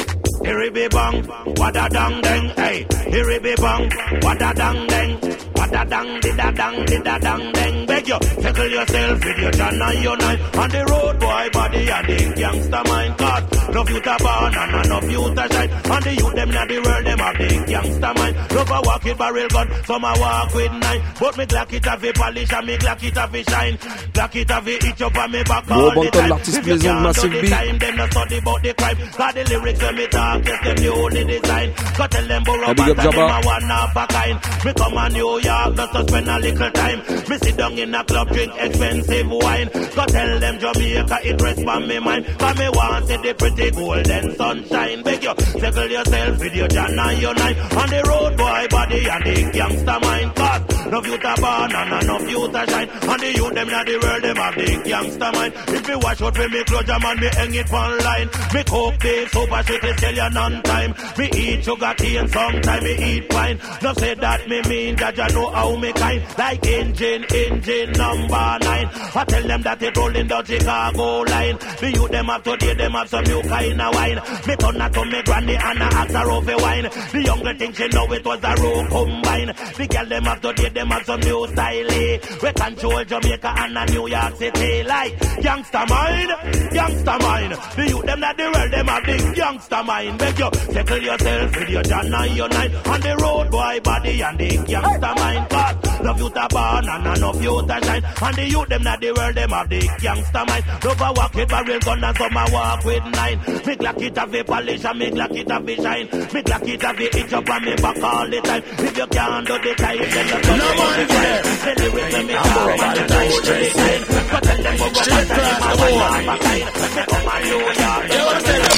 Here 0.43 0.89
bang, 0.89 1.25
wada 1.57 1.87
dang 1.89 2.21
dang, 2.21 2.49
hey. 2.57 2.85
Here 3.09 3.55
bang, 3.55 3.89
wada 4.21 4.53
dang 4.53 4.87
dang, 4.87 5.19
wada 5.65 5.85
dang 5.89 6.19
di 6.21 6.31
da 6.37 6.51
dang 6.51 6.85
di 6.85 6.97
da 7.03 7.17
dang 7.17 7.51
dang. 7.53 7.85
Beg 7.85 8.07
you, 8.07 8.19
settle 8.41 8.67
yourself 8.69 9.25
with 9.25 9.37
your 9.37 9.51
and 9.61 10.03
your 10.03 10.17
nine. 10.17 10.39
On 10.57 10.69
the 10.69 10.85
road 10.85 11.19
boy 11.19 11.49
body 11.53 11.89
and 11.89 12.07
the 12.07 12.33
gangster 12.35 12.83
mind. 12.85 13.17
Cause 13.17 13.54
love 13.75 13.89
you 13.89 13.99
to 13.99 14.15
born 14.23 14.55
and 14.55 14.85
enough 14.85 15.11
you 15.11 15.23
to 15.35 15.45
shine. 15.51 15.69
And 15.69 16.03
the 16.05 16.11
youth 16.15 16.35
them 16.35 16.49
not 16.49 16.67
the 16.67 16.77
world 16.79 17.05
them 17.05 17.19
have 17.19 17.37
the 17.37 17.47
gangster 17.67 18.13
mind. 18.15 18.35
Love 18.55 18.71
a 18.71 18.79
walk 18.87 19.03
with 19.03 19.17
barrel 19.17 19.47
gun, 19.49 19.67
some 19.83 20.03
a 20.05 20.13
walk 20.15 20.53
with 20.55 20.71
nine. 20.71 21.01
But 21.19 21.37
me 21.37 21.45
glock 21.45 21.73
it 21.73 21.85
have 21.85 22.03
a 22.03 22.13
polish 22.13 22.53
and 22.53 22.67
me 22.67 22.77
glock 22.77 23.03
it 23.03 23.17
have 23.17 23.35
a 23.35 23.43
shine. 23.43 23.77
Glock 24.15 24.35
it 24.35 24.49
have 24.49 24.67
a 24.67 24.75
itch 24.75 25.01
up 25.01 25.17
on 25.17 25.31
me 25.31 25.43
back 25.43 25.69
all 25.69 25.91
the 25.91 26.09
time. 26.09 26.31
If 26.39 26.67
you 26.67 26.79
can't 26.79 26.81
do 26.81 27.05
Massive 27.05 27.31
the 27.31 27.47
time, 27.49 27.77
them 27.77 27.95
no 27.97 28.07
study 28.07 28.37
about 28.37 28.61
the 28.63 28.73
crime. 28.73 28.97
Cause 28.97 29.33
the 29.35 29.43
lyrics 29.43 29.81
when 29.81 29.95
me 29.95 30.07
talk, 30.07 30.45
yes, 30.45 30.63
them 30.63 30.75
the 30.77 30.89
only 30.95 31.23
design. 31.25 31.69
Go 31.97 32.07
tell 32.07 32.27
them 32.27 32.43
big 32.43 32.89
up 32.89 32.97
them 32.97 33.29
a 33.29 33.37
one 33.43 33.71
of 33.71 33.95
a 33.95 34.07
kind. 34.07 34.39
Me 34.63 34.73
come 34.73 34.97
on 34.97 35.13
New 35.13 35.39
York 35.39 35.75
just 35.75 35.91
to 35.93 36.07
spend 36.07 36.29
a 36.29 36.39
little 36.39 36.71
time. 36.71 36.99
Me 37.27 37.37
sit 37.37 37.57
down 37.57 37.73
in 37.77 37.93
a 37.93 38.03
club, 38.05 38.27
drink 38.29 38.53
expensive 38.57 39.29
wine. 39.29 39.67
Go 39.67 40.05
tell 40.07 40.39
them 40.39 40.59
Jamaica, 40.59 41.17
it 41.23 41.41
rests 41.41 41.65
on 41.67 41.87
me 41.87 41.99
mind. 41.99 42.25
Cause 42.39 42.57
me 42.57 42.69
want 42.69 43.05
see 43.07 43.17
the 43.17 43.33
pretty 43.35 43.64
golden 43.71 44.35
sunshine. 44.35 45.03
Beg 45.03 45.23
you, 45.23 45.33
settle 45.37 45.89
yourself 45.89 46.39
with 46.39 46.55
your 46.55 46.67
John 46.67 46.99
and 46.99 47.21
your 47.21 47.35
nine. 47.35 47.57
On 47.57 47.89
the 47.89 48.03
road, 48.07 48.37
boy, 48.37 48.67
body 48.69 49.09
and 49.09 49.25
the 49.25 49.51
gangster 49.51 49.99
mind. 50.01 50.35
Cause 50.35 50.75
no 50.91 51.03
you 51.03 51.17
to 51.17 51.35
born 51.41 51.71
and 51.73 52.29
you 52.29 52.47
to 52.47 52.65
shine. 52.69 52.89
And 52.89 53.21
the 53.21 53.33
youth, 53.35 53.53
them 53.53 53.67
not 53.67 53.85
the 53.85 53.97
world, 53.97 54.23
them 54.23 54.35
have 54.37 54.55
the 54.55 54.89
gangster 54.89 55.31
mind. 55.31 55.53
If 55.67 55.87
me 55.87 55.95
watch 55.95 56.21
out 56.21 56.35
for 56.35 56.49
me 56.49 56.63
closure, 56.63 56.99
man, 56.99 57.19
me 57.19 57.27
hang 57.33 57.53
it 57.55 57.71
one 57.71 57.97
line. 57.99 58.29
Me 58.53 58.63
coke 58.63 58.99
this 58.99 59.31
super 59.31 59.63
shit, 59.63 59.83
is 59.83 59.95
tell 59.97 60.13
you 60.13 60.29
none 60.29 60.61
time. 60.63 60.95
Me 61.17 61.29
eat 61.35 61.63
sugar 61.63 61.93
tea 61.97 62.17
and 62.17 62.29
sometime 62.29 62.83
me 62.83 62.93
eat 62.93 63.33
wine. 63.33 63.59
No 63.81 63.93
say 63.93 64.13
that 64.15 64.47
me 64.47 64.61
mean 64.69 64.95
that 64.97 65.17
you 65.17 65.35
know 65.35 65.49
how 65.51 65.75
me 65.75 65.91
kind. 65.93 66.23
Like 66.37 66.65
engine, 66.65 67.25
engine, 67.33 67.91
number 67.93 68.57
nine. 68.61 68.89
I 69.15 69.25
tell 69.27 69.47
them 69.47 69.61
that 69.63 69.81
it 69.81 69.97
rolling 69.97 70.27
down 70.27 70.45
Chicago 70.45 71.21
line. 71.21 71.57
The 71.79 71.91
youth 71.95 72.11
them 72.11 72.29
up 72.29 72.43
today, 72.43 72.73
them 72.75 72.91
have 72.91 73.09
some 73.09 73.23
new 73.23 73.41
kind 73.55 73.81
of 73.81 73.95
wine. 73.95 74.19
Me 74.47 74.55
turn 74.55 74.91
to 74.91 75.05
me 75.05 75.21
granny 75.23 75.55
and 75.55 75.83
I 75.83 75.87
ask 75.87 76.13
her 76.13 76.31
over 76.31 76.57
wine. 76.57 76.83
The 77.11 77.23
younger 77.25 77.53
thing 77.55 77.73
she 77.73 77.87
know 77.87 78.11
it 78.11 78.25
was 78.25 78.43
a 78.43 78.53
row 78.61 78.87
combine. 78.89 79.51
The 79.77 79.87
girl 79.87 80.05
them 80.05 80.23
have 80.23 80.41
to 80.41 80.53
today, 80.53 80.69
them 80.69 80.87
have 80.89 81.05
some 81.05 81.19
new 81.21 81.47
style. 81.47 81.91
Eh? 81.91 82.19
We 82.43 82.51
control 82.53 83.03
Jamaica 83.05 83.53
and 83.57 83.77
a 83.77 83.85
New 83.85 84.07
York 84.07 84.35
City 84.35 84.83
like 84.83 85.19
gangster 85.41 85.85
mind, 85.87 86.31
gangster 86.71 87.17
mind. 87.19 87.53
The 87.75 87.85
youth 87.89 88.05
them 88.05 88.19
that 88.19 88.37
the 88.37 88.43
world 88.43 88.71
them 88.71 88.87
have 88.87 89.05
the 89.05 89.33
gangster 89.35 89.83
mind. 89.83 90.19
Beg 90.19 90.39
you, 90.39 90.49
settle 90.73 91.01
yourself 91.01 91.55
with 91.55 91.69
your 91.69 91.83
John 91.83 92.13
and 92.13 92.35
your 92.35 92.49
nine 92.49 92.75
on 92.75 93.01
the 93.01 93.15
road 93.17 93.51
boy 93.51 93.79
body 93.83 94.21
and 94.21 94.39
the 94.39 94.49
gangster 94.67 95.13
mind. 95.15 95.49
Cause 95.49 95.94
love 96.05 96.19
you 96.19 96.29
to 96.29 96.47
born 96.51 96.87
and 96.87 97.17
enough 97.17 97.41
you 97.41 97.61
to 97.65 97.77
shine. 97.85 98.03
And 98.05 98.35
the 98.35 98.45
youth 98.49 98.69
them 98.69 98.83
that 98.83 99.01
the 99.01 99.11
world 99.11 99.35
them 99.35 99.49
have 99.49 99.69
the 99.69 99.81
gangster 99.99 100.45
mind. 100.45 100.65
Love 100.85 101.01
a 101.01 101.09
walk 101.13 101.33
with 101.33 101.49
barrel 101.49 101.79
gun 101.79 102.03
and 102.03 102.17
some 102.17 102.37
a 102.37 102.45
walk 102.53 102.85
with 102.85 103.05
nine. 103.05 103.37
Me 103.65 103.73
glock 103.75 104.01
it 104.01 104.17
have 104.17 104.33
a 104.35 104.43
polish 104.43 104.85
and 104.85 104.99
me 104.99 105.09
glock 105.09 105.35
it 105.35 105.49
have 105.49 105.67
a 105.67 105.75
shine. 105.75 106.05
Me 106.05 106.39
glock 106.45 106.67
it 106.67 106.81
have 106.81 106.99
a 106.99 107.17
itch 107.17 107.33
up 107.33 107.49
on 107.49 107.65
me 107.65 107.75
back 107.75 108.03
all 108.03 108.29
the 108.29 108.39
time. 108.41 108.63
If 108.65 108.97
you 108.97 109.07
can't 109.07 109.47
do 109.47 109.55
the 109.57 109.73
time, 109.75 109.97
then 109.97 110.27
you 110.29 110.39
come 110.45 110.57
no 110.61 110.67
man 110.77 111.07
there. 111.09 111.41
The 111.65 111.71
lyrics 111.81 112.13
when 112.13 112.27
me 112.27 112.33
talk 112.33 112.81
and 112.85 112.95
the 112.95 113.05
nice 113.09 113.35
straight 113.41 113.75
line. 113.75 114.03
But 114.29 114.43
tell 114.45 114.61
them 114.61 114.75
go 114.77 114.87
back 114.93 115.07
and 115.09 115.29
my 115.65 116.21
a 116.21 116.37
kind. 116.37 116.65
Me 116.95 117.01
come 117.09 117.29
and 117.33 117.45
you 117.49 117.57
yard. 117.81 118.09
No 118.09 118.25
for 118.45 118.74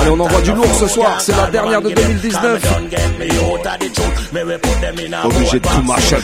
Allez, 0.00 0.10
on 0.10 0.20
envoie 0.20 0.40
du 0.40 0.52
lourd 0.52 0.74
ce 0.78 0.88
soir. 0.88 1.20
C'est 1.20 1.36
la 1.36 1.50
dernière 1.50 1.82
de 1.82 1.90
2019. 1.90 2.62
Obligé 5.24 5.60
de 5.60 5.68
tout 5.68 5.82
marcher. 5.82 6.16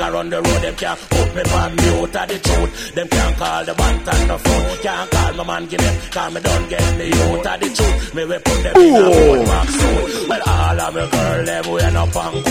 around 0.00 0.30
the 0.30 0.36
road, 0.36 0.62
them 0.62 0.74
can't 0.76 0.98
put 1.10 1.34
me 1.34 1.42
on 1.52 1.76
mute 1.76 2.16
of 2.16 2.28
the 2.28 2.38
truth. 2.38 2.94
Them 2.94 3.08
can't 3.08 3.36
call 3.36 3.64
the 3.64 3.74
band 3.74 4.08
on 4.08 4.28
the 4.28 4.38
phone. 4.38 4.78
Can't 4.82 5.10
call 5.10 5.32
my 5.34 5.44
man, 5.44 5.66
give 5.66 5.80
them, 5.80 5.96
call 6.10 6.30
me 6.30 6.40
don't 6.40 6.68
get 6.68 6.98
me 6.98 7.12
out 7.12 7.46
of 7.46 7.60
the 7.60 7.68
truth. 7.76 8.14
Me 8.14 8.24
we 8.24 8.38
put 8.38 8.62
them 8.62 8.76
in 8.76 8.94
a 8.94 9.02
road 9.02 9.46
back 9.46 9.68
soon. 9.68 10.28
Well, 10.28 10.42
all 10.46 10.80
of 10.80 10.94
me 10.94 11.02
girl, 11.10 11.44
them 11.44 11.72
we 11.72 11.80
end 11.80 11.96
up 11.96 12.16
on 12.16 12.46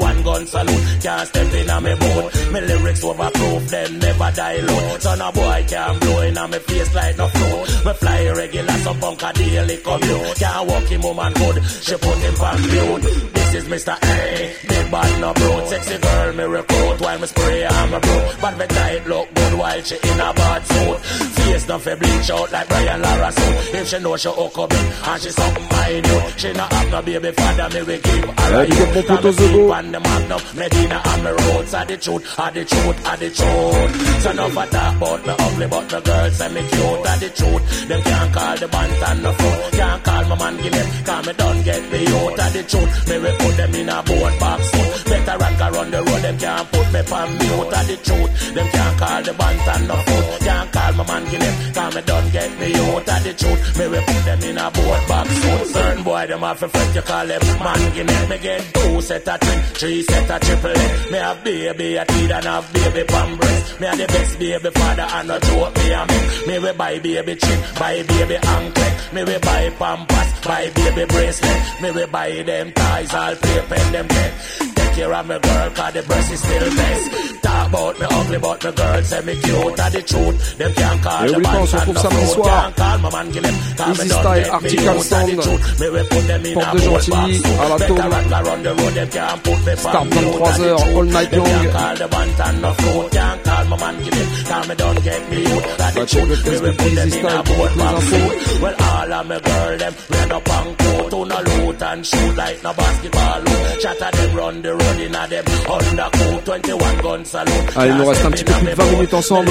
coat. 0.00 0.10
On 0.10 0.16
a 0.16 0.26
loot 0.26 0.40
and 0.40 0.60
shoot 0.60 1.50
like 1.50 1.50
a 1.50 1.50
basketball 1.50 1.60
hoop. 1.60 1.60
Shatter 1.60 1.60
them 1.60 1.60
run 1.60 1.60
the 1.60 1.60
road 1.60 1.60
in 1.60 1.60
a 1.60 1.60
them 1.60 1.60
undercoat. 1.60 1.60
21 1.60 1.60
gun 1.60 1.60
salute. 1.60 1.60
Can't 1.60 1.60
step 1.60 1.60
in 1.60 1.70
a 1.70 1.80
me 1.80 1.94
boat. 1.94 2.52
Me 2.52 2.60
lyrics 2.60 3.04
overproof, 3.04 3.70
them 3.70 3.98
never 3.98 4.30
dilute. 4.32 5.02
Son 5.02 5.20
of 5.20 5.34
boy 5.34 5.64
can't 5.68 6.00
blow 6.00 6.20
in 6.20 6.38
a 6.38 6.48
me 6.48 6.58
face 6.58 6.94
like 6.94 7.18
no 7.18 7.28
float. 7.28 7.84
Me 7.84 7.92
fly 7.92 8.28
regular, 8.30 8.78
so 8.78 8.94
bunker 8.94 9.32
daily 9.34 9.76
commute. 9.76 10.36
Can't 10.36 10.68
walk 10.68 10.84
him 10.84 11.02
woman 11.02 11.32
good, 11.32 11.64
she 11.64 11.96
put 11.96 12.18
him 12.18 12.34
on 12.40 12.60
mute. 12.60 13.02
This 13.34 13.54
is 13.54 13.64
Mr. 13.64 13.96
A, 14.02 14.56
big 14.68 14.90
bad 14.90 15.20
no 15.20 15.32
bro. 15.34 15.66
Sexy 15.66 15.98
girl 15.98 16.32
me 16.34 16.44
recruit 16.44 17.00
while 17.00 17.18
me 17.18 17.26
spray 17.26 17.66
I'm 17.66 17.94
a 17.94 18.00
bro. 18.00 18.32
But 18.40 18.58
me 18.58 18.66
tight 18.66 19.06
look 19.06 19.34
good 19.34 19.54
while 19.58 19.82
she 19.82 19.96
in 19.96 20.20
a 20.20 20.32
bad 20.32 20.66
suit. 20.66 20.98
Face 21.00 21.68
not 21.68 21.80
fi 21.80 21.94
bleach 21.94 22.30
out 22.30 22.52
like 22.52 22.68
Brian 22.68 23.02
Lara 23.02 23.32
suit. 23.32 23.74
If 23.74 23.88
she 23.88 23.98
know 23.98 24.16
she 24.16 24.28
hook 24.28 24.58
up 24.58 24.72
it 24.72 25.08
and 25.08 25.22
she 25.22 25.30
something 25.30 25.68
minute. 25.68 26.40
She 26.40 26.52
not 26.52 26.72
have 26.72 26.90
no 26.90 27.02
baby 27.02 27.32
father, 27.32 27.68
me 27.74 27.82
we 27.82 27.98
give 27.98 28.24
her 28.24 28.62
a 28.62 29.89
me 29.90 29.96
on 29.96 30.02
the 30.02 30.08
magnum, 30.08 30.40
Medina 30.56 31.02
and 31.04 31.24
me 31.24 31.30
roads. 31.30 31.74
Are 31.74 31.84
the 31.84 31.96
truth, 31.96 32.38
are 32.38 32.50
the 32.50 32.64
truth, 32.64 33.06
are 33.06 33.16
the 33.16 33.30
truth. 33.30 34.22
So 34.22 34.32
no 34.32 34.48
talk 34.50 34.96
about 34.96 35.26
me 35.26 35.34
ugly, 35.38 35.66
but 35.66 35.88
the 35.88 36.00
girls 36.00 36.36
say 36.36 36.48
me 36.52 36.60
cute. 36.68 37.06
Are 37.06 37.18
the 37.18 37.30
truth. 37.30 37.88
Them 37.88 38.02
can't 38.02 38.34
call 38.34 38.56
the 38.56 38.68
band 38.68 38.92
and 38.92 39.22
no 39.22 39.32
phone. 39.32 39.70
Can't 39.72 40.04
call 40.04 40.24
my 40.24 40.36
man 40.38 40.56
give 40.62 40.72
them, 40.72 41.04
cause 41.04 41.26
me 41.26 41.32
don't 41.32 41.64
get 41.64 41.92
me 41.92 42.06
out. 42.06 42.40
Are 42.40 42.50
the 42.50 42.62
truth. 42.62 43.08
Me 43.08 43.18
we 43.18 43.30
put 43.38 43.56
them 43.56 43.74
in 43.74 43.88
a 43.88 44.02
boat 44.02 44.34
box. 44.40 44.70
So 44.70 45.10
better 45.10 45.38
rank 45.38 45.60
around 45.60 45.90
the 45.90 46.02
road, 46.02 46.22
them 46.22 46.38
can't 46.38 46.72
put 46.72 46.86
me 46.92 47.00
on 47.00 47.28
mute. 47.38 47.74
Are 47.78 47.84
the 47.84 47.96
truth. 48.04 48.54
Them 48.54 48.68
can't 48.70 48.98
call 48.98 49.22
the 49.22 49.32
band 49.34 49.68
and 49.74 49.88
no 49.88 49.96
phone. 49.96 50.38
Can't 50.40 50.72
call 50.72 50.92
my 50.92 51.04
man 51.06 51.24
give 51.30 51.40
them, 51.40 51.54
cause 51.74 51.94
me 51.94 52.02
don't 52.02 52.32
get 52.32 52.50
me 52.60 52.68
out. 52.74 53.08
Are 53.08 53.20
the 53.20 53.32
truth. 53.34 53.78
Me 53.78 53.84
we 53.88 53.98
put 54.00 54.22
them 54.24 54.40
in 54.42 54.58
a 54.58 54.70
boat 54.70 55.02
box. 55.08 55.28
So 55.40 55.64
certain 55.64 56.02
boy 56.04 56.26
them 56.26 56.40
have 56.40 56.62
a 56.62 56.68
friend 56.68 56.94
you 56.94 57.02
call 57.02 57.26
them 57.26 57.42
man 57.58 57.94
give 57.94 58.06
me. 58.06 58.16
Me 58.30 58.38
get 58.38 58.60
two 58.74 59.00
set 59.00 59.28
of 59.28 59.40
twin, 59.40 59.60
three 59.80 60.02
set 60.02 60.30
of 60.30 60.40
triple 60.42 60.70
A. 60.70 61.10
Me 61.10 61.18
have 61.18 61.42
baby 61.42 61.96
a 61.96 62.04
kid 62.04 62.30
and 62.30 62.44
have 62.44 62.72
baby 62.72 63.02
pan 63.04 63.36
breast. 63.38 63.80
Me 63.80 63.86
have 63.86 63.98
the 63.98 64.06
best 64.06 64.38
baby 64.38 64.70
father 64.70 65.06
and 65.16 65.30
a 65.30 65.40
joke 65.40 65.74
me 65.76 65.92
a 65.92 66.06
me. 66.06 66.46
Me 66.46 66.58
we 66.58 66.72
buy 66.72 66.98
baby 66.98 67.34
chin, 67.36 67.60
buy 67.78 68.02
baby 68.02 68.36
anklet. 68.36 69.12
Me 69.14 69.24
we 69.24 69.38
buy 69.38 69.70
pampers, 69.78 70.40
buy 70.44 70.70
baby 70.74 71.04
bracelet. 71.06 71.80
Me 71.80 71.90
we 71.92 72.04
buy 72.06 72.42
them 72.42 72.72
ties, 72.72 73.14
all 73.14 73.34
paper 73.36 73.74
them 73.92 74.06
neck. 74.06 74.69
Take 74.90 75.06
care 75.06 75.14
of 75.14 75.26
me 75.28 75.38
girl, 75.38 75.70
cause 75.70 75.92
the 75.94 76.02
breast 76.02 76.32
is 76.32 76.40
still 76.42 76.70
best. 76.74 77.42
Talk 77.44 77.68
about 77.68 78.00
me 78.00 78.06
ugly, 78.10 78.38
but 78.38 78.64
me 78.64 78.72
girl 78.72 79.02
say 79.04 79.20
me 79.22 79.34
cute, 79.40 79.78
are 79.80 79.90
the 79.90 80.02
truth. 80.02 80.58
Them 80.58 80.72
can't 80.74 81.02
call 81.02 81.22
the 81.22 81.30
oublie 81.30 81.44
pas, 81.44 81.54
on 81.54 81.54
band 81.54 81.68
se 81.70 81.78
and 81.78 81.86
retrouve 81.86 81.94
the 81.94 82.00
samedi 82.00 82.26
soir. 82.34 82.50
Can't 82.50 82.76
call 82.76 82.98
my 82.98 83.10
man 83.14 83.26
them, 83.30 83.56
cause 83.78 83.98
Eazy 84.00 84.08
Style, 84.10 84.50
Article 84.50 85.00
Sound. 85.00 85.42
truth. 85.46 85.80
Me 85.80 85.86
we 85.94 86.02
put 86.10 86.24
them 86.26 86.46
in 86.46 86.54
Porte 86.54 86.72
de 86.74 86.78
Gentilly, 86.80 87.38
à 87.38 87.68
la 87.70 87.76
Better 87.78 87.94
tôle. 87.94 88.10
run 88.10 88.32
around 88.34 88.62
the 88.66 88.72
road, 88.74 88.94
them 88.98 89.08
can't 89.14 89.42
put 89.44 89.60
me 89.66 89.72
Start 89.76 90.06
mute, 90.10 90.34
23 90.34 90.42
are 90.42 90.58
the 90.58 90.82
truth. 90.82 90.96
all 90.96 91.04
night 91.04 91.32
long. 91.38 91.46
can't 91.46 91.70
call 91.70 91.94
the 92.02 92.08
band 92.10 92.40
and 92.40 92.58
no 92.62 92.70
phone. 92.74 93.08
Can't 93.10 93.44
call 93.46 93.64
my 93.70 93.76
man 93.78 93.96
give 94.02 94.14
them, 94.18 94.28
cause 94.50 94.68
me 94.68 94.74
don't 94.74 95.00
get 95.06 95.22
me 95.30 95.38
out 95.46 95.64
of 95.80 95.94
the 95.94 96.02
check 96.10 96.26
le 96.28 96.36
truth. 96.36 96.50
Me 96.50 96.58
we 96.66 96.70
put 96.76 96.92
them 96.98 97.08
Eazy 97.08 97.18
Style 97.20 97.42
pour 97.46 97.68
toutes 97.70 98.10
les. 98.10 98.60
Well, 98.60 98.74
all 98.90 99.12
of 99.14 99.26
me 99.30 99.38
girl, 99.38 99.78
them 99.78 99.94
run 100.10 100.32
up 100.32 100.48
and 100.50 100.78
coat 100.82 101.12
on 101.14 101.30
a 101.30 101.40
loot 101.46 101.82
and 101.82 102.00
shoot 102.06 102.34
like 102.36 102.58
no 102.64 102.72
basketball. 102.74 103.40
Shatter 103.80 104.10
them 104.18 104.36
run 104.36 104.62
the 104.62 104.79
road 104.80 105.00
in 105.06 105.14
a 105.14 105.26
them 105.28 105.44
undercoat. 105.68 106.44
21 106.44 107.02
gun 107.02 107.24
salute. 107.24 107.76
Allez, 107.76 107.90
il 107.90 107.96
nous 107.96 108.06
reste 108.06 108.24
un 108.24 108.30
petit 108.30 108.44
peu 108.44 108.52
plus 108.52 108.66
de 108.66 108.74
20 108.74 108.90
minutes 108.90 109.14
ensemble. 109.14 109.50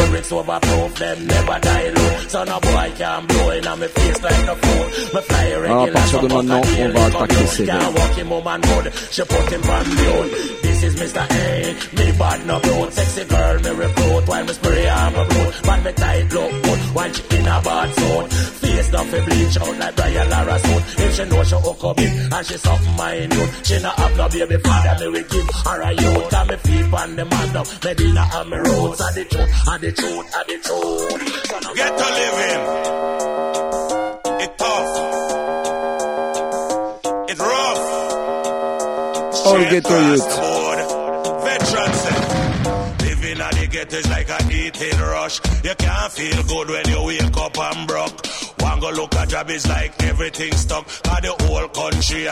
Alors, 5.65 5.83
à 5.83 5.87
partir 5.87 6.19
de 6.21 6.27
maintenant, 6.27 6.61
on 6.79 6.89
va 6.89 7.05
attaquer 7.05 7.45
mute. 9.85 10.61
This 10.61 10.83
is 10.83 10.95
Mr. 10.95 11.25
A, 11.29 11.75
me 11.97 12.11
bad 12.17 12.45
no 12.45 12.59
blood, 12.59 12.93
sexy 12.93 13.25
girl 13.25 13.59
me 13.59 13.69
recruit. 13.69 14.27
While 14.27 14.45
me 14.45 14.53
spray 14.53 14.89
I'm 14.89 15.15
a 15.15 15.25
blood, 15.25 15.53
but 15.63 15.83
me 15.83 15.91
tight 15.93 16.33
look 16.33 16.51
good. 16.63 16.79
While 16.95 17.13
she 17.13 17.23
in 17.37 17.47
a 17.47 17.61
bad 17.61 17.93
zone, 17.95 18.58
face 18.79 18.91
down 18.91 19.05
fi 19.07 19.19
bleach 19.25 19.57
out 19.57 19.77
like 19.77 19.95
Brian 19.95 20.29
Lara 20.29 20.59
suit. 20.59 20.83
If 21.03 21.15
she 21.15 21.25
know 21.25 21.43
she 21.43 21.55
hook 21.55 21.83
up 21.83 21.99
it 21.99 22.33
and 22.33 22.45
she 22.45 22.57
something 22.57 22.95
minute, 22.95 23.65
she 23.65 23.81
not 23.81 23.95
have 23.99 24.17
no 24.17 24.29
baby 24.29 24.57
father, 24.63 24.95
me 24.99 25.07
we 25.11 25.23
give 25.23 25.49
her 25.65 25.81
a 25.81 25.91
youth. 25.91 26.33
And 26.33 26.49
me 26.49 26.55
feet 26.57 26.93
on 26.93 27.15
the 27.15 27.25
man 27.25 27.57
up, 27.57 27.67
Medina 27.83 28.23
and 28.33 28.49
me 28.49 28.57
roots. 28.57 29.01
And 29.01 29.15
the 29.15 29.25
truth, 29.25 29.67
and 29.67 29.81
the 29.83 29.91
truth, 29.91 30.35
and 30.37 30.47
the 30.49 30.57
truth. 30.65 31.75
Get 31.75 31.91
to 31.99 32.07
living. 32.19 32.61
It 34.43 34.51
tough. 34.57 34.91
It 37.31 37.39
rough. 37.39 37.81
All 39.29 39.55
Straight 39.55 39.69
ghetto 39.69 39.89
across 39.89 40.07
youth. 40.09 40.25
the 40.29 40.35
board. 40.41 40.79
Veterans 41.43 42.01
eh. 42.05 42.15
living 43.03 43.39
at 43.41 43.53
the 43.53 43.67
ghetto 43.67 43.97
is 43.97 44.09
like 44.09 44.29
a 44.29 44.39
eating 44.51 44.99
rush. 44.99 45.39
You 45.63 45.75
can't 45.75 46.11
feel 46.11 46.43
good 46.43 46.67
when 46.69 46.87
you 46.87 47.03
wake 47.03 47.37
up 47.37 47.57
and 47.57 47.87
broke. 47.87 48.48
One 48.61 48.79
go 48.79 48.89
look 48.91 49.15
at 49.15 49.29
job 49.29 49.49
is 49.49 49.67
like 49.67 49.93
everything 50.03 50.51
stuck. 50.53 50.85
The 50.87 51.33
whole 51.43 51.67
country 51.69 52.27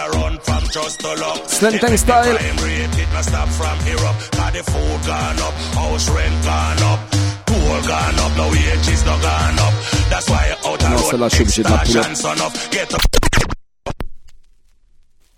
from 0.45 0.63
trust 0.69 0.99
to 1.01 1.13
luck. 1.15 1.39
If 1.45 1.81
the 1.91 1.97
style. 1.97 2.35
crime 2.37 2.57
rate, 2.63 2.97
it 3.03 3.09
must 3.13 3.29
stop 3.29 3.49
from 3.49 3.77
up. 4.09 4.15
Cause 4.37 4.53
the 4.53 4.63
food 4.71 4.99
gone 5.07 5.39
up, 5.47 5.53
house 5.75 6.09
rent 6.09 6.37
gone 6.45 6.83
up. 6.91 6.99
Tool 7.47 7.81
gone 7.87 8.19
up, 8.23 8.31
no 8.37 8.47
wages 8.49 9.03
gone 9.21 9.59
up. 9.59 9.73
That's 10.09 10.29
why 10.29 10.55
out 10.65 10.83
of 10.83 10.89
road 11.19 11.29
je 11.29 11.35
suis 11.35 11.41
obligé 11.43 11.63
de 11.63 11.69
la 11.69 11.77
pull 11.79 11.97
up. 11.97 12.05
extortion 12.07 12.15
son 12.15 12.41
of. 12.45 12.69
Get 12.71 12.93
up, 12.93 13.01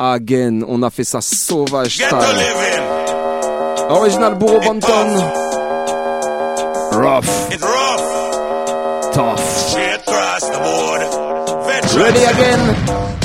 Again, 0.02 0.64
on 0.68 0.82
a 0.84 0.90
fait 0.90 1.04
ça 1.04 1.20
sauvage 1.22 1.98
get 1.98 2.08
style. 2.08 2.36
living. 2.38 2.84
Original 3.92 4.36
Burro 4.36 4.60
Banton. 4.62 5.10
Rough, 6.94 7.52
It's 7.52 7.62
rough. 7.64 9.12
tough. 9.14 9.69
Across 10.40 10.56
the 10.56 10.64
board. 10.64 11.02
Veterans 11.68 11.98
Ready 12.00 12.24
again. 12.24 12.64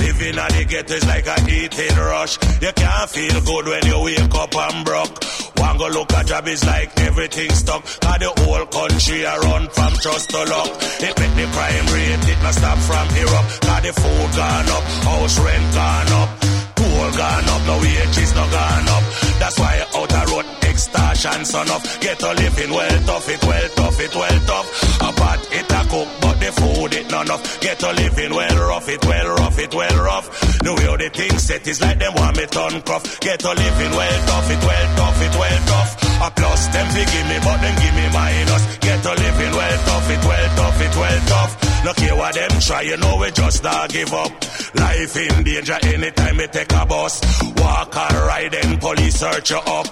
Living 0.03 0.39
at 0.39 0.51
the 0.51 0.65
ghetto 0.66 0.95
is 0.95 1.07
like 1.07 1.27
a 1.27 1.36
eating 1.47 1.97
rush. 1.97 2.35
You 2.61 2.73
can't 2.74 3.11
feel 3.11 3.41
good 3.41 3.65
when 3.70 3.86
you 3.86 4.03
wake 4.03 4.35
up 4.35 4.55
and 4.57 4.85
broke. 4.85 5.23
One 5.62 5.78
go 5.78 5.89
look 5.95 6.12
at 6.12 6.27
job 6.27 6.49
is 6.49 6.65
like 6.66 6.91
everything 7.01 7.51
stuck. 7.51 7.85
Cause 7.85 8.19
the 8.19 8.31
whole 8.43 8.66
country 8.66 9.23
a 9.23 9.39
run 9.47 9.69
from 9.70 9.93
trust 10.03 10.31
to 10.31 10.43
luck. 10.43 10.70
It 11.07 11.15
make 11.15 11.35
the 11.39 11.47
crime 11.55 11.86
rate, 11.95 12.27
it 12.35 12.43
must 12.43 12.59
stop 12.59 12.78
from 12.82 13.07
here 13.15 13.31
up. 13.31 13.47
Cause 13.62 13.82
the 13.86 13.93
food 13.95 14.31
gone 14.35 14.69
up, 14.74 14.85
house 15.07 15.39
rent 15.39 15.66
gone 15.70 16.12
up. 16.19 16.31
Tool 16.74 17.09
gone 17.15 17.47
up, 17.47 17.62
no 17.62 17.78
wages 17.78 18.35
no 18.35 18.45
gone 18.51 18.89
up. 18.91 19.23
That's 19.39 19.59
why 19.59 19.85
out 19.94 20.31
road 20.31 20.47
extortion 20.62 21.44
son 21.44 21.70
of. 21.70 21.82
Get 22.01 22.23
a 22.23 22.32
living 22.32 22.70
well 22.70 22.98
tough 23.06 23.28
it, 23.28 23.43
well 23.44 23.69
tough 23.70 24.01
it, 24.01 24.15
well 24.15 24.40
tough. 24.47 25.01
A 25.01 25.12
pot 25.12 25.40
it 25.52 25.73
a 25.73 25.81
cook 25.89 26.09
but 26.20 26.36
the 26.40 26.51
food 26.52 26.94
it 26.94 27.11
none 27.11 27.31
of. 27.31 27.40
Get 27.61 27.82
a 27.82 27.93
living 27.93 28.35
well 28.35 28.56
rough 28.69 28.89
it, 28.89 29.05
well 29.05 29.28
rough 29.36 29.59
it, 29.59 29.74
well 29.74 29.97
rough. 30.05 30.28
The 30.61 30.73
way 30.74 30.97
the 30.97 31.11
thing 31.11 31.39
set 31.39 31.66
is 31.66 31.81
like 31.81 31.98
them 31.98 32.15
want 32.15 32.36
me 32.36 32.47
turn 32.47 32.82
cruff. 32.82 33.20
Get 33.20 33.44
a 33.44 33.52
living 33.52 33.93
well 33.93 34.27
tough 34.27 34.51
it, 34.51 34.62
well 34.65 34.97
tough 34.97 35.23
it, 35.23 35.39
well 35.39 35.66
tough 35.66 36.03
A 36.23 36.31
plus 36.31 36.66
them 36.69 36.86
fi 36.95 37.05
give 37.05 37.27
me 37.28 37.39
but 37.45 37.59
them 37.61 37.74
give 37.82 37.95
me 37.95 38.07
minus 38.12 38.77
Get 38.78 39.05
a 39.05 39.12
living 39.15 39.55
well 39.55 39.78
tough 39.86 40.11
it, 40.11 40.24
well 40.24 40.49
tough 40.57 40.81
it, 40.81 40.97
well 40.97 41.20
tough 41.27 41.85
Look 41.85 41.99
here 42.01 42.16
what 42.16 42.35
them 42.35 42.61
try, 42.61 42.82
you 42.82 42.97
know 42.97 43.16
we 43.16 43.31
just 43.31 43.62
not 43.62 43.91
give 43.91 44.12
up 44.12 44.32
Life 44.74 45.16
in 45.16 45.45
danger 45.45 45.78
anytime 45.82 46.36
we 46.36 46.47
take 46.49 46.73
a 46.73 46.86
bus 46.86 47.20
Walk 47.57 47.97
or 47.97 48.27
ride 48.27 48.53
then 48.53 48.78
police 48.78 49.19
search 49.20 49.51
you 49.51 49.59
up 49.59 49.86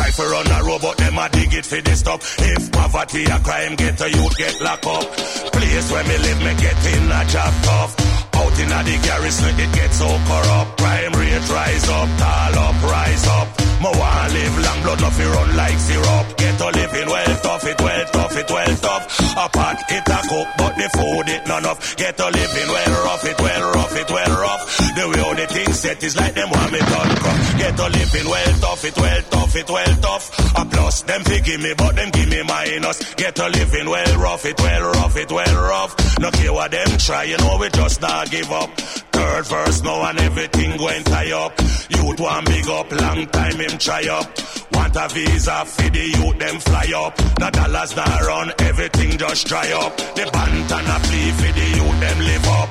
Try 0.00 0.10
for 0.12 0.30
run 0.30 0.46
a 0.46 0.64
robot, 0.64 0.96
them 0.96 1.18
a 1.18 1.28
dig 1.28 1.52
it 1.52 1.66
for 1.66 1.80
the 1.80 1.94
stop. 1.94 2.20
If 2.22 2.72
poverty 2.72 3.24
a 3.24 3.38
crime, 3.40 3.76
get 3.76 4.00
a 4.00 4.08
youth 4.08 4.36
get 4.38 4.60
locked 4.60 4.86
up. 4.86 5.12
Place 5.52 5.92
where 5.92 6.04
me 6.04 6.16
live, 6.18 6.38
me 6.38 6.54
get 6.62 6.86
in 6.86 7.12
a 7.12 7.24
job 7.26 7.54
tough. 7.64 8.19
In 8.60 8.68
the 8.68 8.96
garrison, 9.02 9.56
it 9.58 9.72
gets 9.72 9.96
so 9.96 10.08
corrupt. 10.28 10.76
Crime 10.76 11.12
rate 11.12 11.48
rise 11.48 11.88
up, 11.88 12.08
tall 12.20 12.58
up, 12.60 12.82
rise 12.82 13.26
up. 13.26 13.48
Mo 13.80 13.90
want 13.96 14.32
live 14.34 14.56
long, 14.60 14.80
blood 14.84 15.12
fi 15.16 15.24
run 15.24 15.56
like 15.56 15.78
syrup. 15.78 16.26
Get 16.36 16.60
a 16.60 16.68
living 16.68 17.08
well 17.08 17.36
tough, 17.40 17.64
it 17.64 17.80
well 17.80 18.04
tough, 18.12 18.36
it 18.36 18.50
well 18.50 18.76
tough. 18.76 19.04
A 19.32 19.48
pot 19.48 19.80
it 19.88 20.04
a 20.04 20.18
cook, 20.28 20.48
but 20.58 20.74
the 20.76 20.88
food 20.92 21.28
it 21.32 21.46
none 21.48 21.64
of. 21.64 21.96
Get 21.96 22.20
a 22.20 22.28
living 22.28 22.68
well 22.68 23.04
rough, 23.04 23.24
it 23.24 23.40
well 23.40 23.72
rough, 23.72 23.96
it 23.96 24.10
well 24.10 24.32
rough. 24.44 24.62
The 24.76 25.08
way 25.08 25.20
all 25.24 25.34
the 25.34 25.46
things 25.46 25.80
set 25.80 26.02
is 26.04 26.16
like 26.16 26.34
them 26.34 26.50
want 26.50 26.72
me 26.72 26.80
done 26.80 27.16
crop. 27.16 27.38
Get 27.56 27.80
a 27.80 27.88
living 27.88 28.28
well 28.28 28.52
tough, 28.60 28.84
it 28.84 28.96
well 28.96 29.22
tough, 29.30 29.56
it 29.56 29.70
well 29.70 29.96
tough. 30.04 30.24
A 30.60 30.64
plus 30.90 31.02
them 31.02 31.22
fi 31.22 31.38
give 31.40 31.60
me, 31.60 31.72
but 31.76 31.94
them 31.94 32.10
give 32.10 32.28
me 32.28 32.42
minus. 32.42 33.14
Get 33.14 33.38
a 33.38 33.48
living 33.48 33.88
well 33.88 34.18
rough, 34.18 34.44
it 34.44 34.58
well 34.60 34.92
rough, 34.92 35.16
it 35.16 35.30
well 35.30 35.56
rough. 35.70 35.92
No 36.18 36.30
care 36.30 36.52
what 36.52 36.70
them 36.70 36.90
try, 36.98 37.24
you 37.24 37.38
know 37.38 37.56
we 37.60 37.68
just 37.70 38.00
not 38.00 38.30
give 38.30 38.50
up. 38.50 38.70
Third 39.14 39.46
verse 39.46 39.82
now 39.82 40.08
and 40.08 40.18
everything 40.18 40.76
going 40.76 41.04
tie 41.04 41.32
up. 41.32 41.52
Youth 41.94 42.20
want 42.20 42.46
big 42.46 42.68
up, 42.68 42.90
long 42.90 43.26
time 43.26 43.58
him 43.64 43.78
try 43.78 44.02
up. 44.08 44.26
Want 44.72 44.96
a 44.96 45.06
visa 45.14 45.64
for 45.64 45.90
the 45.90 46.04
youth, 46.16 46.38
them 46.38 46.58
fly 46.58 46.88
up. 46.96 47.14
The 47.42 47.50
dollars 47.50 47.96
not 47.96 48.20
run, 48.22 48.52
everything 48.58 49.18
just 49.18 49.46
dry 49.46 49.70
up. 49.72 49.96
The 49.96 50.24
band 50.32 50.72
and 50.76 50.88
a 50.94 50.98
plea 51.06 51.30
for 51.38 51.52
the 51.58 51.66
youth, 51.78 52.00
them 52.02 52.18
live 52.30 52.48
up. 52.58 52.70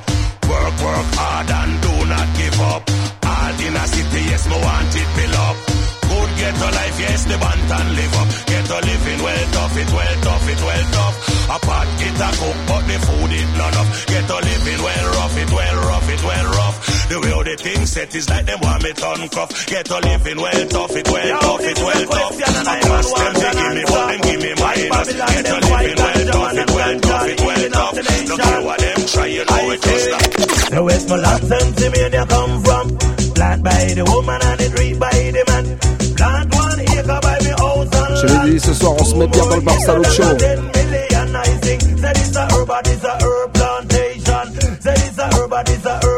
Work, 0.49 0.75
work 0.83 1.09
hard 1.15 1.51
and 1.59 1.73
do 1.85 1.93
not 2.13 2.27
give 2.39 2.59
up. 2.73 2.83
All 3.31 3.59
in 3.65 3.75
a 3.75 3.85
city, 3.87 4.21
yes, 4.31 4.43
me 4.49 4.57
want 4.65 4.95
it 4.95 5.09
build 5.15 5.35
up. 5.35 5.78
Good 6.09 6.31
get 6.41 6.57
a 6.57 6.69
life, 6.73 6.99
yes, 6.99 7.21
the 7.29 7.37
band 7.37 7.69
and 7.69 7.89
live 7.93 8.15
up. 8.17 8.29
Get 8.49 8.69
a 8.69 8.77
living 8.81 9.21
well 9.21 9.45
tough, 9.53 9.77
it 9.77 9.91
well 9.93 10.15
tough, 10.25 10.49
it 10.49 10.61
well 10.65 10.85
tough. 10.89 11.15
A 11.49 11.57
pot 11.59 11.87
it 12.01 12.17
a 12.17 12.29
cook, 12.37 12.57
but 12.69 12.83
the 12.89 12.97
food 13.05 13.31
it 13.33 13.49
none 13.57 13.77
of. 13.77 13.87
Get 14.09 14.29
a 14.29 14.37
living 14.41 14.81
well 14.81 15.07
rough, 15.13 15.37
it 15.37 15.51
well 15.53 15.77
rough, 15.85 16.09
it 16.09 16.23
well 16.25 16.47
rough. 16.49 16.77
The 17.09 17.17
way 17.19 17.31
how 17.33 17.43
the 17.43 17.55
thing 17.57 17.85
set 17.85 18.13
is 18.13 18.29
like 18.29 18.45
them 18.45 18.59
want 18.61 18.83
me 18.83 18.91
turn 18.93 19.21
cuff. 19.29 19.49
Get 19.65 19.89
a 19.89 19.97
living 19.97 20.39
well 20.41 20.63
tough, 20.69 20.95
it 20.95 21.07
well 21.09 21.39
tough, 21.41 21.65
it 21.65 21.79
well 21.79 22.05
tough. 22.05 22.35
I 22.69 22.79
must 22.89 23.15
them 23.17 23.33
to 23.33 23.49
give 23.49 23.73
me, 23.77 23.83
but 23.85 24.05
them 24.09 24.21
give 24.25 24.41
me 24.45 24.51
minus. 24.57 25.09
Get 25.13 25.45
a 25.49 25.57
living 25.61 25.97
well 25.97 26.21
tough, 26.29 26.57
it 26.57 26.69
well 26.69 26.99
tough, 26.99 27.27
it 27.29 27.41
well 27.41 27.69
tough. 27.69 27.95
Look 28.29 28.39
at 28.39 28.63
what 28.65 28.79
them 28.79 28.99
try, 29.09 29.25
you 29.25 29.45
know 29.45 29.69
it 29.73 29.81
just 29.81 30.09
not. 30.09 30.69
The 30.69 30.83
West 30.83 31.07
Mulats 31.09 31.49
and 31.49 31.69
Simeon 31.77 32.13
come 32.29 32.53
from. 32.61 32.85
Plant 33.33 33.63
by 33.63 33.93
the 33.93 34.05
woman 34.05 34.41
and 34.41 34.59
the 34.59 34.69
tree 34.69 34.93
by 34.93 35.09
the 35.09 35.43
man. 35.47 35.98
Plant 36.19 36.53
one 36.53 36.79
acre 36.81 37.19
by 37.21 37.37
me 37.45 37.51
house 37.51 37.87
and 37.95 38.17
Je 38.17 38.27
l'ai 38.27 38.51
dit 38.51 38.59
ce 38.59 38.73
soir, 38.73 38.91
on 38.99 39.05
se 39.05 39.15
met 39.15 39.27
bien 39.27 39.45
dans 39.45 39.55
le 39.55 39.61
Barcelone 39.61 40.03
Show. 40.03 40.79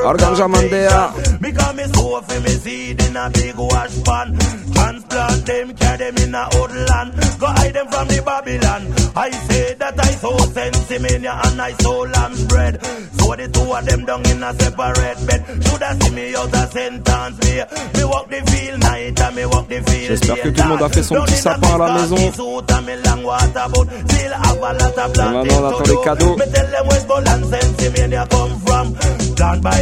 But 0.03 0.15
it's 0.15 0.23
a 0.23 0.47
herb 0.47 0.51
Arganja 0.51 0.51
Mandea. 0.51 1.41
Because 1.41 1.75
me 1.75 1.83
sow 1.93 2.21
me 2.41 2.49
seed 2.49 3.01
in 3.01 3.15
a 3.15 3.29
big 3.29 3.55
wash 3.55 4.03
pan. 4.03 4.37
Transplant 4.73 5.45
them, 5.45 5.75
carry 5.75 5.97
them 5.97 6.17
in 6.17 6.35
a 6.35 6.49
old 6.55 6.71
land. 6.71 7.13
Go 7.39 7.47
hide 7.47 7.73
them 7.73 7.87
from 7.87 8.07
the 8.07 8.21
Babylon. 8.25 8.93
I 9.15 9.31
say 9.31 9.73
that 9.75 9.99
I 9.99 10.11
sow 10.11 10.37
sensimilla 10.37 11.45
and 11.47 11.61
I 11.61 11.73
sow 11.73 11.99
lamb's 12.01 12.45
bread. 12.45 12.83
So 12.83 13.35
the 13.35 13.47
two 13.47 13.73
of 13.73 13.85
them 13.85 14.05
down 14.05 14.25
in 14.25 14.43
a 14.43 14.53
separate 14.53 15.27
bed. 15.27 15.45
Shoulda 15.65 15.97
see 16.01 16.09
me 16.15 16.35
out 16.35 16.71
sentence 16.71 17.39
me. 17.43 17.61
Me 17.95 18.03
walk 18.05 18.29
the 18.29 18.41
field 18.51 18.79
night 18.79 19.19
and 19.19 19.35
me 19.35 19.45
walk 19.45 19.67
the 19.67 19.81
field 19.81 20.11
J'espère 20.11 20.41
que 20.41 20.49
tout 20.49 20.61
le 20.61 20.67
monde 20.67 20.81
a 20.81 20.89
fait 20.89 21.03
son 21.03 21.15
petit 21.15 21.35
sapin 21.35 21.75
à 21.75 21.77
la 21.77 21.93
maison. 22.01 22.15
Et 22.17 22.31
maintenant, 25.31 25.59
on 25.59 25.67
attend 25.67 25.83
les 25.85 26.01
cadeaux. 26.03 26.37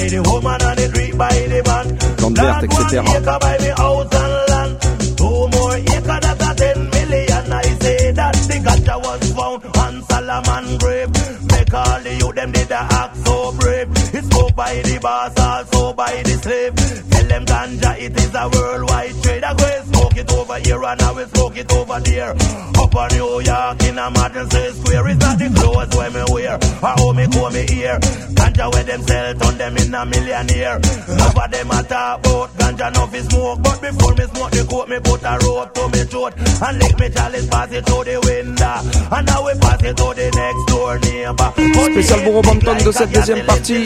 Me 0.10 0.16
tell 0.16 0.24
them 0.24 0.34
West 0.34 0.44
Boland 0.44 0.50
sensimilla 0.50 0.50
come 0.50 0.50
from. 0.50 0.50
Plant 0.50 0.50
by 0.50 0.50
the 0.50 0.50
woman 0.50 0.62
and 0.62 0.80
the 0.80 0.88
tree 0.90 1.12
by 1.12 1.30
the 1.30 1.62
man. 1.66 1.98
Plante 2.18 2.42
verte, 2.42 2.66
etc. 2.66 3.40
by 3.40 3.58
me 3.58 3.70
house 3.70 4.14
and 4.14 4.50
land. 4.50 4.82
Two 5.18 5.48
more 5.48 5.76
acre 5.76 6.20
that 6.20 6.42
a 6.42 6.56
ten 6.56 6.90
million. 6.90 7.54
I 7.54 7.64
say 7.80 8.12
that 8.12 8.34
the 8.34 8.58
ganja 8.66 8.96
was 8.98 9.32
found 9.34 9.64
on 9.78 10.04
Solomon 10.04 10.78
grave. 10.78 11.12
Make 11.52 11.74
all 11.74 12.02
the 12.02 12.16
youth 12.16 12.36
them 12.36 12.52
did 12.52 12.72
act 12.72 13.18
so 13.18 13.52
brave. 13.60 13.90
It's 14.14 14.28
spoke 14.28 14.56
by 14.56 14.82
the 14.82 15.00
boss, 15.00 15.40
also 15.40 15.94
by 15.94 16.24
the 16.24 16.36
slave. 16.42 16.76
Tell 17.10 17.28
them 17.28 17.46
ganja 17.46 18.00
it 18.00 18.18
is 18.18 18.36
a 18.36 18.50
worldwide 18.50 19.24
trade. 19.24 19.44
I 19.44 19.54
go 19.54 19.99
smoke 20.10 20.18
it 20.18 20.32
over 20.34 20.60
here 20.60 20.84
and 20.84 21.02
I 21.02 21.12
will 21.12 21.28
smoke 21.28 21.58
it 21.58 21.72
over 21.72 22.00
there. 22.00 22.32
Up 22.32 22.96
on 22.96 23.10
New 23.12 23.42
York 23.42 23.84
in 23.84 23.98
a 23.98 24.12
Madison 24.12 24.74
Square. 24.74 25.08
It's 25.10 25.20
not 25.20 25.38
the 25.38 25.50
clothes 25.50 25.96
where 25.96 26.12
me 26.12 26.24
wear. 26.32 26.56
Or 26.56 26.94
how 26.98 27.12
me 27.12 27.28
comb 27.28 27.54
me 27.54 27.66
ear. 27.78 28.00
Ganja 28.34 28.72
where 28.72 28.84
them 28.84 29.02
sell, 29.04 29.34
turn 29.36 29.58
them 29.58 29.78
in 29.78 29.94
a 29.94 30.06
millionaire. 30.06 30.78
Enough 30.78 31.38
of 31.38 31.52
them 31.52 31.72
a 31.72 31.84
talk 31.84 32.20
about 32.20 32.50
ganja, 32.58 32.94
no 32.94 33.08
fi 33.08 33.20
smoke. 33.22 33.62
But 33.62 33.82
before 33.82 34.16
me 34.16 34.26
smoke 34.26 34.52
the 34.52 34.66
coat, 34.70 34.90
me 34.90 35.00
put 35.00 35.24
a 35.24 35.38
rope 35.46 35.74
to 35.74 35.84
me 35.90 36.04
throat. 36.06 36.34
And 36.38 36.80
lick 36.80 37.00
me 37.00 37.10
chalice, 37.10 37.48
pass 37.48 37.72
it 37.72 37.86
through 37.86 38.04
the 38.06 38.18
window. 38.26 39.16
And 39.16 39.26
now 39.28 39.46
we 39.46 39.54
pass 39.60 39.84
it 39.84 39.98
to 39.98 40.08
the 40.16 40.28
next 40.34 40.64
door 40.72 40.98
neighbor. 41.00 41.50
Spécial 41.90 42.24
Burro 42.24 42.42
Banton 42.42 42.76
de 42.86 42.92
cette 42.92 43.12
deuxième 43.12 43.46
partie. 43.46 43.84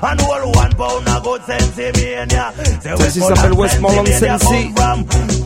And 0.00 0.20
all 0.20 0.52
one 0.52 0.74
pound 0.74 1.08
a 1.08 1.20
good 1.20 1.42
Celle-ci 2.98 3.20
s'appelle 3.20 3.52
Westmoreland 3.52 4.06
Sensi. 4.06 4.72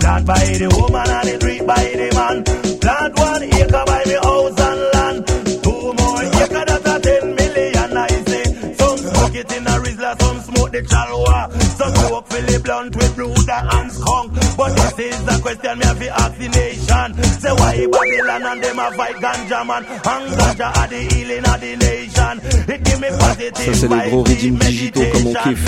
Plant 0.01 0.27
by 0.27 0.45
the 0.61 0.69
woman 0.79 1.09
and 1.09 1.29
the 1.29 1.39
tree 1.39 1.61
by 1.61 1.85
the 2.01 2.09
man. 2.15 2.45
Plant 2.81 3.19
one 3.19 3.43
acre 3.43 3.85
by 3.87 4.03
me 4.07 4.15
house 4.15 4.61
and 4.69 4.83
land. 4.95 5.19
Two 5.63 5.93
more 5.99 6.23
acre 6.23 6.65
that 6.69 6.87
a 6.87 7.01
ten 7.01 7.35
million 7.35 7.97
I 7.97 8.09
say. 8.29 8.45
Some 8.75 8.99
smoke 8.99 9.35
it 9.35 9.53
in 9.57 9.67
a 9.67 9.75
Rizla, 9.83 10.21
some 10.21 10.41
smoke 10.41 10.73
the 10.73 10.83
chalwa. 10.83 11.53
Some 11.79 11.95
smoke 11.95 12.27
Philip 12.29 12.63
blunt 12.65 12.97
with 12.97 13.15
brooder 13.17 13.61
and 13.77 13.93
skunk. 13.93 14.32
But 14.63 14.77
this 14.95 15.19
is 15.19 15.25
the 15.25 15.41
question 15.43 15.79
me 15.79 15.85
have 15.87 15.99
to 15.99 16.09
ask 16.23 16.39
the 16.39 16.49
nation. 16.49 17.09
Say 17.43 17.51
why 17.51 17.83
Babylon 17.91 18.47
and 18.47 18.63
them 18.63 18.79
a 18.79 18.93
fight 18.93 19.17
ganja 19.17 19.67
man. 19.67 19.83
And 19.85 20.27
ganja 20.39 20.69
are 20.79 20.87
the 20.87 21.01
healing 21.11 21.45
of 21.51 21.59
the 21.59 21.73
nation. 21.83 22.35
It 22.71 22.85
give 22.85 23.01
me 23.01 23.09
positive 23.19 23.67
Ça, 23.67 23.75
c'est 23.75 23.89
les 23.89 24.11
gros 24.11 24.23
rythmes 24.23 24.59
digitaux 24.59 25.03
comme 25.13 25.27
on 25.27 25.35
kiffe. 25.43 25.67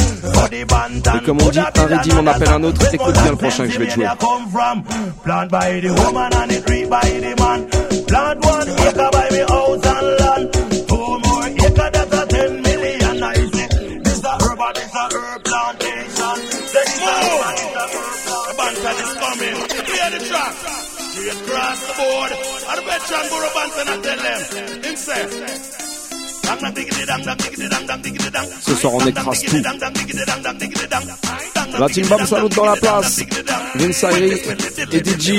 Et 0.52 1.24
comme 1.24 1.42
on 1.42 1.48
dit, 1.50 1.58
un 1.58 1.86
rythme 1.86 2.18
on 2.20 2.26
appelle 2.28 2.48
un 2.50 2.62
autre. 2.62 2.94
Écoute 2.94 3.14
bien 3.14 3.30
le 3.32 3.36
prochain 3.36 3.66
que 3.66 3.72
je 3.72 3.78
vais 3.80 3.86
te 3.88 3.94
jouer. 3.94 4.06
come 4.20 4.48
from? 4.52 4.84
Plant 5.24 5.48
by 5.50 5.80
the 5.80 5.90
woman 5.90 6.32
and 6.32 6.50
the 6.50 6.60
tree 6.64 6.84
by 6.84 7.00
the 7.00 7.34
man. 7.40 7.66
Plant 8.06 8.44
one 8.46 8.68
acre 8.78 9.10
by 9.10 9.28
me 9.32 9.40
house 9.40 9.86
and 9.86 10.06
land. 10.20 10.63
Across 21.74 21.86
the 21.88 21.94
board. 21.98 22.30
And 22.70 22.78
the 22.78 22.84
veteran 22.86 23.24
Burro 23.30 23.50
Banton, 23.56 23.88
I 23.88 23.96
tell 24.06 24.20
them. 24.22 24.82
Him 24.84 24.96
say. 24.96 25.22
Dang, 26.44 26.58
dang, 26.60 26.74
diggity, 26.74 27.04
dang, 27.04 27.22
dang, 27.24 27.36
diggity, 27.36 27.68
dang, 27.68 27.86
dang, 27.86 28.02
diggity, 28.02 28.30
dang. 28.30 28.46
Ce 28.60 28.74
soir, 28.74 28.94
on 28.94 29.06
écrase 29.06 29.42
tout. 29.44 29.60
Dang, 29.60 29.78
dang, 29.78 29.92
diggity, 29.92 30.24
dang, 30.24 30.42
dang, 30.42 30.58
diggity, 30.58 30.86
dang. 30.86 31.06
Dang, 31.06 31.70
dang, 31.72 31.80
La 31.80 31.88
team 31.88 32.06
Bam 32.06 32.26
Salute 32.26 32.54
dans 32.54 32.64
la 32.66 32.76
place. 32.76 33.22
Vince 33.74 34.02
Irie 34.02 34.40
et 34.92 35.02
DJ. 35.02 35.32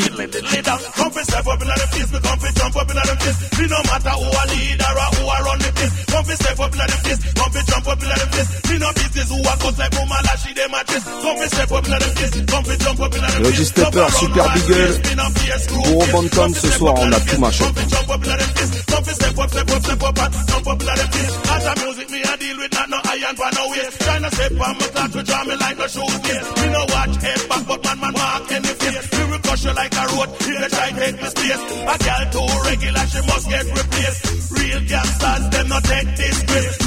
Reggie 13.44 13.66
Stepper, 13.66 14.12
Super 14.12 14.48
Beagle. 14.54 15.02
Gros 15.84 16.06
Bantam 16.12 16.54
ce 16.54 16.68
soir, 16.72 16.96
on 16.98 17.12
a 17.12 17.20
tout 17.20 17.40
machin. 17.40 17.66
a 31.88 31.98
a 31.98 32.32
too 32.32 32.48
regular, 32.66 33.06
she 33.08 33.22
must 33.28 33.50
get 33.50 33.66
replaced. 33.66 34.52
Real 34.52 34.82
gangsters, 34.88 35.50
them 35.50 35.68
not 35.68 35.84
take 35.84 36.16
this 36.18 36.44
grace. 36.44 36.85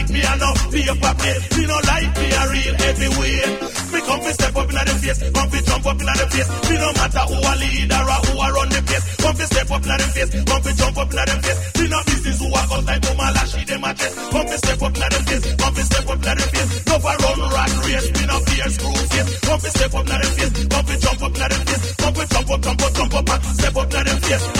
Me 0.00 0.06
tyrannic, 0.06 0.10
me 0.10 0.20
a 0.20 0.36
no 0.36 0.52
paper 0.70 1.14
plate. 1.18 1.56
Me 1.56 1.66
no 1.66 1.76
like 1.84 2.16
me 2.16 2.26
a 2.32 2.42
real 2.48 2.74
heavyweight. 2.74 3.48
Me 3.92 4.00
come 4.00 4.20
fi 4.20 4.32
step 4.32 4.56
up 4.56 4.70
inna 4.70 4.84
the 4.84 4.94
face, 5.00 5.20
come 5.32 5.50
fi 5.50 5.60
jump 5.60 5.86
up 5.86 6.00
inna 6.00 6.12
the 6.16 6.26
face. 6.30 6.48
Me 6.70 6.74
no 6.80 6.88
matter 6.96 7.24
who 7.28 7.36
a 7.36 7.52
leader 7.60 8.00
or 8.00 8.20
who 8.24 8.32
a 8.40 8.46
run 8.52 8.68
the 8.70 8.80
place. 8.86 9.04
Come 9.20 9.36
fi 9.36 9.44
step 9.44 9.70
up 9.70 9.84
inna 9.84 9.96
the 9.98 10.06
face, 10.14 10.30
come 10.44 10.62
fi 10.62 10.72
jump 10.72 10.96
up 10.96 11.12
inna 11.12 11.24
the 11.26 11.36
face. 11.44 11.60
Me 11.76 11.84
no 11.88 11.98
business 12.06 12.38
who 12.40 12.48
a 12.48 12.62
cut 12.70 12.84
like 12.86 13.02
Mama 13.04 13.26
Lashy 13.36 13.62
them 13.66 13.84
a 13.84 13.90
chest. 13.94 14.14
Come 14.30 14.46
fi 14.48 14.56
step 14.56 14.82
up 14.82 14.96
inna 14.96 15.08
the 15.10 15.18
face, 15.28 15.44
come 15.60 15.74
fi 15.74 15.82
step 15.82 16.08
up 16.08 16.22
inna 16.24 16.32
the 16.32 16.44
face. 16.48 16.70
No 16.86 16.94
for 17.00 17.16
run 17.20 17.40
rat 17.50 17.72
race, 17.84 18.08
me 18.16 18.22
no 18.24 18.36
fear 18.48 18.68
screw 18.70 19.00
face. 19.10 19.28
Come 19.44 19.60
fi 19.60 19.68
step 19.68 19.94
up 19.94 20.06
inna 20.06 20.16
the 20.16 20.28
face, 20.32 20.52
come 20.70 20.84
fi 20.86 20.94
jump 20.96 21.22
up 21.22 21.36
inna 21.36 21.46
the 21.50 21.58
face. 21.68 21.82
Come 22.00 22.14
fi 22.14 22.24
jump 22.30 22.50
up, 22.50 22.60
jump 22.64 22.80
up, 22.80 22.92
jump 22.94 23.14
up 23.20 23.28
and 23.30 23.42
step 23.58 23.76
up 23.76 23.92
inna 23.92 24.04
the 24.04 24.14
face. 24.24 24.59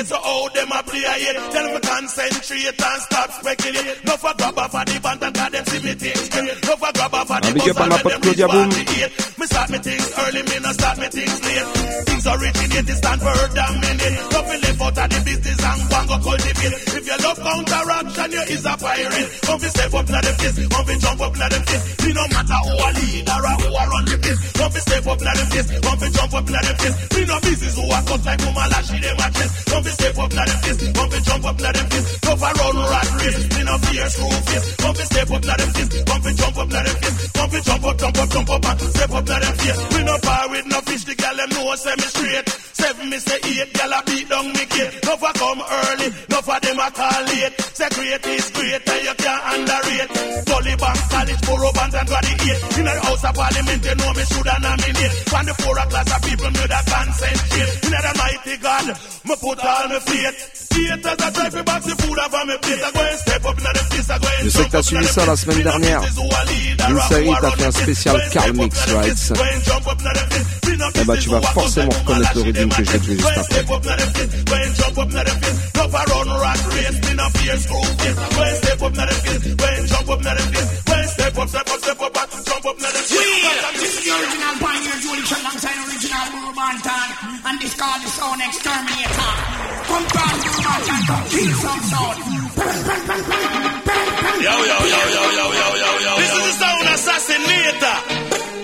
As 0.00 0.10
a 0.12 0.16
we 0.16 0.16
fly 0.16 0.16
so 0.16 0.16
how 0.16 0.48
them 0.48 0.72
a 0.72 0.82
play 0.82 1.04
a 1.04 1.12
hit. 1.12 1.36
Tell 1.52 1.66
me 1.68 1.80
concentrate 1.80 2.80
and 2.80 3.02
stop 3.04 3.30
speculate. 3.32 4.04
No 4.04 4.16
for 4.16 4.32
grab 4.32 4.58
off 4.58 4.74
of 4.74 4.84
the 4.88 4.96
band 5.00 5.22
and 5.22 5.36
them 5.36 5.64
see 5.66 5.80
me 5.84 5.92
things 5.92 6.20
straight. 6.24 6.56
No 6.64 6.74
for 6.80 6.92
grab 6.96 7.14
off 7.14 7.30
of 7.30 7.40
the 7.42 7.48
Un 7.48 7.54
big 7.54 7.68
up 7.68 7.76
à 7.76 7.84
bus 7.84 8.00
and 8.00 8.08
them 8.08 8.20
reach 8.24 8.40
Boom. 8.40 8.70
48. 8.70 9.38
Me 9.40 9.46
start 9.46 9.68
me 9.70 9.78
things 9.84 10.08
early, 10.16 10.42
me 10.48 10.56
no 10.64 10.72
start 10.72 10.96
me 11.00 11.08
things 11.12 11.38
late. 11.44 11.68
Things 12.08 12.26
originate, 12.32 12.86
they 12.88 12.96
stand 12.96 13.20
for 13.20 13.36
dominate. 13.52 14.16
Nothing 14.32 14.60
left 14.64 14.80
out 14.80 14.98
of 15.04 15.08
the 15.12 15.18
business 15.20 15.60
and 15.68 16.08
go 16.08 16.16
cultivate. 16.16 16.76
If 16.96 17.04
you 17.04 17.16
love 17.20 17.38
counteraction, 17.44 18.30
you 18.32 18.44
is 18.56 18.64
a 18.64 18.74
pirate. 18.80 19.28
Come 19.44 19.58
fi 19.60 19.68
step 19.68 19.94
up 20.00 20.08
na 20.08 20.20
the 20.24 20.32
face, 20.40 20.58
come 20.64 20.84
fi 20.88 20.94
jump 20.96 21.20
up 21.20 21.34
na 21.36 21.46
the 21.52 21.58
face. 21.60 21.84
Me 22.00 22.10
no 22.16 22.24
matter 22.32 22.60
who 22.64 22.72
a 22.72 22.88
leader 22.96 23.36
or 23.36 23.56
who 23.60 23.68
a 23.68 23.82
run 23.84 24.04
the 24.08 24.16
place. 24.16 24.40
Come 24.56 24.72
fi 24.72 24.80
step 24.80 25.06
up 25.12 25.20
na 25.20 25.32
the 25.36 25.44
face, 25.52 25.68
come 25.84 25.98
fi 26.00 26.08
jump 26.08 26.32
up 26.40 26.46
na 26.48 26.60
the 26.64 26.72
face. 26.80 26.96
Me 27.12 27.20
no 27.28 27.36
business 27.70 27.86
who 27.86 27.94
a 27.94 28.00
cut 28.02 28.24
like 28.24 28.40
Mama 28.44 28.64
Lashy 28.70 28.98
them 29.00 29.16
a 29.18 29.26
chest. 29.30 29.66
Come 29.70 29.82
fi 29.84 29.90
step 29.90 30.18
up 30.18 30.32
na 30.32 30.44
the 30.44 30.54
face, 30.62 30.92
come 30.92 31.10
fi 31.10 31.18
jump 31.20 31.44
up 31.44 31.60
na 31.60 31.70
the 31.72 31.82
face. 31.90 32.06
No 32.24 32.32
for 32.36 32.52
run 32.58 32.76
rat 32.90 33.08
race, 33.20 33.38
me 33.56 33.62
no 33.64 33.74
fear 33.78 34.08
screw 34.10 34.40
face. 34.50 34.76
Come 34.76 34.94
fi 34.94 35.04
step 35.04 35.30
up 35.30 35.44
na 35.44 35.54
the 35.56 35.66
face, 35.74 35.90
come 36.04 36.22
fi 36.22 36.32
jump 36.32 36.58
up 36.58 36.68
na 36.68 36.80
the 36.82 36.92
face. 37.00 37.32
Come 37.32 37.50
fi 37.50 37.60
jump 37.60 37.84
up, 37.84 37.96
jump 37.98 38.18
up, 38.18 38.28
jump 38.30 38.50
up 38.50 38.66
and 38.66 38.80
step 38.80 39.10
up 39.10 39.24
na 39.26 39.38
the 39.38 39.50
face. 39.60 39.80
We 39.94 40.00
no 40.04 40.16
par 40.18 40.44
with 40.50 40.66
no 40.66 40.80
fish, 40.80 41.04
the 41.04 41.14
gal 41.14 41.36
them 41.36 41.50
know 41.50 41.70
me 41.70 42.06
straight. 42.10 42.48
Seven 42.80 43.10
me 43.10 43.18
say 43.18 43.38
eight, 43.44 43.72
gal 43.74 43.92
a 43.92 44.00
beat 44.06 44.28
down 44.28 44.46
me 44.52 44.64
gate. 44.66 44.92
No 45.04 45.16
for 45.16 45.32
come 45.34 45.62
early, 45.62 46.08
no 46.40 46.52
for 46.52 46.60
them 46.60 46.78
a 46.78 46.90
call 46.90 47.22
late. 47.28 47.54
Say 47.76 47.88
great 47.90 48.26
is 48.26 48.50
great 48.50 48.88
and 48.88 49.02
you 49.04 49.14
can't 49.14 49.42
underrate. 49.52 50.10
Gully 50.46 50.74
Bank 50.76 51.00
College, 51.10 51.40
Borough 51.46 51.72
Band 51.72 51.94
and 51.94 52.08
graduate. 52.08 52.60
In 52.78 52.84
the 52.84 52.94
House 53.04 53.24
of 53.24 53.34
Parliament, 53.34 53.84
you 53.84 53.94
know 53.94 54.12
me 54.12 54.24
shoulda 54.24 54.54
nominate. 54.60 55.12
From 55.28 55.44
the 55.46 55.54
four 55.54 55.74
class 55.74 56.08
of 56.16 56.20
people, 56.24 56.50
me 56.50 56.64
da 56.66 56.80
concentrate. 56.88 57.70
In 57.84 57.92
the 57.92 58.12
mighty 58.16 58.56
God, 58.56 58.86
me 59.24 59.34
put 59.36 59.58
all 59.60 59.88
me 59.88 59.98
faith. 60.00 60.36
Theaters 60.70 61.20
a 61.20 61.28
try 61.32 61.50
fi 61.50 61.62
box 61.62 61.86
the 61.86 61.94
food 61.96 62.18
off 62.18 62.34
of 62.34 62.46
me 62.48 62.56
plate. 62.62 62.82
I 62.84 62.90
go 62.92 63.00
and 63.00 63.18
step 63.18 63.44
up 63.44 63.58
in 63.58 63.64
the 63.64 63.82
face, 63.90 64.10
I 64.10 64.18
go 64.18 64.28
and 64.28 64.44
Je 64.44 64.50
sais 64.50 64.64
que 64.64 64.70
t'as 64.70 64.82
suivi 64.82 65.06
ça 65.06 65.26
la 65.26 65.36
semaine 65.36 65.62
dernière. 65.62 66.00
Une 66.02 67.00
série, 67.08 67.30
t'as 67.40 67.50
fait 67.50 67.64
un 67.64 67.72
spécial 67.72 68.16
Carl 68.32 68.52
Mix, 68.52 68.78
right? 68.92 69.16
Eh 70.94 71.04
bah, 71.04 71.16
tu 71.16 71.28
vas 71.28 71.40
forcément 71.42 71.90
reconnaître 71.90 72.32
le 72.36 72.42
rythme 72.42 72.68
que 72.68 72.84
je 72.84 72.90
vais 72.90 72.98
te 72.98 73.04
jouer 73.04 73.16
juste 73.16 73.38
après. 73.38 73.64
This 83.80 83.98
is 83.98 84.04
the 84.04 84.10
original 84.14 84.54
pioneer 84.60 84.98
Julie 85.00 85.24
Chuck 85.26 85.40
alongside 85.40 85.78
original 85.88 86.24
Burro 86.30 86.52
Banton 86.52 87.08
and 87.46 87.56
this 87.60 87.74
called 87.74 88.02
the 88.02 88.08
sound 88.08 88.40
exterminator. 88.44 89.32
Come 89.90 90.04
from 90.06 90.30
Burro 90.40 90.60
Banton, 90.66 91.00
come 91.08 91.24
kill 91.30 91.52
some 91.58 91.82
sound. 91.90 92.18
Yo, 94.40 94.54
yo, 94.54 94.78
yo, 94.80 95.00
yo, 95.16 95.24
yo, 95.36 95.44
yo, 95.52 95.66
yo, 95.82 95.90
yo. 96.00 96.12
This 96.20 96.32
is 96.32 96.42
the 96.46 96.54
sound 96.60 96.86
assassinator. 96.94 97.96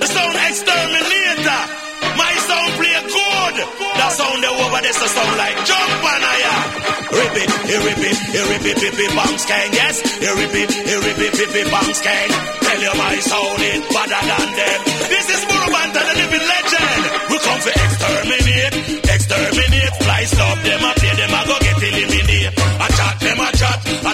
The 0.01 0.07
sound 0.07 0.37
exterminator. 0.49 1.36
That 3.57 4.13
sound 4.13 4.43
there 4.45 4.53
over 4.53 4.81
there, 4.85 4.93
so 4.93 5.07
sound 5.09 5.35
like 5.41 5.57
jump 5.65 6.05
on 6.05 6.23
ya. 6.23 6.55
Rip 7.17 7.37
it, 7.41 7.51
he 7.65 7.77
rip 7.81 8.03
it, 8.05 8.17
he 8.35 8.41
rip 8.51 8.67
it, 8.67 8.77
rip 8.83 8.99
it, 9.01 9.11
bounce 9.17 9.45
gang, 9.47 9.71
yes. 9.73 9.95
He 10.05 10.29
rip 10.29 10.55
it, 10.55 10.69
he 10.69 10.95
rip 11.01 11.21
it, 11.23 11.33
rip 11.39 11.55
it, 11.57 11.67
bounce 11.73 12.01
gang. 12.05 12.31
Tell 12.61 12.81
you 12.83 12.95
my 12.99 13.17
sound 13.25 13.63
is 13.63 13.83
better 13.89 14.23
than 14.27 14.49
them. 14.59 14.79
This 15.09 15.27
is 15.33 15.43
Burro 15.49 15.69
Banton, 15.73 16.05
the 16.05 16.15
living 16.21 16.47
legend. 16.47 17.03
We 17.31 17.37
come 17.41 17.61
for 17.65 17.73
exterminate, 17.73 18.75
exterminate. 19.09 19.95
Fly 20.05 20.23
stop 20.29 20.59
them, 20.61 20.81
I 20.85 20.93
play 21.01 21.15
them, 21.17 21.33
I 21.33 21.41
go 21.49 21.57
get 21.65 21.79
eliminate. 21.81 22.53
I 22.57 22.89
chat 22.93 23.15
them, 23.25 23.39
I 23.41 23.51
chat, 23.57 23.79
I 24.05 24.13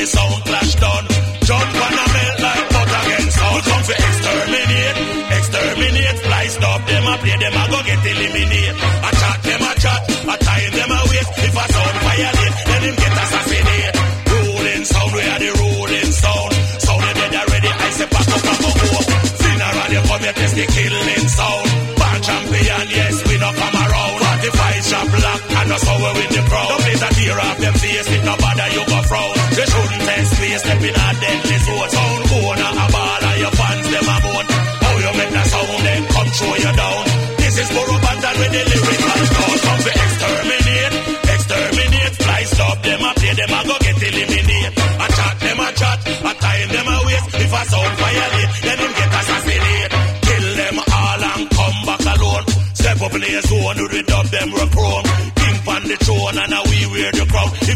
the 0.00 0.06
sound 0.06 0.42
clash 0.48 0.74
down? 0.80 1.04
Jump 1.44 1.76
and 1.76 2.00
a 2.00 2.06
melt 2.14 2.36
like 2.40 2.64
butter 2.72 3.00
against 3.04 3.36
sound. 3.36 3.62
Come 3.68 3.84
fi 3.84 3.94
exterminate, 4.08 4.98
exterminate. 5.36 6.18
Fly 6.24 6.46
stop 6.56 6.80
them 6.88 7.04
a 7.04 7.14
play 7.20 7.36
them 7.36 7.56
a 7.60 7.64
go 7.68 7.78
get 7.84 8.00
eliminate. 8.08 8.76
I 8.80 9.10
chat 9.20 9.38
them 9.44 9.62
a 9.68 9.72
chat, 9.82 10.00
I 10.24 10.36
tie 10.40 10.68
them 10.72 10.90
a 10.96 11.00
waist. 11.10 11.30
If 11.44 11.56
a 11.60 11.64
sound 11.74 11.96
violate, 12.00 12.56
then 12.70 12.80
him 12.86 12.96
get 12.96 13.14
assassinated. 13.20 13.94
Rolling 14.32 14.84
sound, 14.88 15.10
we 15.12 15.20
are 15.20 15.40
the 15.44 15.50
rolling 15.60 16.12
sound. 16.22 16.50
Sound 16.80 17.02
you 17.04 17.14
dead 17.20 17.34
already, 17.40 17.68
I 17.68 17.88
say 17.98 18.08
pack 18.08 18.28
up 18.30 18.44
and 18.50 18.58
go 18.64 18.68
home. 18.72 19.08
Funeral 19.40 19.90
you 19.92 20.02
come 20.08 20.22
here 20.24 20.36
test 20.40 20.54
the 20.56 20.64
killing 20.64 21.26
sound. 21.28 21.64
Band 22.00 22.20
champion, 22.24 22.86
yes, 22.88 23.14
we 23.28 23.34
no 23.36 23.50
come 23.52 23.76
around. 23.84 24.16
45 24.16 24.80
shot 24.88 25.06
black, 25.12 25.40
and 25.60 25.66
that's 25.68 25.84
how 25.84 25.96
we 26.00 26.10
win 26.16 26.30
the 26.32 26.42
crowd. 26.48 26.68
Don't 26.72 26.82
play 26.88 26.96
that 27.04 27.12
tear 27.20 27.40
off 27.40 27.58
them 27.60 27.74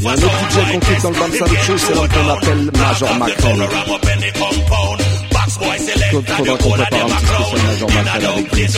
Il 0.04 0.06
y 0.06 0.10
a 0.10 0.12
un 0.12 0.16
autre 0.16 0.50
DJ 0.50 0.72
qu'on 0.72 0.80
quitte 0.80 1.02
dans 1.02 1.10
le 1.10 1.18
Bamsan 1.18 1.46
Show, 1.66 1.78
c'est 1.78 1.94
l'homme 1.94 2.08
qu'on 2.08 2.28
appelle 2.28 2.70
Major 2.76 3.14
Macron. 3.14 3.56
Donc, 6.12 6.28
faudra 6.28 6.56
qu'on 6.58 6.70
prépare 6.70 7.04
un 7.04 7.08
petit 7.08 7.64
Major 7.64 7.90
Macron 7.90 8.28
avec 8.34 8.54
Vince 8.54 8.76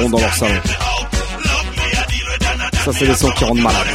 dans. 0.10 0.20
Ça, 2.84 2.94
c'est 2.94 3.08
des 3.08 3.16
sons 3.16 3.32
qui 3.32 3.44
rendent 3.44 3.60
malade. 3.60 3.88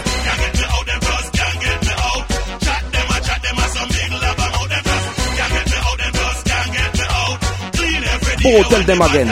Oh, 8.47 8.63
tell 8.69 8.83
them 8.85 9.01
again. 9.01 9.31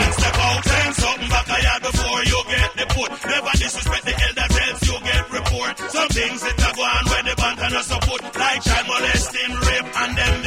Some 5.93 6.09
things 6.09 6.41
that 6.41 6.57
are 6.57 6.73
going 6.73 7.07
where 7.13 7.23
the 7.23 7.35
bank 7.37 7.61
and 7.61 7.85
support, 7.85 8.23
like 8.23 8.63
child 8.65 8.87
molesting, 8.89 9.53
rape, 9.53 10.01
and 10.01 10.17
them 10.17 10.42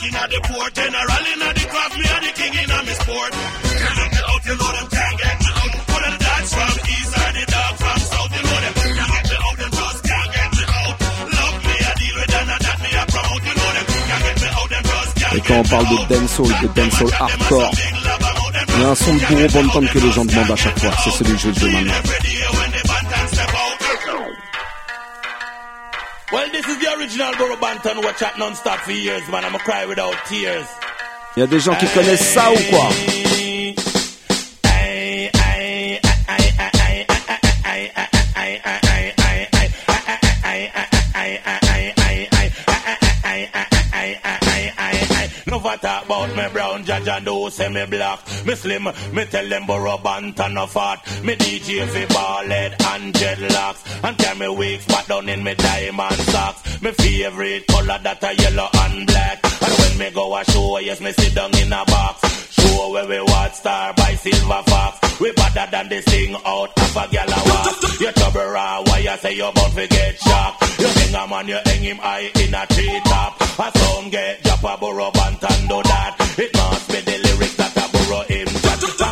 when 0.00 0.10
me 0.10 0.16
knocking 0.16 0.16
at 0.16 0.30
the 0.30 0.40
port. 0.48 0.72
General 0.74 1.24
in 1.32 1.38
the 1.40 1.64
craft, 1.68 1.94
me 1.98 2.06
and 2.08 2.24
the 2.24 2.32
king 2.32 2.54
in 2.54 2.68
my 2.68 2.92
sport. 3.00 3.32
Can't 3.32 3.96
get 3.96 4.10
me 4.12 4.20
out, 4.30 4.42
you 4.46 4.54
know 4.56 4.70
them 4.72 4.88
can't 4.90 5.16
get 5.20 5.36
me 5.40 5.50
out. 5.50 5.72
Put 5.90 6.02
the 6.04 6.12
dogs 6.20 6.50
from 6.54 6.74
east 6.90 7.12
or 7.20 7.30
the 7.36 7.44
dog 7.50 7.74
from 7.80 7.98
south, 8.00 8.30
you 8.36 8.42
know 8.44 8.58
them 8.60 8.74
can't 8.80 8.96
get 8.96 9.24
me 9.30 9.36
out, 9.40 9.56
them 9.60 9.70
just 9.70 10.00
can't 10.04 10.30
get 10.30 10.50
me 10.56 10.64
out. 10.70 10.94
Love 11.30 11.56
me, 11.64 11.74
I 11.80 11.92
deal 12.00 12.14
with 12.16 12.38
and 12.40 12.48
that 12.50 12.78
me 12.80 12.90
I 12.90 13.04
promote, 13.10 13.42
you 13.44 13.54
know 13.60 13.70
them 13.76 13.86
can't 13.90 14.22
get 14.24 14.36
me 14.40 14.48
out, 14.50 14.68
them 14.70 14.84
just 14.90 15.12
can't 15.20 15.34
Et 15.36 15.40
quand 15.40 15.58
on 15.60 15.64
parle 15.64 15.88
de 15.90 15.98
dancehall, 16.08 16.52
de 16.62 16.68
dancehall 16.68 17.12
hardcore, 17.18 17.70
il 18.72 18.80
y 18.80 18.84
a 18.84 18.88
un 18.88 18.94
son 18.94 19.14
de 19.14 19.20
bourreau 19.20 19.80
bon 19.80 19.86
que 19.86 19.98
les 19.98 20.12
gens 20.12 20.24
demandent 20.24 20.50
à 20.50 20.56
chaque 20.56 20.78
fois. 20.78 20.90
C'est 21.04 21.10
celui 21.10 21.32
que 21.34 21.38
je 21.38 21.48
vais 21.48 21.60
jouer 21.60 21.72
maintenant. 21.72 21.92
Original 27.10 27.34
Borough 27.36 27.56
Banton 27.56 27.96
we 28.04 28.12
chat 28.12 28.38
non-stop 28.38 28.78
for 28.80 28.92
years, 28.92 29.28
man. 29.28 29.44
I'm 29.44 29.54
a 29.54 29.58
cry 29.58 29.84
without 29.84 30.14
tears. 30.26 30.66
Il 31.36 31.40
y 31.40 31.42
a 31.42 31.46
des 31.46 31.60
gens 31.60 31.74
qui 31.74 31.86
connaissent 31.86 32.34
ça 32.34 32.52
ou 32.52 32.70
quoi? 32.70 33.29
Never 45.70 45.82
talk 45.82 46.04
about 46.04 46.36
me 46.36 46.48
brown 46.52 46.84
judge 46.84 47.06
and 47.06 47.24
do 47.24 47.48
say 47.48 47.68
me 47.68 47.86
black. 47.86 48.18
Me 48.44 48.54
slim, 48.56 48.88
me 49.12 49.24
tell 49.26 49.48
them 49.48 49.66
Burro 49.66 49.98
Banton 49.98 50.54
no 50.54 50.66
fat. 50.66 50.98
Me 51.22 51.36
DJ 51.36 51.86
fi 51.86 52.06
ball 52.12 52.44
head 52.44 52.72
and 52.72 53.14
dreadlocks. 53.14 54.04
And 54.04 54.18
carry 54.18 54.38
me 54.40 54.48
wigs 54.48 54.86
back 54.86 55.06
down 55.06 55.28
in 55.28 55.44
me 55.44 55.54
diamond 55.54 56.16
socks. 56.16 56.82
Me 56.82 56.90
favorite 56.90 57.68
color 57.68 58.00
that 58.02 58.24
a 58.24 58.42
yellow 58.42 58.68
and 58.74 59.06
black. 59.06 59.38
And 59.44 59.72
when 59.78 59.98
me 59.98 60.10
go 60.10 60.36
a 60.36 60.44
show, 60.44 60.78
yes 60.78 61.00
me 61.00 61.12
sit 61.12 61.36
down 61.36 61.56
in 61.56 61.72
a 61.72 61.84
box. 61.84 62.52
Show 62.52 62.90
where 62.90 63.06
we 63.06 63.20
watch 63.20 63.54
star 63.54 63.94
by 63.94 64.14
silver 64.16 64.62
fox. 64.66 65.20
We 65.20 65.30
better 65.32 65.70
than 65.70 65.88
this 65.88 66.04
thing 66.06 66.34
out 66.34 66.76
of 66.76 66.96
a 66.96 67.08
gal 67.12 67.28
a 67.28 67.40
walk. 67.48 68.00
You 68.00 68.10
trouble 68.10 68.50
raw, 68.50 68.82
why 68.86 68.98
you 68.98 69.16
say 69.18 69.36
you 69.36 69.44
about 69.44 69.70
to 69.70 69.86
get 69.86 70.18
shocked? 70.18 70.69
Hang 71.10 71.24
a 71.24 71.28
man, 71.28 71.48
you 71.48 71.58
hang 71.64 71.82
him 71.82 71.96
high 71.96 72.30
in 72.40 72.54
a 72.54 72.66
tree 72.66 73.00
top. 73.04 73.40
A 73.40 73.78
sound 73.78 74.12
get 74.12 74.44
drop 74.44 74.62
a 74.62 74.80
Burro 74.80 75.10
Banton 75.10 75.68
do 75.68 75.82
that. 75.82 76.14
It 76.38 76.54
must 76.54 76.88
be 76.88 77.00
the 77.00 77.29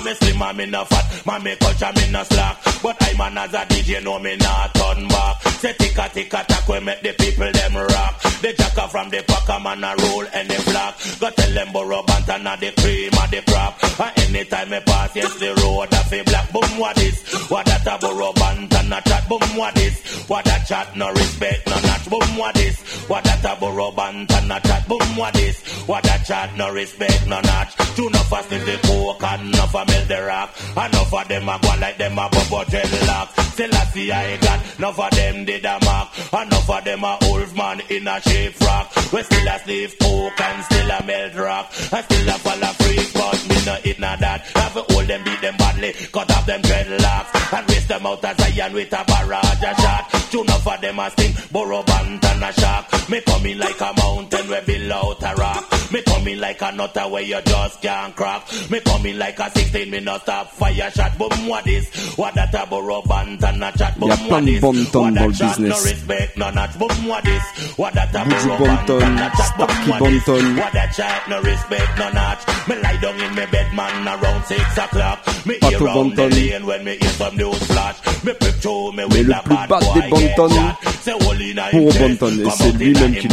me 0.08 0.14
slim 0.14 0.42
and 0.42 0.58
me 0.58 0.66
no 0.66 0.84
fat, 0.84 1.26
man 1.26 1.42
me 1.42 1.56
culture 1.56 1.92
me 1.96 2.10
no 2.10 2.22
slack. 2.24 2.56
But 2.82 2.96
I 3.00 3.12
man 3.18 3.38
as 3.38 3.54
a 3.54 3.62
DJ 3.66 4.02
know 4.02 4.18
me 4.18 4.36
not 4.36 4.74
turn 4.74 5.08
back. 5.08 5.42
Say 5.60 5.72
tick 5.74 5.98
a 5.98 6.08
tick 6.08 6.30
tack 6.30 6.68
we 6.68 6.80
make 6.80 7.02
the 7.02 7.12
people 7.12 7.50
them 7.52 7.74
rock. 7.76 8.20
The 8.40 8.54
jacker 8.56 8.88
from 8.88 9.10
the 9.10 9.22
packer 9.26 9.60
man 9.60 9.84
a 9.84 9.94
roll 9.96 10.26
any 10.32 10.56
block. 10.64 10.94
Go 11.20 11.30
tell 11.30 11.52
them 11.52 11.72
Burro 11.72 12.02
Banton 12.02 12.46
a 12.46 12.56
the 12.56 12.70
cream 12.80 13.12
of 13.12 13.30
the 13.30 13.42
crop. 13.46 13.74
And 14.00 14.18
anytime 14.24 14.70
me 14.70 14.80
pass 14.86 15.14
yes 15.14 15.34
the 15.38 15.54
road 15.60 15.92
a 15.92 16.00
fi 16.08 16.22
black. 16.22 16.52
Boom 16.52 16.78
what 16.78 16.98
is? 17.02 17.16
What 17.50 17.66
that 17.66 17.86
a 17.86 17.98
Burro 17.98 18.32
Banton 18.32 18.96
a 18.96 19.00
chat. 19.02 19.28
Boom 19.28 19.56
what 19.56 19.76
is? 19.78 20.00
What 20.28 20.44
that 20.44 20.66
chat 20.66 20.96
no 20.96 21.10
respect 21.10 21.66
no 21.66 21.76
notch. 21.80 22.08
Boom 22.08 22.36
what 22.36 22.56
is? 22.58 22.80
What 23.08 23.24
that 23.24 23.44
a 23.44 23.60
Burro 23.60 23.90
Banton 23.92 24.56
a 24.56 24.60
chat. 24.60 24.88
Boom 24.88 25.16
what 25.16 25.36
is? 25.38 25.60
What 25.86 26.04
that 26.04 26.24
chat 26.24 26.56
no 26.56 26.70
respect 26.70 27.26
no 27.26 27.40
notch. 27.40 27.87
Two 27.98 28.08
no 28.10 28.20
fast 28.30 28.52
in 28.52 28.64
the 28.64 28.78
coke 28.86 29.24
and 29.24 29.52
enough 29.52 29.74
a 29.74 29.84
melt 29.84 30.06
the 30.06 30.22
rock. 30.22 30.54
Enough 30.70 31.14
of 31.14 31.26
them 31.26 31.48
a 31.48 31.58
go 31.58 31.68
like 31.80 31.98
them 31.98 32.12
a 32.12 32.28
bubble 32.30 32.64
dreadlock. 32.70 33.28
Still 33.54 33.74
I 33.74 33.84
see 33.90 34.12
I 34.12 34.36
got 34.36 34.78
enough 34.78 35.00
of 35.00 35.10
them 35.10 35.44
did 35.44 35.64
a 35.64 35.78
mark. 35.84 36.08
Enough 36.32 36.70
of 36.70 36.84
them 36.84 37.02
a 37.02 37.18
wolf 37.22 37.56
man 37.56 37.82
in 37.90 38.06
a 38.06 38.20
shape 38.20 38.60
rock. 38.60 38.94
We 39.12 39.20
still 39.24 39.48
a 39.48 39.58
sleeve 39.58 39.96
coke 39.98 40.40
and 40.40 40.64
still 40.66 40.90
a 40.92 41.02
melt 41.02 41.34
rock. 41.34 41.66
I 41.90 42.02
still 42.02 42.28
a 42.28 42.38
fall 42.38 42.62
a 42.62 42.70
freak 42.78 43.12
but 43.14 43.48
me 43.48 43.58
no 43.66 43.76
it 43.82 43.98
not 43.98 44.20
that. 44.20 44.46
Have 44.46 44.74
to 44.74 44.94
hold 44.94 45.08
them 45.08 45.24
beat 45.24 45.40
them 45.40 45.56
badly. 45.56 45.92
Cut 46.14 46.30
off 46.30 46.46
them 46.46 46.62
dreadlocks 46.62 47.58
and 47.58 47.68
race 47.68 47.86
them 47.88 48.06
out 48.06 48.24
as 48.24 48.36
Zion 48.36 48.74
with 48.74 48.92
a 48.92 49.04
barrage 49.10 49.62
a 49.66 49.74
shot. 49.74 50.06
Two 50.30 50.42
enough 50.42 50.68
of 50.68 50.80
them 50.80 51.00
a 51.00 51.10
sting. 51.10 51.34
Burro 51.50 51.82
Banton 51.82 52.48
a 52.48 52.52
shark. 52.60 53.10
Me 53.10 53.20
coming 53.22 53.58
like 53.58 53.80
a 53.80 53.92
mountain 53.92 54.48
where 54.48 54.62
below 54.62 55.16
a 55.20 55.34
rock. 55.34 55.77
Me 55.98 56.04
coming 56.04 56.38
like 56.38 56.62
a 56.62 56.70
nutter 56.70 57.08
where 57.08 57.22
you 57.22 57.40
just 57.42 57.82
can't 57.82 58.14
crack. 58.14 58.46
Me 58.70 58.78
coming 58.78 59.18
like 59.18 59.40
a 59.40 59.50
16 59.50 59.90
me 59.90 59.98
no 59.98 60.16
stop 60.18 60.48
fire 60.52 60.88
shot. 60.92 61.18
Boom 61.18 61.48
what 61.48 61.66
is? 61.66 61.88
What 62.14 62.34
that 62.34 62.54
a 62.54 62.64
Burro 62.70 63.02
Banton 63.02 63.68
a 63.68 63.76
chat. 63.76 63.96
Il 63.98 64.06
y 64.06 64.10
a 64.12 64.16
Boom 64.16 64.28
what 64.28 64.48
is? 64.48 64.62
What 64.62 65.14
that 65.14 65.34
chat 65.34 65.58
no 65.58 65.74
respect 65.82 66.36
no 66.36 66.50
notch. 66.50 66.78
Boom 66.78 67.08
what 67.08 67.26
is? 67.26 67.42
What 67.76 67.94
that 67.94 68.14
a 68.14 68.18
Buju 68.18 68.58
burrow 68.58 68.86
band 68.86 68.90
and 68.90 69.18
a 69.18 69.30
chat. 69.36 69.58
Boom 69.58 69.88
what 69.88 70.12
is? 70.12 70.28
What 70.28 70.72
that 70.72 70.92
chat 70.94 71.28
no 71.28 71.42
respect 71.42 71.98
no 71.98 72.12
notch. 72.12 72.68
Me 72.68 72.76
lie 72.80 72.96
down 73.00 73.20
in 73.20 73.34
me 73.34 73.46
bed 73.46 73.74
man 73.74 74.06
around 74.06 74.44
six 74.44 74.78
o'clock. 74.78 75.18
Me 75.46 75.58
hear 75.62 75.80
round 75.80 76.14
the 76.14 76.28
lane 76.28 76.64
when 76.64 76.84
me 76.84 76.96
hear 76.96 77.10
some 77.10 77.36
news 77.36 77.58
flash. 77.66 77.98
Me 78.22 78.32
prick 78.34 78.54
through 78.62 78.92
me 78.92 79.04
with 79.04 79.26
a 79.26 79.42
bad 79.48 79.68
boy 79.68 79.80
des 79.94 80.08
Bonton, 80.10 80.28
get 80.28 80.50
shot. 80.54 80.94
Say 81.02 81.12
all 81.12 81.40
in 81.40 81.58
a 81.58 81.70
Pour 81.70 81.92
Bonton, 81.92 82.38
et 82.46 82.50
c'est 82.50 82.72
lui-même 82.72 83.14
qui 83.16 83.28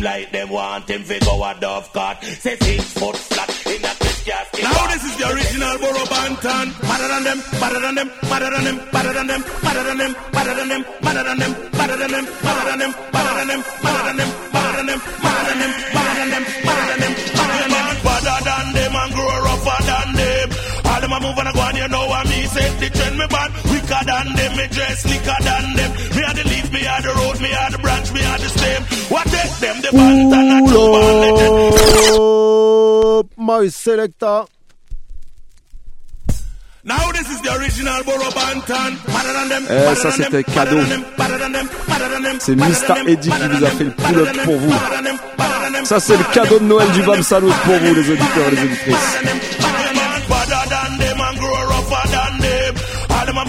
him 0.00 0.06
le 0.06 0.08
back. 0.08 0.08
It 0.08 0.08
seem 0.08 0.08
like 0.08 0.32
them 0.32 0.48
want 0.50 0.88
him 0.88 1.02
fi 1.04 1.18
go 1.20 1.44
a 1.44 1.54
dove 1.60 1.92
cart. 1.92 2.22
Say 2.24 2.56
six 2.56 2.92
foot 2.92 3.16
flat 3.16 3.50
in 3.66 3.84
a 3.84 3.94
Chris 4.00 4.22
casket. 4.24 4.62
Now 4.62 4.86
this 4.88 5.04
is 5.04 5.16
the 5.16 5.28
original 5.30 5.78
Burro 5.78 6.04
Banton. 6.06 6.66
Madder 6.88 7.08
than 7.08 7.24
them, 7.24 7.38
madder 7.60 7.80
than 7.80 7.94
them, 7.94 8.10
madder 8.28 8.50
than 8.50 8.64
them, 8.64 8.76
madder 8.92 9.12
than 9.12 9.26
them, 9.26 9.44
madder 9.62 9.84
than 9.84 9.98
them, 9.98 10.14
madder 10.32 10.54
than 10.54 10.68
them, 10.68 10.84
madder 10.92 11.24
than 11.24 11.38
them, 11.38 11.54
madder 11.72 11.96
than 12.00 12.08
them, 12.08 12.24
madder 12.30 13.34
than 13.36 13.48
them, 13.48 13.64
madder 13.82 14.04
than 14.04 14.16
them, 14.16 14.16
madder 14.16 14.16
than 14.16 14.16
them, 14.16 14.30
madder 14.52 14.76
than 14.76 14.86
them, 14.86 15.00
madder 15.22 15.50
than 15.50 15.58
them, 15.60 15.80
madder 15.90 16.14
than 16.16 16.30
them, 16.30 16.44
madder 16.64 16.86
than 16.90 17.00
them, 17.00 17.14
madder 17.34 17.56
than 17.60 17.70
them, 17.70 17.98
madder 18.04 18.38
than 18.44 18.66
them 18.74 18.94
and 18.96 19.12
grow 19.14 19.38
rougher 19.44 19.80
than 19.84 20.08
them. 20.14 20.48
All 20.90 21.00
them 21.00 21.12
a 21.12 21.20
move 21.20 21.38
and 21.38 21.48
a 21.48 21.52
go 21.52 21.60
on, 21.60 21.76
you 21.76 21.88
know 21.88 22.06
what 22.06 22.26
me 22.26 22.46
say. 22.46 22.68
The 22.80 22.88
trend 22.90 23.16
me 23.18 23.26
bad, 23.30 23.50
quicker 23.62 24.02
than 24.04 24.26
them, 24.34 24.52
me 24.56 24.66
dress 24.68 25.02
slicker 25.02 25.40
than 25.44 25.64
them. 25.76 25.90
Me 26.16 26.22
are 26.24 26.34
the 26.34 26.44
leaf, 26.44 26.66
me 26.72 26.86
are 26.86 27.02
the 27.02 27.12
road, 27.14 27.40
me 27.40 27.50
are 27.54 27.70
the 27.70 27.78
branch, 27.78 28.12
me 28.12 28.22
are 28.24 28.38
the 28.38 28.48
stem. 28.48 28.82
What 29.10 29.29
Pull 32.40 33.24
my 33.36 33.68
selector. 33.70 34.46
Eh, 39.70 39.94
ça 39.96 40.10
c'était 40.12 40.42
cadeau. 40.44 40.78
C'est 42.38 42.56
Mr. 42.56 42.94
Eddy 43.06 43.30
qui 43.30 43.48
vous 43.48 43.64
a 43.64 43.70
fait 43.70 43.84
le 43.84 43.90
pull-up 43.90 44.28
pour 44.44 44.56
vous. 44.56 44.74
Ça 45.84 46.00
c'est 46.00 46.16
le 46.16 46.24
cadeau 46.32 46.58
de 46.58 46.64
Noël 46.64 46.90
du 46.92 47.02
Bam 47.02 47.22
Salut 47.22 47.52
pour 47.64 47.74
vous 47.74 47.94
les 47.94 48.10
auditeurs 48.10 48.48
et 48.48 48.56
les 48.56 48.62
auditrices. 48.62 49.16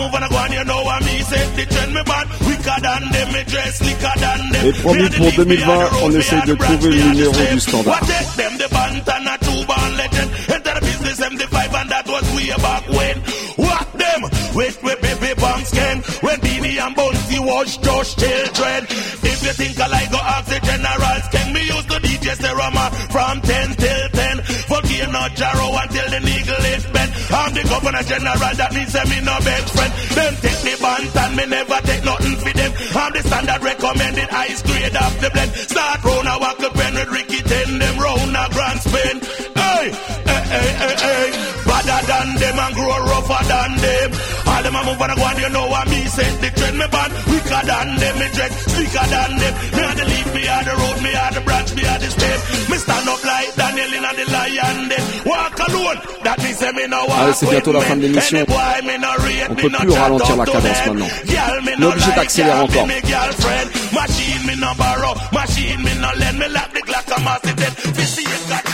Move 0.01 0.15
and 0.15 0.25
I 0.25 0.29
go 0.29 0.37
on, 0.37 0.51
you 0.51 0.65
know 0.65 0.81
what 0.81 1.01
me 1.05 1.21
say. 1.29 1.45
The 1.53 1.65
trend 1.69 1.93
me 1.93 2.01
bad, 2.01 2.25
weaker 2.41 2.77
than 2.81 3.03
them, 3.13 3.27
me 3.33 3.43
dress 3.45 3.77
slicker 3.77 4.15
than 4.17 4.41
them. 4.49 4.65
Et 4.65 4.73
promis 4.81 5.09
pour 5.13 5.31
2020, 5.31 5.89
on 6.01 6.11
essaye 6.17 6.41
de 6.41 6.55
trouver 6.55 6.89
le 6.89 7.03
numéro 7.03 7.31
du 7.53 7.59
standard. 7.59 7.91
What 7.91 8.01
take 8.09 8.33
them, 8.33 8.57
the 8.57 8.67
band 8.73 9.05
and 9.05 9.29
a 9.29 9.35
two-band 9.45 9.93
legend. 10.01 10.29
Enter 10.49 10.73
the 10.73 10.81
business, 10.81 11.17
75 11.17 11.75
and 11.75 11.89
that 11.91 12.07
was 12.09 12.25
way 12.33 12.49
back 12.57 12.83
when. 12.89 13.15
What 13.61 13.87
them, 13.93 14.21
with 14.57 14.77
with 14.81 15.01
baby 15.05 15.33
banks 15.37 15.69
can. 15.69 15.97
When 16.25 16.39
Beenie 16.41 16.79
and 16.81 16.95
Bounty 16.95 17.37
was 17.37 17.77
just 17.77 18.17
children. 18.17 18.81
If 19.21 19.37
you 19.45 19.53
think 19.53 19.79
I 19.79 19.85
like 19.85 20.09
go 20.09 20.17
ask 20.17 20.49
the 20.49 20.59
generals, 20.65 21.25
can 21.29 21.53
me 21.53 21.61
use 21.61 21.85
the 21.85 21.99
DJ 22.01 22.33
Serama 22.41 22.89
from 23.13 23.41
10 23.41 23.75
till 23.77 24.09
10. 24.17 24.41
Forgive 24.65 25.11
not 25.11 25.35
Jarrow 25.37 25.69
until 25.77 26.09
the 26.09 26.19
needle 26.25 26.65
is 26.73 26.85
bent. 26.89 27.00
I'm 27.31 27.53
the 27.53 27.63
governor 27.63 28.03
general, 28.03 28.53
that 28.59 28.71
means 28.75 28.91
that 28.93 29.07
me 29.07 29.19
no 29.23 29.35
best 29.39 29.67
friend. 29.71 29.91
Them 30.11 30.33
take 30.43 30.61
the 30.67 30.75
band 30.83 31.15
and 31.15 31.31
me 31.35 31.45
never 31.47 31.79
take 31.87 32.03
nothing 32.03 32.35
for 32.43 32.53
them. 32.53 32.71
I'm 32.91 33.11
the 33.15 33.21
standard 33.23 33.61
recommended 33.63 34.29
highest 34.29 34.65
grade 34.67 34.95
of 34.95 35.13
the 35.21 35.29
blend. 35.31 35.51
Start 35.55 36.03
round 36.03 36.27
a 36.27 36.35
walk 36.43 36.59
pen 36.59 36.93
with 36.93 37.11
Ricky 37.11 37.41
ten 37.41 37.79
them 37.79 37.95
round 37.97 38.35
a 38.35 38.45
grand 38.51 38.79
spin. 38.83 39.15
Hey, 39.55 39.85
hey, 40.27 40.43
hey, 40.51 40.69
hey, 40.81 40.95
hey. 40.99 41.27
Badder 41.63 42.01
than 42.03 42.27
them 42.35 42.57
and 42.59 42.75
grow 42.75 42.99
rougher 42.99 43.43
than 43.47 43.71
them. 43.79 44.11
All 44.61 44.69
them 44.69 44.75
a 44.77 44.83
move 44.85 45.01
a 45.01 45.15
go 45.17 45.25
and 45.25 45.39
you 45.41 45.49
know 45.49 45.65
what 45.73 45.89
me 45.89 46.05
say. 46.05 46.29
The 46.37 46.49
trend 46.53 46.77
me 46.77 46.85
band 46.93 47.11
weaker 47.33 47.61
than 47.65 47.87
them. 47.97 48.13
Me 48.21 48.27
dread 48.29 48.51
slicker 48.69 49.07
than 49.09 49.31
them. 49.41 49.53
Me 49.73 49.81
are 49.81 49.95
the 49.97 50.05
leaf, 50.05 50.27
me 50.37 50.41
are 50.45 50.63
the 50.69 50.73
road, 50.77 50.97
me 51.01 51.11
are 51.17 51.31
the 51.33 51.41
branch, 51.41 51.73
me 51.73 51.81
are 51.89 51.97
the 51.97 52.09
stem. 52.13 52.37
Me 52.69 52.77
stand 52.77 53.09
up 53.09 53.23
like 53.25 53.49
Daniel 53.57 53.89
in 53.89 54.05
the 54.05 54.25
lion 54.29 54.77
den. 54.85 55.03
Walk 55.25 55.57
alone, 55.65 55.97
that 56.21 56.37
means 56.45 56.57
say 56.61 56.71
me 56.77 56.85
no 56.85 57.01
walk 57.09 57.21
Allez, 57.25 57.33
c'est 57.33 57.49
bientôt 57.49 57.73
la 57.73 57.81
fin 57.81 57.95
de 57.97 58.01
l'émission. 58.05 58.37
Me 58.37 58.45
On 58.45 59.53
me 59.53 59.55
peut 59.57 59.69
plus 59.81 59.89
ralentir 59.97 60.37
la 60.37 60.45
to 60.45 60.51
cadence 60.51 60.83
them. 60.85 60.93
maintenant. 60.93 61.09
Me 61.09 61.71
On 61.71 61.73
est 61.73 61.77
no 61.81 61.89
obligé 61.89 62.11
d'accélérer 62.11 62.59
encore. 62.59 62.85
me 62.85 63.01
girlfriend. 63.01 63.67
Machine 63.97 64.45
me 64.45 64.55
no 64.61 64.69
borrow, 64.77 65.13
machine 65.33 65.81
me 65.81 65.93
no 65.97 66.09
lend. 66.21 66.37
Me 66.37 66.47
lock 66.53 66.69
the 66.69 66.81
Glock 66.85 67.09
and 67.17 67.57
then. 67.57 67.73
Me 67.97 68.03
see 68.05 68.21
it 68.29 68.49
got. 68.49 68.70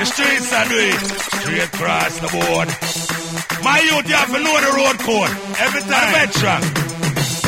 The 0.00 0.06
streets 0.06 0.50
are 0.54 0.64
do 0.64 0.78
it. 0.78 0.98
Straight 1.42 1.62
across 1.62 2.18
the 2.20 2.28
board. 2.32 2.68
My 3.62 3.80
youth, 3.80 4.08
you 4.08 4.14
have 4.14 4.32
to 4.32 4.40
know 4.40 4.56
the 4.58 4.72
road 4.74 4.98
code. 4.98 5.28
Every 5.60 5.82
time. 5.82 6.14
Veteran. 6.14 6.99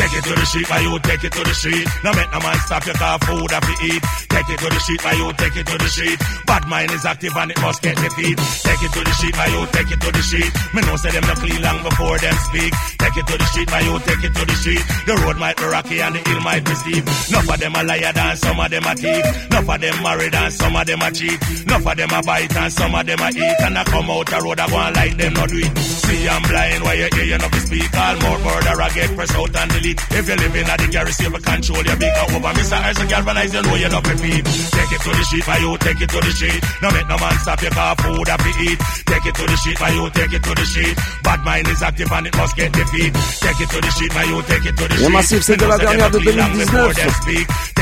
Take 0.03 0.19
it 0.19 0.25
to 0.27 0.35
the 0.35 0.47
street, 0.47 0.69
my 0.69 0.81
youth, 0.81 1.03
take 1.03 1.23
it 1.23 1.33
to 1.33 1.43
the 1.47 1.55
street. 1.55 1.87
No 2.03 2.11
make 2.11 2.31
no 2.35 2.41
man 2.43 2.59
stop 2.67 2.85
your 2.87 2.99
car 2.99 3.19
food 3.23 3.51
have 3.55 3.63
to 3.63 3.75
eat. 3.87 4.03
Take 4.35 4.49
it 4.51 4.59
to 4.59 4.67
the 4.67 4.81
street, 4.83 5.03
my 5.05 5.15
youth, 5.15 5.37
take 5.39 5.57
it 5.57 5.67
to 5.71 5.79
the 5.79 5.89
street. 5.89 6.19
Bad 6.43 6.67
mind 6.67 6.91
is 6.91 7.05
active 7.07 7.31
and 7.39 7.51
it 7.55 7.61
must 7.63 7.81
get 7.83 7.95
defeat. 7.95 8.37
Take 8.67 8.83
it 8.83 8.93
to 8.99 9.01
the 9.07 9.15
street, 9.15 9.37
my 9.39 9.47
youth, 9.47 9.71
take 9.71 9.91
it 9.95 10.01
to 10.03 10.11
the 10.11 10.23
street. 10.27 10.51
Me 10.75 10.81
know 10.83 10.97
say 10.99 11.11
them 11.15 11.23
no 11.23 11.35
clean 11.39 11.63
long 11.63 11.79
before 11.87 12.19
them 12.19 12.35
speak. 12.51 12.73
Take 12.99 13.17
it 13.17 13.27
to 13.31 13.39
the 13.39 13.47
street, 13.47 13.71
my 13.71 13.81
youth, 13.87 14.03
take 14.03 14.25
it 14.27 14.35
to 14.35 14.43
the 14.43 14.57
street. 14.59 14.85
The 15.07 15.15
road 15.23 15.39
might 15.39 15.57
be 15.57 15.67
rocky 15.71 16.03
and 16.03 16.15
the 16.19 16.21
hill 16.27 16.41
might 16.43 16.65
be 16.67 16.75
steep. 16.75 17.05
Enough 17.07 17.49
of 17.55 17.59
them 17.63 17.75
a 17.79 17.83
liar 17.87 18.11
and 18.11 18.39
some 18.43 18.59
of 18.59 18.71
them 18.75 18.83
a 18.83 18.95
thief. 18.99 19.25
Enough 19.55 19.71
of 19.71 19.79
them 19.81 19.97
married 20.03 20.35
and 20.35 20.53
some 20.53 20.75
of 20.75 20.83
them 20.83 21.03
a 21.03 21.09
cheat. 21.15 21.39
Enough 21.63 21.87
of 21.87 21.95
them 21.95 22.11
a 22.11 22.21
bite 22.27 22.57
and 22.59 22.73
some 22.75 22.95
of 22.95 23.07
them 23.07 23.23
a 23.23 23.29
eat. 23.31 23.59
And 23.63 23.79
I 23.79 23.85
come 23.87 24.11
out 24.11 24.27
the 24.27 24.39
road, 24.43 24.59
I 24.59 24.67
go 24.67 24.79
and 24.83 24.97
like 24.99 25.15
them 25.15 25.33
not 25.39 25.49
do 25.49 25.63
it. 25.63 25.79
See 25.79 26.27
I'm 26.27 26.43
blind, 26.43 26.83
why 26.83 26.95
you 26.99 27.09
hear 27.15 27.25
you 27.31 27.39
not 27.39 27.53
be 27.55 27.59
speak. 27.63 27.95
All 27.95 28.17
more 28.19 28.39
murder, 28.43 28.83
I 28.83 28.91
get 28.91 29.12
press 29.15 29.35
out 29.35 29.57
and 29.57 29.71
delete. 29.73 30.01
If 30.11 30.29
you 30.29 30.37
live 30.37 30.55
in 30.57 30.67
a 30.69 30.75
the 30.77 30.89
Gary 30.91 31.13
Silver 31.13 31.41
control, 31.41 31.83
you 31.83 31.97
big 31.97 32.15
over. 32.23 32.53
Mr. 32.53 32.79
Isaac 32.79 33.09
galvanize, 33.09 33.55
you 33.55 33.63
know 33.63 33.75
you 33.75 33.89
not 33.89 34.07
repeat. 34.07 34.45
Take 34.45 34.93
it 34.93 35.01
to 35.03 35.11
the 35.11 35.25
street, 35.25 35.47
my 35.47 35.59
you 35.59 35.71
take 35.79 36.01
it 36.01 36.11
to 36.11 36.21
the 36.21 36.33
street. 36.33 36.63
No 36.83 36.89
make 36.91 37.09
no 37.09 37.17
man 37.19 37.37
stop 37.43 37.61
your 37.63 37.71
car 37.73 37.95
food 37.97 38.29
have 38.29 38.43
to 38.43 38.53
eat. 38.67 38.79
Take 39.07 39.27
it 39.27 39.35
to 39.35 39.45
the 39.47 39.57
street, 39.57 39.79
my 39.81 39.91
you 39.91 40.11
take 40.11 40.33
it 40.33 40.43
to 40.43 40.53
the 40.55 40.67
street. 40.67 40.97
Bad 41.23 41.41
mind 41.45 41.69
is 41.69 41.83
active 41.83 42.13
and 42.13 42.27
it 42.27 42.37
must 42.37 42.57
get 42.57 42.73
defeat. 42.73 43.13
Take 43.13 43.61
it 43.61 43.69
to 43.71 43.79
the 43.81 43.91
street, 43.93 44.13
my 44.15 44.25
you 44.25 44.43
take 44.43 44.67
it 44.67 44.77
to 44.77 44.85
the 44.89 44.95
Et. 44.95 45.11
Massif, 45.13 45.43
c'est 45.43 45.57
de 45.57 45.67
la 45.67 45.79
dernière 45.79 46.11
de 46.11 46.19
2019. 46.19 46.95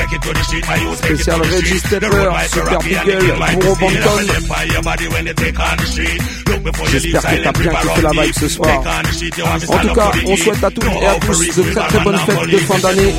Take 0.00 0.12
it 0.16 0.22
to 0.22 0.32
the 0.32 0.42
street, 0.44 0.64
my 0.66 0.76
you 0.76 0.96
take 0.96 1.10
it 1.10 1.18
to 1.18 1.30
Spécial 1.30 1.40
Reggie 1.42 1.78
Stepper, 1.78 2.08
road 2.10 2.32
might 2.32 2.42
be 2.42 2.48
Super 2.48 2.64
rocky 2.70 2.94
and 2.94 3.06
the 3.06 3.12
Pickle, 3.12 3.26
hill 3.26 3.38
might 3.38 3.54
be 3.54 3.60
Burro. 3.60 3.74
Banton. 3.74 4.00
Never 4.00 4.22
live 4.22 4.48
by 4.48 4.64
your 4.64 4.82
body 4.82 5.08
when 5.08 5.26
you 5.26 5.34
take 5.34 5.60
on 5.60 5.76
the 5.76 5.86
street. 5.86 6.20
Look 6.48 6.62
before 6.64 6.88
you 6.88 6.98
leave 6.98 7.12
J'espère 7.12 7.30
que 7.30 7.42
t'as 7.44 7.52
bien 7.52 7.74
kiffé 7.74 8.02
la 8.02 8.10
vibe 8.10 8.34
ce 8.34 8.48
soir. 8.48 8.68
Take 8.68 8.88
on 8.88 9.02
the 9.02 9.12
street, 9.12 9.36
you 9.36 9.44
want 9.44 9.60
to 9.60 9.72
En 9.72 9.78
tout 9.78 9.94
cas, 9.94 10.10
on 10.26 10.36
souhaite 10.36 10.64
à 10.64 10.70
toutes 10.70 10.84
No 10.84 11.00
et 11.00 11.06
à 11.06 11.14
tous 11.32 11.56
de 11.56 11.72
très 11.72 11.86
très 11.88 12.00
bonnes 12.00 12.18
fêtes 12.18 12.50
de 12.50 12.56
fin 12.58 12.78
d'année. 12.78 13.14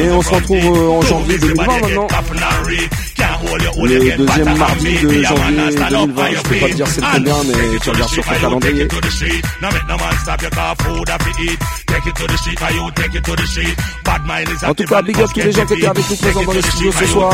Et 0.00 0.10
on 0.10 0.22
se 0.22 0.28
retrouve 0.34 0.76
euh, 0.76 0.90
en 0.90 1.02
janvier 1.02 1.38
2020 1.38 1.66
maintenant. 1.66 2.08
Le 3.82 4.16
deuxième 4.16 4.58
mardi 4.58 4.98
de 5.02 5.22
janvier 5.22 5.56
2020. 5.56 6.30
Je 6.30 6.42
peux 6.42 6.56
pas 6.56 6.68
te 6.68 6.74
dire 6.74 6.86
c'est 6.86 7.00
le 7.00 7.06
combien, 7.12 7.34
mais 7.44 7.78
tu 7.82 7.90
regardes 7.90 8.10
sur 8.10 8.24
ton 8.24 8.34
calendrier. 8.34 8.88
En 14.66 14.74
tout 14.74 14.84
cas, 14.84 15.02
big 15.02 15.20
up 15.20 15.28
tous 15.32 15.40
les 15.40 15.52
gens 15.52 15.66
qui 15.66 15.74
étaient 15.74 15.86
avec 15.86 16.10
nous 16.10 16.16
présents 16.16 16.42
dans 16.44 16.52
les 16.52 16.62
studios 16.62 16.92
ce 16.92 17.06
soir. 17.06 17.32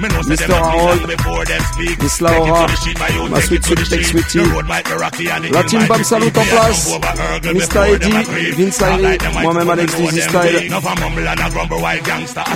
Mr. 0.00 0.52
Harold, 0.52 1.00
Miss 2.02 2.20
Laura, 2.20 2.66
ma 3.30 3.40
sweet 3.40 3.64
sweet 3.64 3.88
take 3.88 4.04
sweetie, 4.04 4.40
la 5.52 5.64
team 5.64 5.86
Bam 5.86 6.04
Salut 6.04 6.26
en 6.26 6.44
place, 6.44 6.90
Mr. 7.44 7.94
Eddie, 7.94 8.65
Vince 8.66 8.80
Irie, 8.80 9.18
moi-même 9.42 9.70
Alex 9.70 9.94
Eazy 10.00 10.20
Style. 10.20 10.74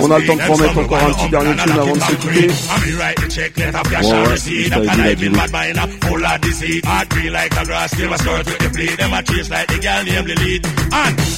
On 0.01 0.11
a 0.11 0.19
le 0.19 0.25
temps 0.25 0.35
de 0.35 0.41
promettre 0.41 0.77
encore 0.77 0.97
un 0.97 1.13
petit 1.13 1.29
dernier 1.29 1.55
tune 1.55 1.71
avant 1.71 1.93
de 1.93 1.99
se 1.99 2.11
quitter. 2.15 2.47
Ouais, 2.47 2.93
ouais, 2.97 3.15
Mr. 3.21 3.41
Eddie 3.43 3.59
dit 5.15 5.29
oui. 10.41 10.61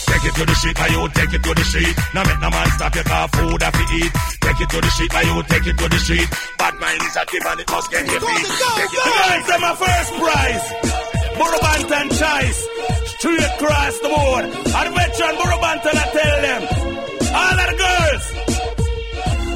Take 0.05 0.25
it 0.27 0.35
to 0.35 0.45
the 0.45 0.55
street, 0.55 0.77
my 0.79 0.87
you 0.87 1.07
take 1.09 1.33
it 1.33 1.43
to 1.43 1.53
the 1.53 1.63
street. 1.63 1.95
Now 2.13 2.23
make 2.23 2.39
no 2.39 2.49
man 2.49 2.67
stop 2.75 2.95
your 2.95 3.03
car 3.03 3.27
food 3.33 3.61
have 3.61 3.73
to 3.73 3.95
eat. 3.97 4.11
Take 4.41 4.61
it 4.61 4.69
to 4.69 4.81
the 4.81 4.89
street, 4.91 5.13
my 5.13 5.21
you 5.21 5.43
take 5.43 5.67
it 5.67 5.77
to 5.77 5.89
the 5.89 5.97
street. 5.99 6.29
Bad 6.57 6.73
mind 6.79 7.01
is 7.01 7.17
active 7.17 7.45
and 7.45 7.59
it 7.59 7.69
must 7.69 7.91
get 7.91 8.05
your 8.07 8.19
feet. 8.21 8.47
Take 8.77 8.85
it 8.85 9.03
to 9.03 9.09
the 9.09 9.21
guys, 9.27 9.47
them 9.47 9.61
my 9.61 9.75
first 9.75 10.13
prize. 10.13 11.02
Burro 11.43 11.59
Banton 11.59 12.07
choice. 12.21 12.59
Straight 13.17 13.43
across 13.43 13.99
the 13.99 14.09
board. 14.09 14.45
And 14.45 14.95
veteran 14.95 15.35
Burro 15.39 15.57
Banton, 15.63 15.95
I 15.95 16.07
tell 16.17 16.37
them. 16.47 16.61
All 17.35 17.59
of 17.59 17.67
the 17.69 17.77
girls. 17.83 18.52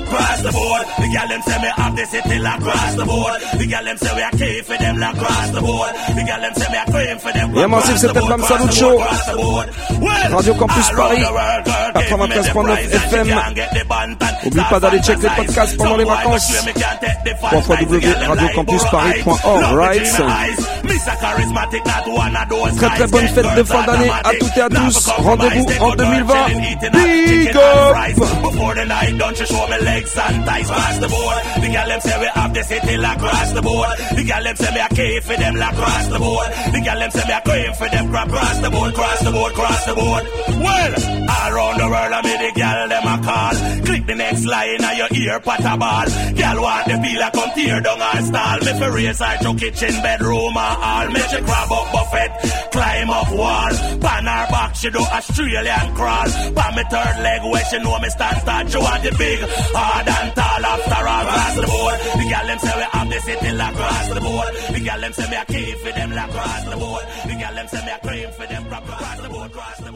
Cross 0.09 0.41
the 0.41 0.51
board, 0.51 0.85
the 0.99 1.07
gal 1.13 1.27
them 1.27 1.41
say 1.41 1.57
me 1.61 1.67
have 1.75 1.95
the 1.95 2.05
city 2.05 2.39
like 2.39 2.59
cross 2.61 2.95
the 2.95 3.05
board. 3.05 3.41
The 3.59 3.65
gal 3.67 3.83
them 3.83 3.97
say 3.97 4.15
we 4.15 4.21
are 4.21 4.31
key 4.31 4.61
for 4.61 4.77
them 4.77 4.97
like 4.97 5.15
the 5.51 5.61
board. 5.61 5.91
The 6.15 6.23
gal 6.25 6.41
them 6.41 6.53
say 6.55 6.71
me 6.71 6.77
are 6.77 6.85
cream 6.91 7.19
for 7.19 7.31
them. 7.33 7.57
Et 7.57 7.67
Massif, 7.67 7.97
c'était 7.97 8.21
Bam 8.21 8.41
Salut 8.43 8.71
Show. 8.71 9.01
Radio 10.31 10.53
Campus 10.55 10.89
Paris, 10.95 11.23
93.9 11.95 12.93
FM. 12.93 13.27
Oublie 14.45 14.63
pas 14.69 14.79
d'aller 14.79 15.01
check 15.01 15.21
les 15.21 15.29
podcasts 15.29 15.75
pendant 15.77 15.97
les 15.97 16.05
vacances. 16.05 16.53
www.radiocampusparis.org, 17.51 19.75
right? 19.75 20.03
Très 22.77 22.89
très 22.89 23.07
bonne 23.07 23.27
fête 23.27 23.55
de 23.55 23.63
fin 23.63 23.83
d'année 23.83 24.09
à 24.23 24.31
toutes 24.39 24.57
et 24.57 24.61
à 24.61 24.69
tous. 24.69 25.07
Rendez-vous 25.17 25.65
en 25.79 25.91
2020. 25.91 26.33
Big 26.93 27.55
up! 27.55 27.95
Legs 29.97 30.15
and 30.15 30.45
thighs 30.45 30.99
the 30.99 31.07
board. 31.07 31.41
The 31.57 31.69
gal 31.73 31.87
them 31.87 32.01
say 32.01 32.19
we 32.19 32.27
have 32.27 32.53
the 32.53 32.63
city 32.63 32.97
like 32.97 33.17
across 33.17 33.51
the 33.53 33.61
board. 33.63 33.97
The 34.13 34.23
gal 34.29 34.43
them 34.43 34.55
say 34.55 34.71
me 34.75 34.79
a 34.79 34.89
key 34.89 35.19
for 35.21 35.37
them 35.41 35.55
like 35.55 35.73
across 35.73 36.07
the 36.13 36.19
board. 36.19 36.47
The 36.73 36.79
gal 36.85 36.99
them 36.99 37.11
say 37.11 37.25
me 37.25 37.33
a 37.33 37.41
cream 37.41 37.73
for 37.73 37.89
them 37.89 38.05
crap 38.11 38.27
across 38.27 38.59
the 38.59 38.69
board, 38.69 38.93
cross 38.93 39.19
the 39.25 39.31
board, 39.31 39.53
cross 39.53 39.85
the 39.89 39.95
board. 39.95 40.23
Well, 40.61 40.93
around 41.49 41.77
the 41.81 41.87
world 41.89 42.13
I 42.13 42.21
me 42.21 42.35
the 42.45 42.51
gal 42.53 42.87
them 42.93 43.07
a 43.09 43.15
call. 43.25 43.55
Click 43.87 44.05
the 44.05 44.15
next 44.15 44.45
line 44.45 44.83
of 44.85 44.93
your 45.01 45.09
ear, 45.17 45.39
pot 45.39 45.65
a 45.65 45.73
ball. 45.81 46.07
Gal 46.37 46.61
want 46.61 46.85
the 46.85 46.95
feel 47.01 47.19
like 47.19 47.33
come 47.33 47.51
tear 47.57 47.81
down 47.81 48.01
and 48.01 48.25
stall. 48.29 48.59
Me 48.61 48.71
for 48.77 48.91
raise 48.93 49.17
her 49.17 49.37
to 49.41 49.49
kitchen, 49.57 49.95
bedroom 50.05 50.53
or 50.53 50.73
all. 50.77 51.07
Me 51.09 51.21
she 51.25 51.39
grab 51.41 51.71
up 51.73 51.87
buffet, 51.89 52.31
climb 52.69 53.09
up 53.09 53.31
wall. 53.33 53.73
Pan 53.97 54.29
her 54.29 54.45
back, 54.53 54.75
she 54.75 54.89
do 54.93 55.01
Australian 55.01 55.87
crawl. 55.97 56.29
Pan 56.53 56.71
me 56.77 56.83
third 56.85 57.17
leg 57.25 57.41
where 57.49 57.65
she 57.65 57.77
know 57.81 57.97
me 57.97 58.09
stand 58.13 58.37
start. 58.45 58.69
She 58.69 58.77
want 58.77 59.01
the 59.01 59.11
big, 59.17 59.41
hard 59.87 60.07
and 60.07 60.29
tall 60.35 60.65
after 60.73 61.03
all 61.13 61.25
across 61.27 61.55
the 61.55 61.67
board. 61.71 61.97
The 62.19 62.25
gal 62.31 62.47
them 62.47 62.59
say 62.59 62.73
we 62.79 62.85
have 62.95 63.09
the 63.09 63.19
city 63.27 63.51
like 63.61 63.73
across 63.75 64.07
the 64.13 64.21
board. 64.27 64.49
The 64.73 64.79
gal 64.87 65.01
them 65.01 65.13
say 65.13 65.27
me 65.31 65.37
a 65.37 65.45
key 65.45 65.71
for 65.83 65.91
them 65.97 66.11
like 66.17 66.29
across 66.29 66.63
the 66.69 66.77
board. 66.77 67.05
The 67.27 67.35
gal 67.41 67.55
them 67.55 67.67
say 67.67 67.81
me 67.85 67.91
a 67.95 67.99
cream 68.07 68.29
for 68.37 68.47
them 68.51 68.63
across 68.67 69.17
the 69.21 69.29
board, 69.29 69.51
across 69.51 69.77
the 69.77 69.83
board. 69.83 69.86